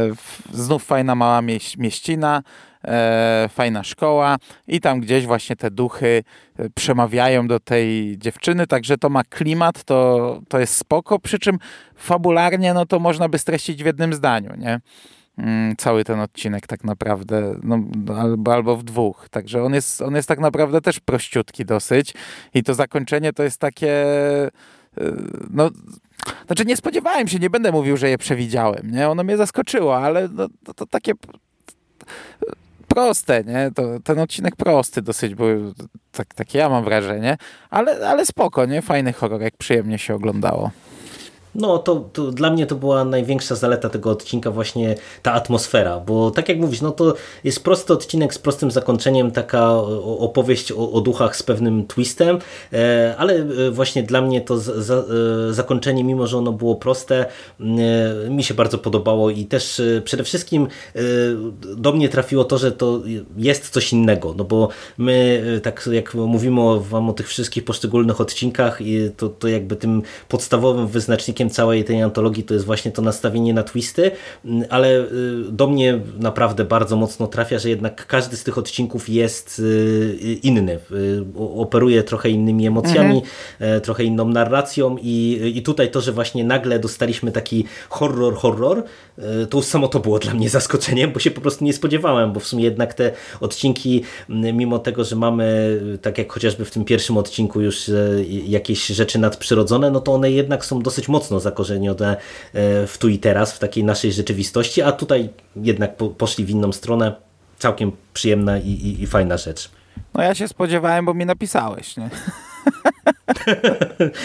znów 0.52 0.84
fajna 0.84 1.14
mała 1.14 1.42
mieś, 1.42 1.76
mieścina, 1.76 2.42
e, 2.84 3.48
fajna 3.52 3.84
szkoła 3.84 4.36
i 4.68 4.80
tam 4.80 5.00
gdzieś 5.00 5.26
właśnie 5.26 5.56
te 5.56 5.70
duchy 5.70 6.22
e, 6.58 6.70
przemawiają 6.70 7.46
do 7.46 7.60
tej 7.60 8.18
dziewczyny, 8.18 8.66
także 8.66 8.98
to 8.98 9.08
ma 9.08 9.24
klimat, 9.24 9.84
to, 9.84 10.40
to 10.48 10.58
jest 10.60 10.74
spoko, 10.74 11.18
przy 11.18 11.38
czym 11.38 11.58
fabularnie 11.94 12.74
no 12.74 12.86
to 12.86 12.98
można 12.98 13.28
by 13.28 13.38
streścić 13.38 13.82
w 13.82 13.86
jednym 13.86 14.12
zdaniu, 14.12 14.50
nie? 14.58 14.80
Mm, 15.38 15.76
cały 15.76 16.04
ten 16.04 16.20
odcinek 16.20 16.66
tak 16.66 16.84
naprawdę, 16.84 17.54
no, 17.62 17.78
albo, 18.16 18.54
albo 18.54 18.76
w 18.76 18.84
dwóch. 18.84 19.28
Także 19.28 19.62
on 19.62 19.74
jest, 19.74 20.02
on 20.02 20.14
jest 20.14 20.28
tak 20.28 20.38
naprawdę 20.38 20.80
też 20.80 21.00
prościutki 21.00 21.64
dosyć 21.64 22.14
i 22.54 22.62
to 22.62 22.74
zakończenie 22.74 23.32
to 23.32 23.42
jest 23.42 23.60
takie 23.60 24.04
no, 25.50 25.70
znaczy 26.46 26.64
nie 26.64 26.76
spodziewałem 26.76 27.28
się, 27.28 27.38
nie 27.38 27.50
będę 27.50 27.72
mówił, 27.72 27.96
że 27.96 28.10
je 28.10 28.18
przewidziałem, 28.18 28.90
nie? 28.90 29.08
Ono 29.08 29.24
mnie 29.24 29.36
zaskoczyło, 29.36 29.96
ale 29.96 30.28
no, 30.28 30.46
to, 30.64 30.74
to 30.74 30.86
takie 30.86 31.12
proste, 32.88 33.44
nie? 33.44 33.70
To, 33.74 34.00
ten 34.04 34.18
odcinek 34.18 34.56
prosty 34.56 35.02
dosyć 35.02 35.34
był, 35.34 35.74
tak, 36.12 36.34
takie 36.34 36.58
ja 36.58 36.68
mam 36.68 36.84
wrażenie, 36.84 37.36
ale, 37.70 38.08
ale 38.08 38.26
spoko, 38.26 38.66
nie? 38.66 38.82
Fajny 38.82 39.12
horror, 39.12 39.40
jak 39.42 39.56
przyjemnie 39.56 39.98
się 39.98 40.14
oglądało. 40.14 40.70
No 41.54 41.78
to, 41.78 42.08
to, 42.12 42.30
dla 42.30 42.50
mnie 42.50 42.66
to 42.66 42.74
była 42.74 43.04
największa 43.04 43.54
zaleta 43.54 43.88
tego 43.88 44.10
odcinka 44.10 44.50
właśnie 44.50 44.94
ta 45.22 45.32
atmosfera, 45.32 46.00
bo 46.00 46.30
tak 46.30 46.48
jak 46.48 46.58
mówisz, 46.58 46.80
no 46.80 46.90
to 46.90 47.14
jest 47.44 47.64
prosty 47.64 47.92
odcinek 47.92 48.34
z 48.34 48.38
prostym 48.38 48.70
zakończeniem, 48.70 49.30
taka 49.30 49.74
opowieść 50.18 50.72
o, 50.72 50.92
o 50.92 51.00
duchach 51.00 51.36
z 51.36 51.42
pewnym 51.42 51.86
twistem, 51.86 52.38
e, 52.72 53.14
ale 53.18 53.34
e, 53.34 53.70
właśnie 53.70 54.02
dla 54.02 54.20
mnie 54.20 54.40
to 54.40 54.58
za, 54.58 54.94
e, 54.94 55.02
zakończenie, 55.50 56.04
mimo 56.04 56.26
że 56.26 56.38
ono 56.38 56.52
było 56.52 56.76
proste, 56.76 57.26
mi 58.30 58.44
się 58.44 58.54
bardzo 58.54 58.78
podobało 58.78 59.30
i 59.30 59.44
też 59.44 59.82
przede 60.04 60.24
wszystkim 60.24 60.68
do 61.76 61.92
mnie 61.92 62.08
trafiło 62.08 62.44
to, 62.44 62.58
że 62.58 62.72
to 62.72 63.02
jest 63.36 63.70
coś 63.70 63.92
innego, 63.92 64.34
no 64.36 64.44
bo 64.44 64.68
my 64.98 65.42
tak 65.62 65.88
jak 65.92 66.14
mówimy 66.14 66.80
wam 66.80 67.10
o 67.10 67.12
tych 67.12 67.28
wszystkich 67.28 67.64
poszczególnych 67.64 68.20
odcinkach, 68.20 68.78
to, 69.16 69.28
to 69.28 69.48
jakby 69.48 69.76
tym 69.76 70.02
podstawowym 70.28 70.86
wyznacznikiem 70.86 71.43
całej 71.50 71.84
tej 71.84 72.02
antologii 72.02 72.44
to 72.44 72.54
jest 72.54 72.66
właśnie 72.66 72.92
to 72.92 73.02
nastawienie 73.02 73.54
na 73.54 73.62
twisty, 73.62 74.10
mm, 74.44 74.64
ale 74.70 75.00
y, 75.00 75.06
do 75.50 75.66
mnie 75.66 76.00
naprawdę 76.18 76.64
bardzo 76.64 76.96
mocno 76.96 77.26
trafia, 77.26 77.58
że 77.58 77.68
jednak 77.68 78.06
każdy 78.06 78.36
z 78.36 78.44
tych 78.44 78.58
odcinków 78.58 79.08
jest 79.08 79.58
y, 79.58 80.38
inny. 80.42 80.78
Y, 80.92 81.24
operuje 81.56 82.02
trochę 82.02 82.30
innymi 82.30 82.66
emocjami, 82.66 83.14
mhm. 83.14 83.24
E, 83.58 83.80
trochę 83.80 84.04
inną 84.04 84.28
narracją 84.28 84.96
i, 85.02 85.40
i 85.54 85.62
tutaj 85.62 85.90
to, 85.90 86.00
że 86.00 86.12
właśnie 86.12 86.44
nagle 86.44 86.78
dostaliśmy 86.78 87.32
taki 87.32 87.64
horror, 87.88 88.34
horror, 88.34 88.82
e, 89.18 89.46
to 89.46 89.58
już 89.58 89.66
samo 89.66 89.88
to 89.88 90.00
było 90.00 90.18
dla 90.18 90.34
mnie 90.34 90.50
zaskoczeniem, 90.50 91.12
bo 91.12 91.20
się 91.20 91.30
po 91.30 91.40
prostu 91.40 91.64
nie 91.64 91.72
spodziewałem, 91.72 92.32
bo 92.32 92.40
w 92.40 92.46
sumie 92.46 92.64
jednak 92.64 92.94
te 92.94 93.12
odcinki, 93.40 94.02
mimo 94.28 94.78
tego, 94.78 95.04
że 95.04 95.16
mamy, 95.16 95.80
tak 96.02 96.18
jak 96.18 96.32
chociażby 96.32 96.64
w 96.64 96.70
tym 96.70 96.84
pierwszym 96.84 97.16
odcinku 97.16 97.60
już 97.60 97.88
e, 97.88 98.24
jakieś 98.46 98.86
rzeczy 98.86 99.18
nadprzyrodzone, 99.18 99.90
no 99.90 100.00
to 100.00 100.12
one 100.12 100.30
jednak 100.30 100.64
są 100.64 100.82
dosyć 100.82 101.08
mocno 101.08 101.33
zakorzenione 101.40 102.16
w 102.86 102.96
tu 102.98 103.08
i 103.08 103.18
teraz, 103.18 103.52
w 103.52 103.58
takiej 103.58 103.84
naszej 103.84 104.12
rzeczywistości, 104.12 104.82
a 104.82 104.92
tutaj 104.92 105.28
jednak 105.56 105.96
poszli 105.96 106.44
w 106.44 106.50
inną 106.50 106.72
stronę. 106.72 107.14
Całkiem 107.58 107.92
przyjemna 108.14 108.58
i, 108.58 108.68
i, 108.68 109.02
i 109.02 109.06
fajna 109.06 109.36
rzecz. 109.36 109.70
No 110.14 110.22
ja 110.22 110.34
się 110.34 110.48
spodziewałem, 110.48 111.04
bo 111.04 111.14
mi 111.14 111.26
napisałeś, 111.26 111.96
nie? 111.96 112.10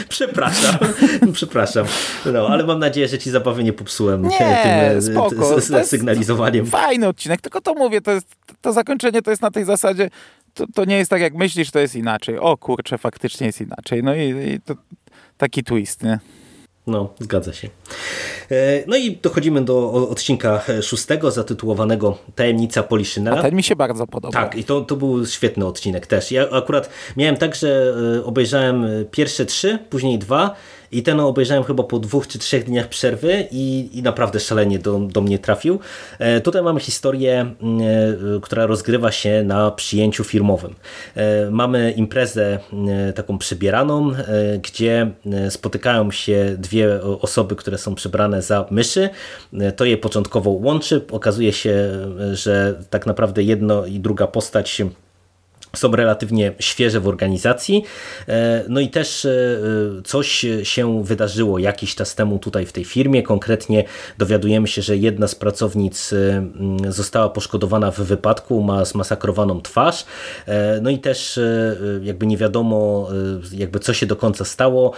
przepraszam, 0.09 0.75
przepraszam. 1.33 1.85
No, 2.33 2.47
ale 2.47 2.63
mam 2.63 2.79
nadzieję, 2.79 3.07
że 3.07 3.17
ci 3.17 3.31
zabawy 3.31 3.63
nie 3.63 3.73
popsułem 3.73 4.27
nie, 4.27 4.37
tym 4.37 4.47
e, 4.71 5.01
spoko. 5.01 5.61
sygnalizowaniem. 5.83 6.65
Fajny 6.65 7.07
odcinek, 7.07 7.41
tylko 7.41 7.61
to 7.61 7.73
mówię, 7.73 8.01
to, 8.01 8.11
jest, 8.11 8.27
to 8.61 8.73
zakończenie 8.73 9.21
to 9.21 9.29
jest 9.29 9.41
na 9.41 9.51
tej 9.51 9.65
zasadzie, 9.65 10.09
to, 10.53 10.65
to 10.75 10.85
nie 10.85 10.97
jest 10.97 11.09
tak 11.09 11.21
jak 11.21 11.33
myślisz, 11.33 11.71
to 11.71 11.79
jest 11.79 11.95
inaczej. 11.95 12.39
O 12.39 12.57
kurczę, 12.57 12.97
faktycznie 12.97 13.47
jest 13.47 13.61
inaczej. 13.61 14.03
No 14.03 14.15
i, 14.15 14.21
i 14.21 14.59
to 14.65 14.73
taki 15.37 15.63
twist, 15.63 16.03
nie? 16.03 16.19
No, 16.89 17.13
zgadza 17.19 17.53
się. 17.53 17.69
E, 18.51 18.83
no 18.87 18.97
i 18.97 19.17
dochodzimy 19.17 19.61
do 19.61 19.91
odcinka 20.09 20.61
szóstego, 20.81 21.31
zatytułowanego 21.31 22.17
Tajemnica 22.35 22.83
Poliszynela. 22.83 23.37
A 23.37 23.41
ten 23.41 23.55
mi 23.55 23.63
się 23.63 23.75
bardzo 23.75 24.07
podobał. 24.07 24.43
Tak, 24.43 24.55
i 24.55 24.63
to, 24.63 24.81
to 24.81 24.95
był 24.95 25.25
świetny 25.25 25.65
odcinek 25.65 26.07
też. 26.07 26.31
Ja 26.31 26.49
akurat 26.49 26.89
miałem 27.17 27.37
tak, 27.37 27.55
że 27.55 27.93
e, 28.17 28.25
obejrzałem 28.25 28.85
pierwsze 29.11 29.45
trzy, 29.45 29.79
później 29.89 30.19
dwa 30.19 30.55
i 30.91 31.03
ten 31.03 31.19
obejrzałem 31.19 31.63
chyba 31.63 31.83
po 31.83 31.99
dwóch 31.99 32.27
czy 32.27 32.39
trzech 32.39 32.63
dniach 32.63 32.87
przerwy 32.87 33.47
i, 33.51 33.89
i 33.93 34.03
naprawdę 34.03 34.39
szalenie 34.39 34.79
do, 34.79 34.99
do 34.99 35.21
mnie 35.21 35.39
trafił. 35.39 35.79
E, 36.19 36.41
tutaj 36.41 36.61
mamy 36.61 36.79
historię, 36.79 37.39
mm, 37.39 37.81
e, 37.81 38.39
która 38.41 38.65
rozgrywa 38.65 39.11
się 39.11 39.43
na 39.43 39.71
przyjęciu 39.71 40.23
firmowym. 40.23 40.75
E, 41.15 41.51
mamy 41.51 41.91
imprezę 41.91 42.59
taką 43.15 43.37
przybieraną, 43.37 44.11
gdzie 44.61 45.11
spotykają 45.49 46.11
się 46.11 46.55
dwie 46.57 47.01
osoby, 47.03 47.55
które 47.55 47.77
są 47.77 47.95
przebrane 47.95 48.41
za 48.41 48.65
myszy. 48.71 49.09
To 49.75 49.85
je 49.85 49.97
początkowo 49.97 50.49
łączy. 50.49 51.01
Okazuje 51.11 51.53
się, 51.53 51.91
że 52.33 52.79
tak 52.89 53.05
naprawdę 53.05 53.43
jedno 53.43 53.85
i 53.85 53.99
druga 53.99 54.27
postać 54.27 54.81
są 55.75 55.91
relatywnie 55.91 56.51
świeże 56.59 56.99
w 56.99 57.07
organizacji. 57.07 57.83
E, 58.27 58.63
no 58.69 58.79
i 58.79 58.89
też 58.89 59.25
e, 59.25 59.29
coś 60.03 60.45
się 60.63 61.03
wydarzyło 61.03 61.59
jakiś 61.59 61.95
czas 61.95 62.15
temu 62.15 62.39
tutaj 62.39 62.65
w 62.65 62.71
tej 62.71 62.85
firmie. 62.85 63.23
Konkretnie 63.23 63.83
dowiadujemy 64.17 64.67
się, 64.67 64.81
że 64.81 64.97
jedna 64.97 65.27
z 65.27 65.35
pracownic 65.35 66.13
e, 66.13 66.45
została 66.91 67.29
poszkodowana 67.29 67.91
w 67.91 67.99
wypadku, 67.99 68.63
ma 68.63 68.85
zmasakrowaną 68.85 69.61
twarz. 69.61 70.05
No 70.81 70.89
i 70.89 70.99
też 70.99 71.39
jakby 72.01 72.25
nie 72.25 72.37
wiadomo 72.37 73.09
jakby 73.53 73.79
co 73.79 73.93
się 73.93 74.05
do 74.05 74.15
końca 74.15 74.45
stało, 74.45 74.93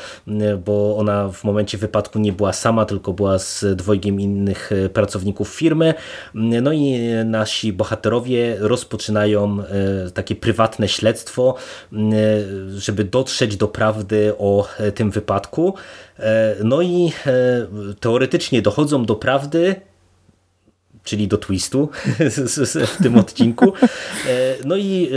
bo 0.66 0.98
ona 0.98 1.30
w 1.30 1.44
momencie 1.44 1.78
wypadku 1.78 2.20
nie 2.20 2.34
była 2.34 2.54
sama, 2.54 2.86
tylko 2.86 3.14
była 3.14 3.40
z 3.40 3.66
dwojgiem 3.76 4.20
innych 4.20 4.70
pracowników 4.94 5.50
firmy. 5.50 5.94
No 6.34 6.72
i 6.72 7.00
nasi 7.26 7.74
bohaterowie 7.74 8.56
rozpoczynają 8.60 9.58
takie 10.14 10.36
prywatne 10.36 10.61
prywatne 10.62 10.88
śledztwo, 10.88 11.56
mm, 11.94 12.14
żeby 12.80 13.04
dotrzeć 13.04 13.58
do 13.58 13.68
prawdy 13.68 14.34
o 14.38 14.68
e, 14.78 14.92
tym 14.92 15.12
wypadku. 15.12 15.74
E, 16.20 16.56
no 16.64 16.82
i 16.82 17.12
e, 17.26 17.94
teoretycznie 18.00 18.62
dochodzą 18.62 19.06
do 19.06 19.16
prawdy, 19.16 19.76
czyli 21.04 21.28
do 21.28 21.38
twistu 21.38 21.90
w 22.98 23.04
tym 23.04 23.18
odcinku. 23.18 23.74
No 24.66 24.76
i 24.78 25.10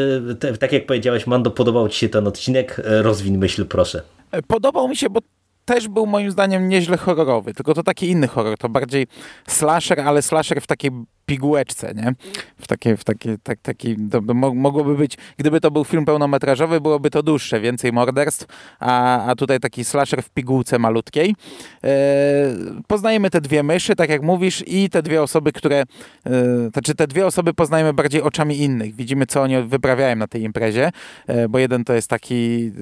tak 0.60 0.72
jak 0.72 0.86
powiedziałeś, 0.86 1.26
Mando, 1.26 1.50
podobał 1.50 1.88
Ci 1.88 1.98
się 1.98 2.08
ten 2.08 2.26
odcinek? 2.26 2.80
Rozwin 2.84 3.38
myśl, 3.38 3.66
proszę. 3.66 4.02
Podobał 4.46 4.88
mi 4.88 4.96
się, 4.96 5.10
bo 5.10 5.20
też 5.64 5.88
był 5.88 6.06
moim 6.06 6.30
zdaniem 6.30 6.68
nieźle 6.68 6.96
horrorowy, 6.96 7.54
tylko 7.54 7.74
to 7.74 7.82
taki 7.82 8.10
inny 8.10 8.28
horror, 8.28 8.58
to 8.58 8.68
bardziej 8.68 9.06
slasher, 9.46 10.00
ale 10.00 10.22
slasher 10.22 10.60
w 10.60 10.66
takiej 10.66 10.90
pigułeczce, 11.26 11.92
nie? 11.94 12.14
W 12.60 12.66
takie, 12.66 12.96
w 12.96 13.04
takie, 13.04 13.36
tak, 13.42 13.58
taki, 13.62 13.96
to 14.10 14.20
mogłoby 14.54 14.96
być, 14.96 15.16
gdyby 15.36 15.60
to 15.60 15.70
był 15.70 15.84
film 15.84 16.04
pełnometrażowy, 16.04 16.80
byłoby 16.80 17.10
to 17.10 17.22
dłuższe, 17.22 17.60
więcej 17.60 17.92
morderstw, 17.92 18.46
a, 18.80 19.24
a 19.26 19.34
tutaj 19.34 19.60
taki 19.60 19.84
slasher 19.84 20.22
w 20.22 20.30
pigułce 20.30 20.78
malutkiej. 20.78 21.34
E, 21.84 21.90
poznajemy 22.86 23.30
te 23.30 23.40
dwie 23.40 23.62
myszy, 23.62 23.96
tak 23.96 24.10
jak 24.10 24.22
mówisz, 24.22 24.64
i 24.66 24.90
te 24.90 25.02
dwie 25.02 25.22
osoby, 25.22 25.52
które, 25.52 25.82
e, 26.26 26.70
znaczy 26.72 26.94
te 26.94 27.06
dwie 27.06 27.26
osoby 27.26 27.54
poznajemy 27.54 27.92
bardziej 27.92 28.22
oczami 28.22 28.58
innych. 28.58 28.94
Widzimy, 28.94 29.26
co 29.26 29.42
oni 29.42 29.62
wyprawiają 29.62 30.16
na 30.16 30.26
tej 30.26 30.42
imprezie, 30.42 30.90
e, 31.26 31.48
bo 31.48 31.58
jeden 31.58 31.84
to 31.84 31.94
jest 31.94 32.08
taki, 32.08 32.72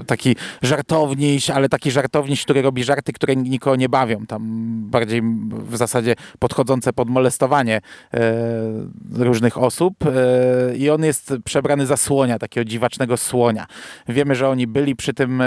e, 0.00 0.04
taki 0.04 0.36
żartowniś, 0.62 1.50
ale 1.50 1.68
taki 1.68 1.90
żartowniś, 1.90 2.17
który 2.42 2.62
robi 2.62 2.84
żarty, 2.84 3.12
które 3.12 3.36
nikogo 3.36 3.76
nie 3.76 3.88
bawią. 3.88 4.26
Tam 4.26 4.42
bardziej 4.90 5.22
w 5.50 5.76
zasadzie 5.76 6.14
podchodzące 6.38 6.92
pod 6.92 7.10
molestowanie 7.10 7.80
E, 8.14 9.24
różnych 9.24 9.58
osób 9.58 9.94
e, 10.06 10.76
i 10.76 10.90
on 10.90 11.04
jest 11.04 11.34
przebrany 11.44 11.86
za 11.86 11.96
słonia, 11.96 12.38
takiego 12.38 12.64
dziwacznego 12.64 13.16
słonia. 13.16 13.66
Wiemy, 14.08 14.34
że 14.34 14.48
oni 14.48 14.66
byli 14.66 14.96
przy 14.96 15.14
tym 15.14 15.40
e, 15.40 15.46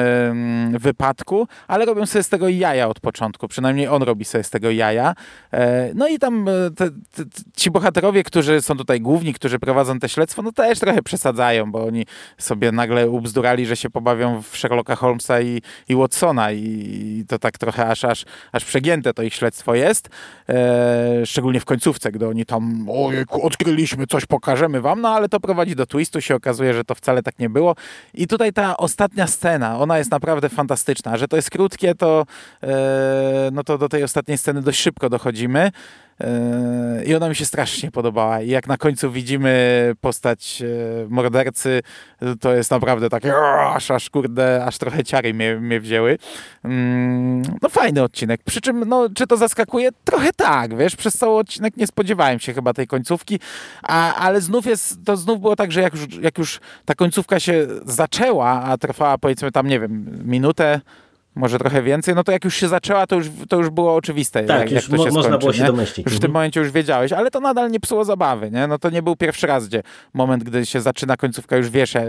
wypadku, 0.79 1.47
ale 1.67 1.85
robią 1.85 2.05
sobie 2.05 2.23
z 2.23 2.29
tego 2.29 2.49
jaja 2.49 2.87
od 2.87 2.99
początku, 2.99 3.47
przynajmniej 3.47 3.87
on 3.87 4.03
robi 4.03 4.25
sobie 4.25 4.43
z 4.43 4.49
tego 4.49 4.71
jaja. 4.71 5.15
No 5.95 6.07
i 6.07 6.19
tam 6.19 6.45
te, 6.75 6.89
te, 6.89 7.23
ci 7.57 7.71
bohaterowie, 7.71 8.23
którzy 8.23 8.61
są 8.61 8.77
tutaj 8.77 9.01
główni, 9.01 9.33
którzy 9.33 9.59
prowadzą 9.59 9.99
te 9.99 10.09
śledztwo, 10.09 10.41
no 10.41 10.51
też 10.51 10.79
trochę 10.79 11.01
przesadzają, 11.01 11.71
bo 11.71 11.85
oni 11.85 12.05
sobie 12.37 12.71
nagle 12.71 13.09
ubzdurali, 13.09 13.65
że 13.65 13.75
się 13.75 13.89
pobawią 13.89 14.41
w 14.41 14.57
Sherlocka 14.57 14.95
Holmesa 14.95 15.41
i, 15.41 15.61
i 15.89 15.95
Watsona 15.95 16.51
i 16.51 16.60
to 17.27 17.39
tak 17.39 17.57
trochę 17.57 17.87
aż, 17.87 18.05
aż, 18.05 18.25
aż 18.51 18.65
przegięte 18.65 19.13
to 19.13 19.23
ich 19.23 19.33
śledztwo 19.33 19.75
jest, 19.75 20.09
szczególnie 21.25 21.59
w 21.59 21.65
końcówce, 21.65 22.11
gdy 22.11 22.27
oni 22.27 22.45
tam, 22.45 22.87
ojej, 22.89 23.25
odkryliśmy, 23.29 24.07
coś 24.07 24.25
pokażemy 24.25 24.81
wam, 24.81 25.01
no 25.01 25.09
ale 25.09 25.29
to 25.29 25.39
prowadzi 25.39 25.75
do 25.75 25.85
twistu, 25.85 26.21
się 26.21 26.35
okazuje, 26.35 26.73
że 26.73 26.83
to 26.83 26.95
wcale 26.95 27.23
tak 27.23 27.39
nie 27.39 27.49
było. 27.49 27.75
I 28.13 28.27
tutaj 28.27 28.53
ta 28.53 28.77
ostatnia 28.77 29.27
scena, 29.27 29.79
ona 29.79 29.97
jest 29.97 30.11
naprawdę 30.11 30.49
fantastyczna, 30.49 31.17
że 31.17 31.27
to 31.27 31.35
jest 31.35 31.49
krótkie, 31.49 31.95
to, 31.95 32.25
e, 32.63 33.49
no 33.51 33.63
to 33.63 33.77
do 33.77 33.89
tej 33.89 34.03
ostatniej 34.03 34.37
sceny 34.37 34.61
dość 34.61 34.79
szybko 34.79 35.09
dochodzimy. 35.09 35.71
Yy, 36.97 37.03
I 37.05 37.15
ona 37.15 37.29
mi 37.29 37.35
się 37.35 37.45
strasznie 37.45 37.91
podobała. 37.91 38.41
I 38.41 38.49
jak 38.49 38.67
na 38.67 38.77
końcu 38.77 39.11
widzimy 39.11 39.95
postać 40.01 40.61
yy, 40.61 40.67
mordercy, 41.09 41.81
to 42.39 42.53
jest 42.53 42.71
naprawdę 42.71 43.09
takie 43.09 43.33
aż, 43.75 43.91
aż 43.91 44.09
kurde, 44.09 44.65
aż 44.65 44.77
trochę 44.77 45.03
ciary 45.03 45.33
mnie, 45.33 45.55
mnie 45.55 45.79
wzięły. 45.79 46.17
Mm, 46.63 47.41
no 47.61 47.69
fajny 47.69 48.03
odcinek. 48.03 48.41
Przy 48.43 48.61
czym, 48.61 48.83
no, 48.89 49.07
czy 49.15 49.27
to 49.27 49.37
zaskakuje? 49.37 49.89
Trochę 50.05 50.33
tak, 50.33 50.77
wiesz, 50.77 50.95
przez 50.95 51.17
cały 51.17 51.37
odcinek 51.37 51.77
nie 51.77 51.87
spodziewałem 51.87 52.39
się 52.39 52.53
chyba 52.53 52.73
tej 52.73 52.87
końcówki, 52.87 53.39
a, 53.83 54.15
ale 54.15 54.41
znów 54.41 54.65
jest, 54.65 54.97
to 55.05 55.17
znów 55.17 55.41
było 55.41 55.55
tak, 55.55 55.71
że 55.71 55.81
jak 55.81 55.93
już, 55.93 56.07
jak 56.21 56.37
już 56.37 56.59
ta 56.85 56.95
końcówka 56.95 57.39
się 57.39 57.67
zaczęła, 57.85 58.63
a 58.63 58.77
trwała 58.77 59.17
powiedzmy 59.17 59.51
tam, 59.51 59.67
nie 59.67 59.79
wiem, 59.79 60.21
minutę, 60.25 60.81
może 61.35 61.59
trochę 61.59 61.81
więcej, 61.83 62.15
no 62.15 62.23
to 62.23 62.31
jak 62.31 62.45
już 62.45 62.55
się 62.55 62.67
zaczęła, 62.67 63.07
to 63.07 63.15
już, 63.15 63.27
to 63.49 63.57
już 63.57 63.69
było 63.69 63.95
oczywiste. 63.95 64.43
Tak, 64.43 64.59
jak, 64.59 64.71
już 64.71 64.73
jak 64.73 64.83
to 64.83 64.91
się 64.91 64.97
mo- 64.97 65.03
można 65.03 65.21
skończy, 65.21 65.39
było 65.39 65.53
się 65.53 65.61
nie? 65.61 65.67
domyślić. 65.67 66.05
Już 66.05 66.15
w 66.15 66.19
tym 66.19 66.25
Mhm. 66.29 66.33
momencie 66.33 66.59
już 66.59 66.71
wiedziałeś, 66.71 67.11
ale 67.13 67.31
to 67.31 67.39
nadal 67.39 67.71
nie 67.71 67.79
psuło 67.79 68.05
zabawy, 68.05 68.51
nie? 68.51 68.67
No 68.67 68.77
to 68.79 68.89
nie 68.89 69.01
był 69.01 69.15
pierwszy 69.15 69.47
raz, 69.47 69.67
gdzie 69.67 69.83
moment, 70.13 70.43
gdy 70.43 70.65
się 70.65 70.81
zaczyna 70.81 71.17
końcówka, 71.17 71.57
już 71.57 71.69
wiesz, 71.69 71.95
e, 71.95 72.05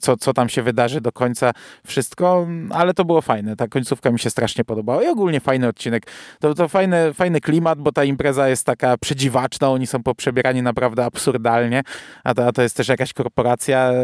co, 0.00 0.16
co 0.16 0.32
tam 0.32 0.48
się 0.48 0.62
wydarzy 0.62 1.00
do 1.00 1.12
końca, 1.12 1.52
wszystko, 1.86 2.46
ale 2.70 2.94
to 2.94 3.04
było 3.04 3.20
fajne. 3.20 3.56
Ta 3.56 3.68
końcówka 3.68 4.10
mi 4.10 4.18
się 4.18 4.30
strasznie 4.30 4.64
podobała 4.64 5.02
i 5.02 5.06
ogólnie 5.08 5.40
fajny 5.40 5.68
odcinek. 5.68 6.06
To, 6.40 6.54
to 6.54 6.68
fajny, 6.68 7.14
fajny 7.14 7.40
klimat, 7.40 7.78
bo 7.78 7.92
ta 7.92 8.04
impreza 8.04 8.48
jest 8.48 8.66
taka 8.66 8.96
przedziwaczna, 8.96 9.70
oni 9.70 9.86
są 9.86 10.02
poprzebierani 10.02 10.62
naprawdę 10.62 11.04
absurdalnie, 11.04 11.82
a 12.24 12.34
to, 12.34 12.46
a 12.46 12.52
to 12.52 12.62
jest 12.62 12.76
też 12.76 12.88
jakaś 12.88 13.12
korporacja 13.12 13.78
e, 13.90 14.02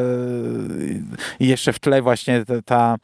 i 1.40 1.49
jeszcze 1.49 1.72
w 1.72 1.78
tle 1.78 2.03
właśnie 2.03 2.45
ta, 2.45 2.55
ta, 2.64 2.97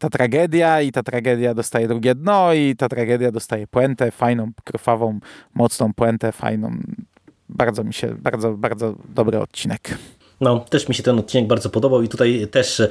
ta 0.00 0.08
tragedia 0.10 0.80
i 0.80 0.92
ta 0.92 1.02
tragedia 1.02 1.54
dostaje 1.54 1.88
drugie 1.88 2.14
dno 2.14 2.52
i 2.52 2.76
ta 2.76 2.88
tragedia 2.88 3.32
dostaje 3.32 3.66
puentę, 3.66 4.10
fajną, 4.10 4.50
krwawą, 4.64 5.20
mocną 5.54 5.94
puentę, 5.94 6.32
fajną. 6.32 6.70
Bardzo 7.48 7.84
mi 7.84 7.94
się, 7.94 8.14
bardzo, 8.14 8.52
bardzo 8.52 8.94
dobry 9.14 9.38
odcinek. 9.38 9.98
No, 10.40 10.60
też 10.60 10.88
mi 10.88 10.94
się 10.94 11.02
ten 11.02 11.18
odcinek 11.18 11.46
bardzo 11.46 11.70
podobał 11.70 12.02
i 12.02 12.08
tutaj 12.08 12.48
też 12.50 12.80
e, 12.80 12.88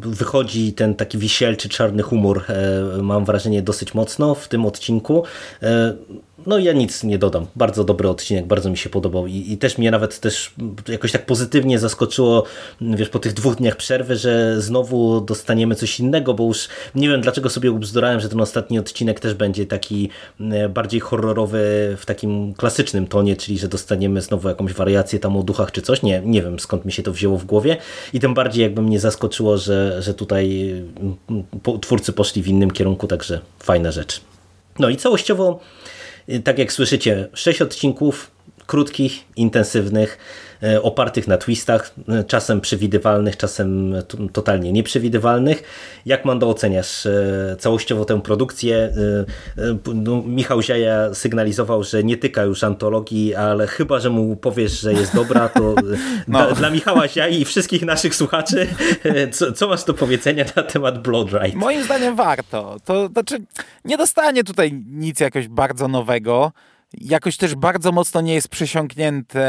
wychodzi 0.00 0.72
ten 0.72 0.94
taki 0.94 1.18
wisielczy, 1.18 1.68
czarny 1.68 2.02
humor, 2.02 2.44
e, 2.48 3.02
mam 3.02 3.24
wrażenie, 3.24 3.62
dosyć 3.62 3.94
mocno 3.94 4.34
w 4.34 4.48
tym 4.48 4.66
odcinku. 4.66 5.24
E, 5.62 5.94
no 6.46 6.58
ja 6.58 6.72
nic 6.72 7.04
nie 7.04 7.18
dodam. 7.18 7.46
Bardzo 7.56 7.84
dobry 7.84 8.08
odcinek, 8.08 8.46
bardzo 8.46 8.70
mi 8.70 8.76
się 8.76 8.90
podobał 8.90 9.26
i, 9.26 9.52
i 9.52 9.58
też 9.58 9.78
mnie 9.78 9.90
nawet 9.90 10.20
też 10.20 10.54
jakoś 10.88 11.12
tak 11.12 11.26
pozytywnie 11.26 11.78
zaskoczyło, 11.78 12.44
wiesz, 12.80 13.08
po 13.08 13.18
tych 13.18 13.32
dwóch 13.32 13.54
dniach 13.54 13.76
przerwy, 13.76 14.16
że 14.16 14.60
znowu 14.60 15.20
dostaniemy 15.20 15.74
coś 15.74 16.00
innego, 16.00 16.34
bo 16.34 16.44
już 16.44 16.68
nie 16.94 17.08
wiem 17.08 17.20
dlaczego 17.20 17.50
sobie 17.50 17.72
ubzdurałem, 17.72 18.20
że 18.20 18.28
ten 18.28 18.40
ostatni 18.40 18.78
odcinek 18.78 19.20
też 19.20 19.34
będzie 19.34 19.66
taki 19.66 20.08
e, 20.40 20.68
bardziej 20.68 21.00
horrorowy 21.00 21.96
w 21.98 22.06
takim 22.06 22.54
klasycznym 22.54 23.06
tonie, 23.06 23.36
czyli 23.36 23.58
że 23.58 23.68
dostaniemy 23.68 24.20
znowu 24.20 24.48
jakąś 24.48 24.72
wariację 24.72 25.18
tam 25.18 25.36
o 25.36 25.42
duchach 25.42 25.72
czy 25.72 25.82
coś. 25.82 26.02
Nie, 26.02 26.22
nie 26.24 26.42
wiem 26.42 26.60
skąd 26.60 26.84
mi 26.84 26.92
się 26.92 27.02
to 27.02 27.12
wzięło 27.12 27.38
w 27.38 27.44
głowie 27.44 27.76
i 28.12 28.20
tym 28.20 28.34
bardziej 28.34 28.62
jakby 28.62 28.82
mnie 28.82 29.00
zaskoczyło, 29.00 29.58
że, 29.58 30.02
że 30.02 30.14
tutaj 30.14 30.70
mm, 30.70 31.80
twórcy 31.80 32.12
poszli 32.12 32.42
w 32.42 32.48
innym 32.48 32.70
kierunku, 32.70 33.06
także 33.06 33.40
fajna 33.58 33.90
rzecz. 33.90 34.20
No 34.78 34.88
i 34.88 34.96
całościowo, 34.96 35.60
tak 36.44 36.58
jak 36.58 36.72
słyszycie, 36.72 37.28
sześć 37.34 37.62
odcinków 37.62 38.33
krótkich, 38.66 39.24
intensywnych, 39.36 40.18
e, 40.62 40.82
opartych 40.82 41.28
na 41.28 41.36
twistach, 41.36 41.94
e, 42.08 42.24
czasem 42.24 42.60
przewidywalnych, 42.60 43.36
czasem 43.36 43.94
totalnie 44.32 44.72
nieprzewidywalnych. 44.72 45.62
Jak 46.06 46.24
Mando 46.24 46.48
oceniasz 46.48 47.06
e, 47.06 47.56
całościowo 47.58 48.04
tę 48.04 48.22
produkcję? 48.22 48.92
No, 49.94 50.22
Michał 50.26 50.62
Ziaja 50.62 51.14
sygnalizował, 51.14 51.84
że 51.84 52.04
nie 52.04 52.16
tyka 52.16 52.42
już 52.42 52.64
antologii, 52.64 53.34
ale 53.34 53.66
chyba, 53.66 54.00
że 54.00 54.10
mu 54.10 54.36
powiesz, 54.36 54.80
że 54.80 54.92
jest 54.92 55.14
dobra, 55.14 55.48
to 55.48 55.74
No. 56.28 56.38
dla, 56.46 56.52
dla 56.52 56.70
Michała 56.70 57.08
Ziai 57.08 57.40
i 57.40 57.44
wszystkich 57.44 57.82
naszych 57.82 58.14
słuchaczy, 58.14 58.66
co, 59.32 59.52
co 59.52 59.68
masz 59.68 59.84
do 59.84 59.94
powiedzenia 59.94 60.44
na 60.56 60.62
temat 60.62 61.02
Blood 61.02 61.32
Ride? 61.32 61.56
Moim 61.58 61.84
zdaniem 61.84 62.16
warto. 62.16 62.76
To 62.84 63.08
znaczy, 63.08 63.38
nie 63.84 63.96
dostanie 63.96 64.44
tutaj 64.44 64.84
nic 64.86 65.20
jakoś 65.20 65.48
bardzo 65.48 65.88
nowego. 65.88 66.52
Jakoś 67.00 67.36
też 67.36 67.54
bardzo 67.54 67.92
mocno 67.92 68.20
nie 68.20 68.34
jest 68.34 68.48
przysiągnięte 68.48 69.40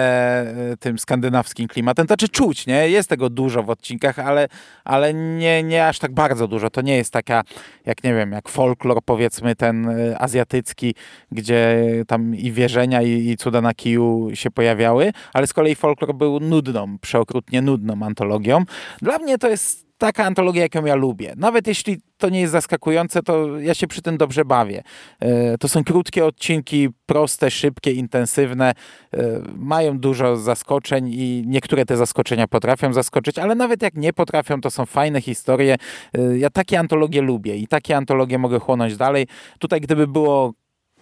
e, 0.72 0.78
tym 0.78 1.00
skandynawskim 1.00 1.68
klimatem. 1.68 2.08
Znaczy 2.08 2.30
czuć, 2.30 2.68
nie? 2.68 2.90
Jest 2.90 3.10
tego 3.10 3.30
dużo 3.30 3.64
w 3.64 3.70
odcinkach, 3.70 4.20
ale, 4.20 4.48
ale 4.84 5.14
nie, 5.14 5.64
nie 5.64 5.88
aż 5.88 6.00
tak 6.00 6.14
bardzo 6.14 6.48
dużo. 6.48 6.70
To 6.70 6.82
nie 6.82 6.98
jest 6.98 7.14
taka, 7.14 7.44
jak 7.86 8.04
nie 8.04 8.14
wiem, 8.14 8.32
jak 8.32 8.50
folklor 8.50 9.00
powiedzmy 9.06 9.56
ten 9.56 9.90
e, 9.90 10.20
azjatycki, 10.20 10.96
gdzie 11.32 11.86
tam 12.08 12.36
i 12.36 12.52
wierzenia 12.52 13.02
i, 13.02 13.30
i 13.30 13.38
cuda 13.38 13.62
na 13.62 13.74
kiju 13.74 14.30
się 14.34 14.52
pojawiały, 14.52 15.12
ale 15.34 15.48
z 15.48 15.54
kolei 15.54 15.76
folklor 15.76 16.16
był 16.16 16.40
nudną, 16.40 16.98
przeokrutnie 17.00 17.62
nudną 17.62 18.04
antologią. 18.04 18.64
Dla 19.02 19.18
mnie 19.18 19.38
to 19.38 19.50
jest 19.50 19.85
taka 19.98 20.26
antologia, 20.26 20.62
jaką 20.62 20.86
ja 20.86 20.96
lubię. 20.96 21.34
Nawet 21.38 21.68
jeśli 21.68 21.98
to 22.18 22.30
nie 22.30 22.40
jest 22.42 22.52
zaskakujące, 22.52 23.24
to 23.24 23.60
ja 23.60 23.74
się 23.74 23.88
przy 23.88 24.02
tym 24.02 24.18
dobrze 24.18 24.46
bawię. 24.46 24.84
E, 25.20 25.58
To 25.58 25.68
są 25.68 25.84
krótkie 25.84 26.26
odcinki, 26.26 26.90
proste, 27.06 27.52
szybkie, 27.52 27.92
intensywne, 27.92 28.74
e, 29.14 29.42
mają 29.58 30.00
dużo 30.00 30.38
zaskoczeń 30.38 31.08
i 31.14 31.44
niektóre 31.48 31.86
te 31.86 31.98
zaskoczenia 31.98 32.48
potrafią 32.48 32.94
zaskoczyć, 32.94 33.40
ale 33.40 33.56
nawet 33.56 33.82
jak 33.82 33.94
nie 33.96 34.14
potrafią, 34.14 34.62
to 34.62 34.72
są 34.72 34.86
fajne 34.86 35.22
historie. 35.22 35.76
E, 36.14 36.38
Ja 36.38 36.50
takie 36.50 36.80
antologie 36.80 37.22
lubię 37.22 37.56
i 37.56 37.68
takie 37.68 37.98
antologie 37.98 38.38
mogę 38.38 38.60
chłonąć 38.60 38.98
dalej. 38.98 39.28
Tutaj 39.60 39.82
gdyby 39.82 40.08
było 40.08 40.54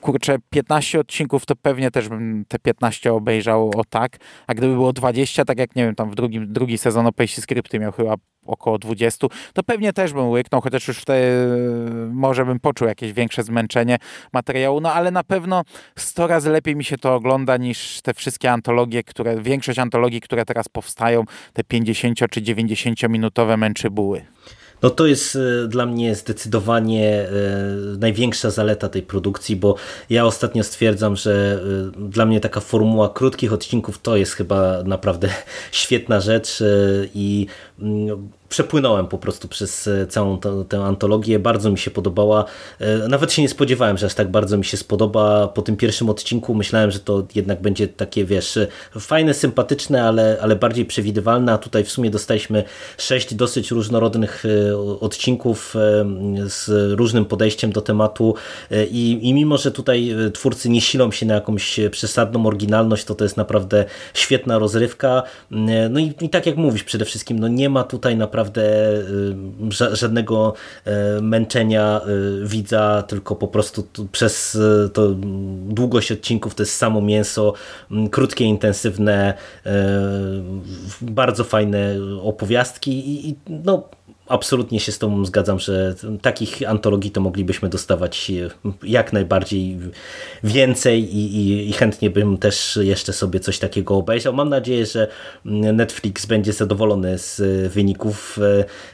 kurczę, 0.04 0.38
15 0.50 1.00
odcinków, 1.00 1.46
to 1.46 1.56
pewnie 1.56 1.92
też 1.92 2.10
bym 2.10 2.46
te 2.48 2.60
15 2.60 3.14
obejrzał 3.14 3.72
o 3.76 3.84
tak, 3.90 4.18
a 4.48 4.54
gdyby 4.54 4.74
było 4.74 4.94
20, 4.94 5.46
tak 5.46 5.60
jak 5.60 5.76
nie 5.76 5.86
wiem, 5.86 5.96
tam 5.96 6.12
w 6.12 6.16
drugim, 6.16 6.54
drugi 6.54 6.78
sezon 6.78 7.08
Opejsi 7.08 7.42
Skrypty 7.42 7.80
miał 7.80 7.92
chyba 7.92 8.16
około 8.46 8.78
20, 8.78 9.28
to 9.54 9.64
pewnie 9.64 9.94
też 9.94 10.14
bym 10.14 10.30
łyknął, 10.30 10.62
chociaż 10.62 10.88
już 10.88 10.98
wtedy 10.98 11.48
może 12.12 12.46
bym 12.46 12.60
poczuł 12.60 12.88
jakieś 12.88 13.14
większe 13.14 13.44
zmęczenie 13.44 13.98
materiału, 14.34 14.82
no 14.82 14.94
ale 14.94 15.12
na 15.12 15.24
pewno 15.24 15.64
100 15.98 16.28
razy 16.28 16.50
lepiej 16.50 16.76
mi 16.76 16.84
się 16.84 16.98
to 16.98 17.16
ogląda 17.16 17.58
niż 17.58 18.02
te 18.02 18.14
wszystkie 18.14 18.52
antologie, 18.52 19.04
które, 19.04 19.42
większość 19.42 19.80
antologii, 19.80 20.22
które 20.22 20.46
teraz 20.46 20.70
powstają, 20.70 21.24
te 21.54 21.64
50 21.64 22.20
czy 22.30 22.42
90 22.42 23.10
minutowe 23.10 23.58
męczybuły. 23.58 24.26
No 24.84 24.90
to 24.90 25.06
jest 25.06 25.36
e, 25.36 25.68
dla 25.68 25.86
mnie 25.86 26.16
zdecydowanie 26.16 27.22
e, 27.22 27.30
największa 27.98 28.52
zaleta 28.52 28.90
tej 28.90 29.02
produkcji, 29.02 29.56
bo 29.56 29.76
ja 30.10 30.26
ostatnio 30.26 30.64
stwierdzam, 30.64 31.16
że 31.16 31.62
e, 31.98 32.10
dla 32.10 32.26
mnie 32.26 32.40
taka 32.40 32.60
formuła 32.60 33.10
krótkich 33.10 33.54
odcinków 33.54 33.98
to 33.98 34.18
jest 34.18 34.34
chyba 34.34 34.84
naprawdę 34.84 35.30
świetna 35.72 36.20
rzecz 36.20 36.64
i 37.14 37.48
mm, 37.80 38.30
przepłynąłem 38.54 39.08
po 39.08 39.18
prostu 39.18 39.48
przez 39.48 39.88
e, 39.88 40.08
całą 40.08 40.40
tę, 40.40 40.64
tę 40.70 40.84
antologię. 40.84 41.40
Bardzo 41.40 41.72
mi 41.72 41.78
się 41.78 41.92
podobała. 41.92 42.46
E, 42.80 43.08
Nawet 43.08 43.34
się 43.34 43.42
nie 43.42 43.50
spodziewałem, 43.50 43.98
że 43.98 44.06
aż 44.06 44.14
tak 44.14 44.32
bardzo 44.32 44.58
mi 44.58 44.66
się 44.66 44.78
spodoba. 44.78 45.48
Po 45.48 45.62
tym 45.62 45.78
pierwszym 45.78 46.10
odcinku 46.10 46.56
myślałem, 46.56 46.92
że 46.92 47.00
to 47.00 47.24
jednak 47.36 47.62
będzie 47.62 47.88
takie, 47.88 48.26
wiesz, 48.26 48.58
e, 48.58 48.68
fajne, 49.00 49.34
sympatyczne, 49.34 50.04
ale, 50.04 50.38
ale 50.42 50.56
bardziej 50.56 50.86
przewidywalne, 50.86 51.54
a 51.54 51.58
tutaj 51.58 51.84
w 51.84 51.92
sumie 51.92 52.10
dostaliśmy 52.10 52.64
sześć 52.98 53.34
dosyć 53.34 53.72
różnorodnych 53.72 54.44
odcinków 55.00 55.76
z 56.46 56.70
różnym 57.00 57.26
podejściem 57.26 57.72
do 57.72 57.82
tematu 57.82 58.36
i, 58.92 59.20
i 59.22 59.34
mimo, 59.34 59.58
że 59.58 59.72
tutaj 59.72 60.16
twórcy 60.34 60.70
nie 60.70 60.82
silą 60.82 61.12
się 61.12 61.26
na 61.26 61.34
jakąś 61.34 61.80
przesadną 61.92 62.46
oryginalność, 62.46 63.06
to 63.06 63.16
to 63.16 63.26
jest 63.26 63.38
naprawdę 63.38 63.86
świetna 64.14 64.60
rozrywka. 64.60 65.24
No 65.90 66.00
i, 66.00 66.14
i 66.22 66.30
tak 66.30 66.46
jak 66.46 66.58
mówisz, 66.58 66.84
przede 66.84 67.06
wszystkim 67.06 67.40
no 67.40 67.48
nie 67.48 67.70
ma 67.70 67.84
tutaj 67.84 68.18
naprawdę 68.18 68.43
e, 68.48 68.52
ża- 69.70 69.96
żadnego 69.96 70.54
e, 70.86 71.22
męczenia 71.22 72.02
e, 72.02 72.08
widza, 72.48 73.04
tylko 73.08 73.36
po 73.36 73.48
prostu 73.48 73.84
tu 73.84 74.06
przez 74.06 74.58
to 74.94 75.10
długość 75.66 76.12
odcinków 76.12 76.56
to 76.56 76.64
jest 76.64 76.76
samo 76.76 77.02
mięso, 77.02 77.54
mm, 77.92 78.10
krótkie, 78.10 78.46
intensywne, 78.46 79.34
bardzo 81.02 81.44
fajne 81.44 81.96
opowiastki 82.22 83.28
i 83.30 83.36
no 83.50 83.90
absolutnie 84.28 84.80
się 84.80 84.92
z 84.92 85.00
Tobą 85.00 85.26
zgadzam, 85.26 85.60
że 85.60 85.96
takich 86.22 86.70
antologii 86.70 87.12
to 87.12 87.22
moglibyśmy 87.22 87.70
dostawać 87.70 88.32
e, 88.32 88.50
jak 88.84 89.14
najbardziej 89.14 89.78
więcej 90.44 91.16
i, 91.16 91.36
i, 91.36 91.70
i 91.70 91.74
chętnie 91.74 92.10
bym 92.10 92.38
też 92.38 92.80
jeszcze 92.82 93.14
sobie 93.14 93.40
coś 93.40 93.60
takiego 93.60 93.96
obejrzał. 93.96 94.34
Mam 94.34 94.50
nadzieję, 94.50 94.86
że 94.86 95.08
Netflix 95.46 96.26
będzie 96.26 96.54
zadowolony 96.54 97.18
z 97.18 97.40
e, 97.40 97.70
wyników 97.70 98.40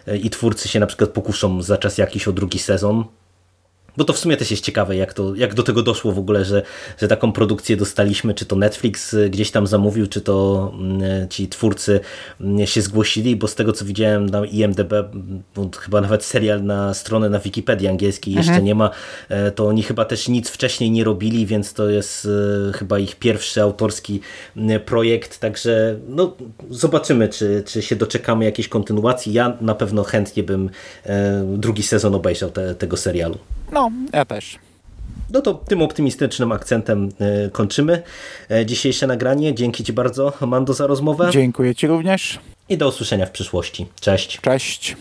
e, 0.08 0.18
i 0.18 0.30
twórcy 0.30 0.70
się 0.70 0.80
na 0.80 0.88
przykład 0.88 1.10
pokuszą 1.10 1.62
za 1.62 1.78
czas 1.78 1.98
jakiś 1.98 2.28
o 2.28 2.32
drugi 2.32 2.60
sezon. 2.60 3.04
Bo 4.00 4.06
to 4.06 4.14
w 4.14 4.20
sumie 4.20 4.38
też 4.38 4.52
jest 4.52 4.64
ciekawe, 4.64 4.96
jak, 4.96 5.14
to, 5.14 5.36
jak 5.36 5.54
do 5.54 5.64
tego 5.64 5.84
doszło 5.84 6.12
w 6.12 6.20
ogóle, 6.20 6.46
że, 6.46 6.62
że 6.98 7.08
taką 7.08 7.32
produkcję 7.32 7.78
dostaliśmy, 7.78 8.34
czy 8.34 8.46
to 8.46 8.56
Netflix 8.56 9.14
y, 9.14 9.30
gdzieś 9.30 9.52
tam 9.52 9.68
zamówił, 9.68 10.08
czy 10.08 10.22
to 10.22 10.72
mm, 10.74 11.30
ci 11.30 11.48
twórcy 11.48 12.00
mm, 12.42 12.68
się 12.68 12.82
zgłosili, 12.82 13.36
bo 13.36 13.48
z 13.48 13.56
tego 13.56 13.74
co 13.74 13.86
widziałem 13.86 14.30
na 14.30 14.46
IMDB, 14.46 14.94
chyba 15.80 16.02
nawet 16.02 16.26
serial 16.26 16.64
na 16.64 16.94
stronę 16.94 17.30
na 17.30 17.40
Wikipedii 17.40 17.88
angielskiej 17.88 18.34
jeszcze 18.34 18.62
nie 18.62 18.76
ma, 18.76 18.90
e, 19.30 19.52
to 19.52 19.68
oni 19.68 19.84
chyba 19.84 20.06
też 20.06 20.28
nic 20.28 20.50
wcześniej 20.50 20.92
nie 20.92 21.04
robili, 21.04 21.46
więc 21.46 21.74
to 21.74 21.90
jest 21.90 22.28
e, 22.70 22.74
chyba 22.74 23.00
ich 23.00 23.16
pierwszy 23.16 23.62
autorski 23.62 24.22
m, 24.58 24.80
projekt, 24.80 25.40
także 25.40 26.00
no, 26.08 26.36
zobaczymy, 26.70 27.30
czy, 27.30 27.64
czy 27.66 27.82
się 27.82 27.96
doczekamy 27.96 28.46
jakiejś 28.46 28.68
kontynuacji. 28.68 29.34
Ja 29.34 29.58
na 29.62 29.76
pewno 29.76 30.04
chętnie 30.04 30.44
bym 30.44 30.70
e, 31.06 31.44
drugi 31.58 31.84
sezon 31.84 32.16
obejrzał 32.16 32.50
te, 32.50 32.76
tego 32.76 32.98
serialu. 32.98 33.38
No, 33.72 33.92
ja 34.14 34.26
też. 34.26 34.60
No 35.32 35.42
to 35.42 35.54
tym 35.54 35.82
optymistycznym 35.82 36.52
akcentem 36.52 37.10
e, 37.20 37.50
kończymy 37.50 38.04
e, 38.52 38.66
dzisiejsze 38.66 39.08
nagranie. 39.08 39.56
Dzięki 39.56 39.84
Ci 39.84 39.94
bardzo, 39.94 40.34
Mando, 40.48 40.74
za 40.74 40.88
rozmowę. 40.88 41.30
Dziękuję 41.32 41.76
Ci 41.76 41.88
również. 41.88 42.40
I 42.70 42.78
do 42.78 42.88
usłyszenia 42.88 43.26
w 43.26 43.32
przyszłości. 43.32 43.88
Cześć. 44.02 44.42
Cześć. 44.42 44.96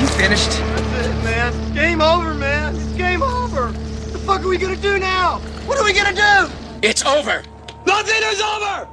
You 0.00 0.06
finished? 0.06 0.50
That's 0.50 1.06
it, 1.06 1.24
man. 1.24 1.74
Game 1.74 2.02
over, 2.02 2.34
man. 2.34 2.74
It's 2.76 2.96
game 2.98 3.22
over. 3.22 3.72
What 3.72 4.12
the 4.12 4.18
fuck 4.18 4.40
are 4.40 4.48
we 4.48 4.58
gonna 4.58 4.76
do 4.76 4.98
now? 4.98 5.40
What 5.66 5.78
are 5.78 5.84
we 5.84 5.92
gonna 5.92 6.12
do? 6.12 6.50
It's 6.82 7.06
over. 7.06 7.42
Nothing 7.86 8.22
is 8.32 8.40
over. 8.40 8.86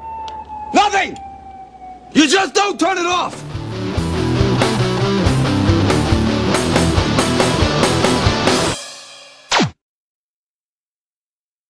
Nothing. 0.73 1.17
You 2.13 2.27
just 2.27 2.53
don't 2.53 2.79
turn 2.79 2.97
it 2.97 3.05
off. 3.05 3.53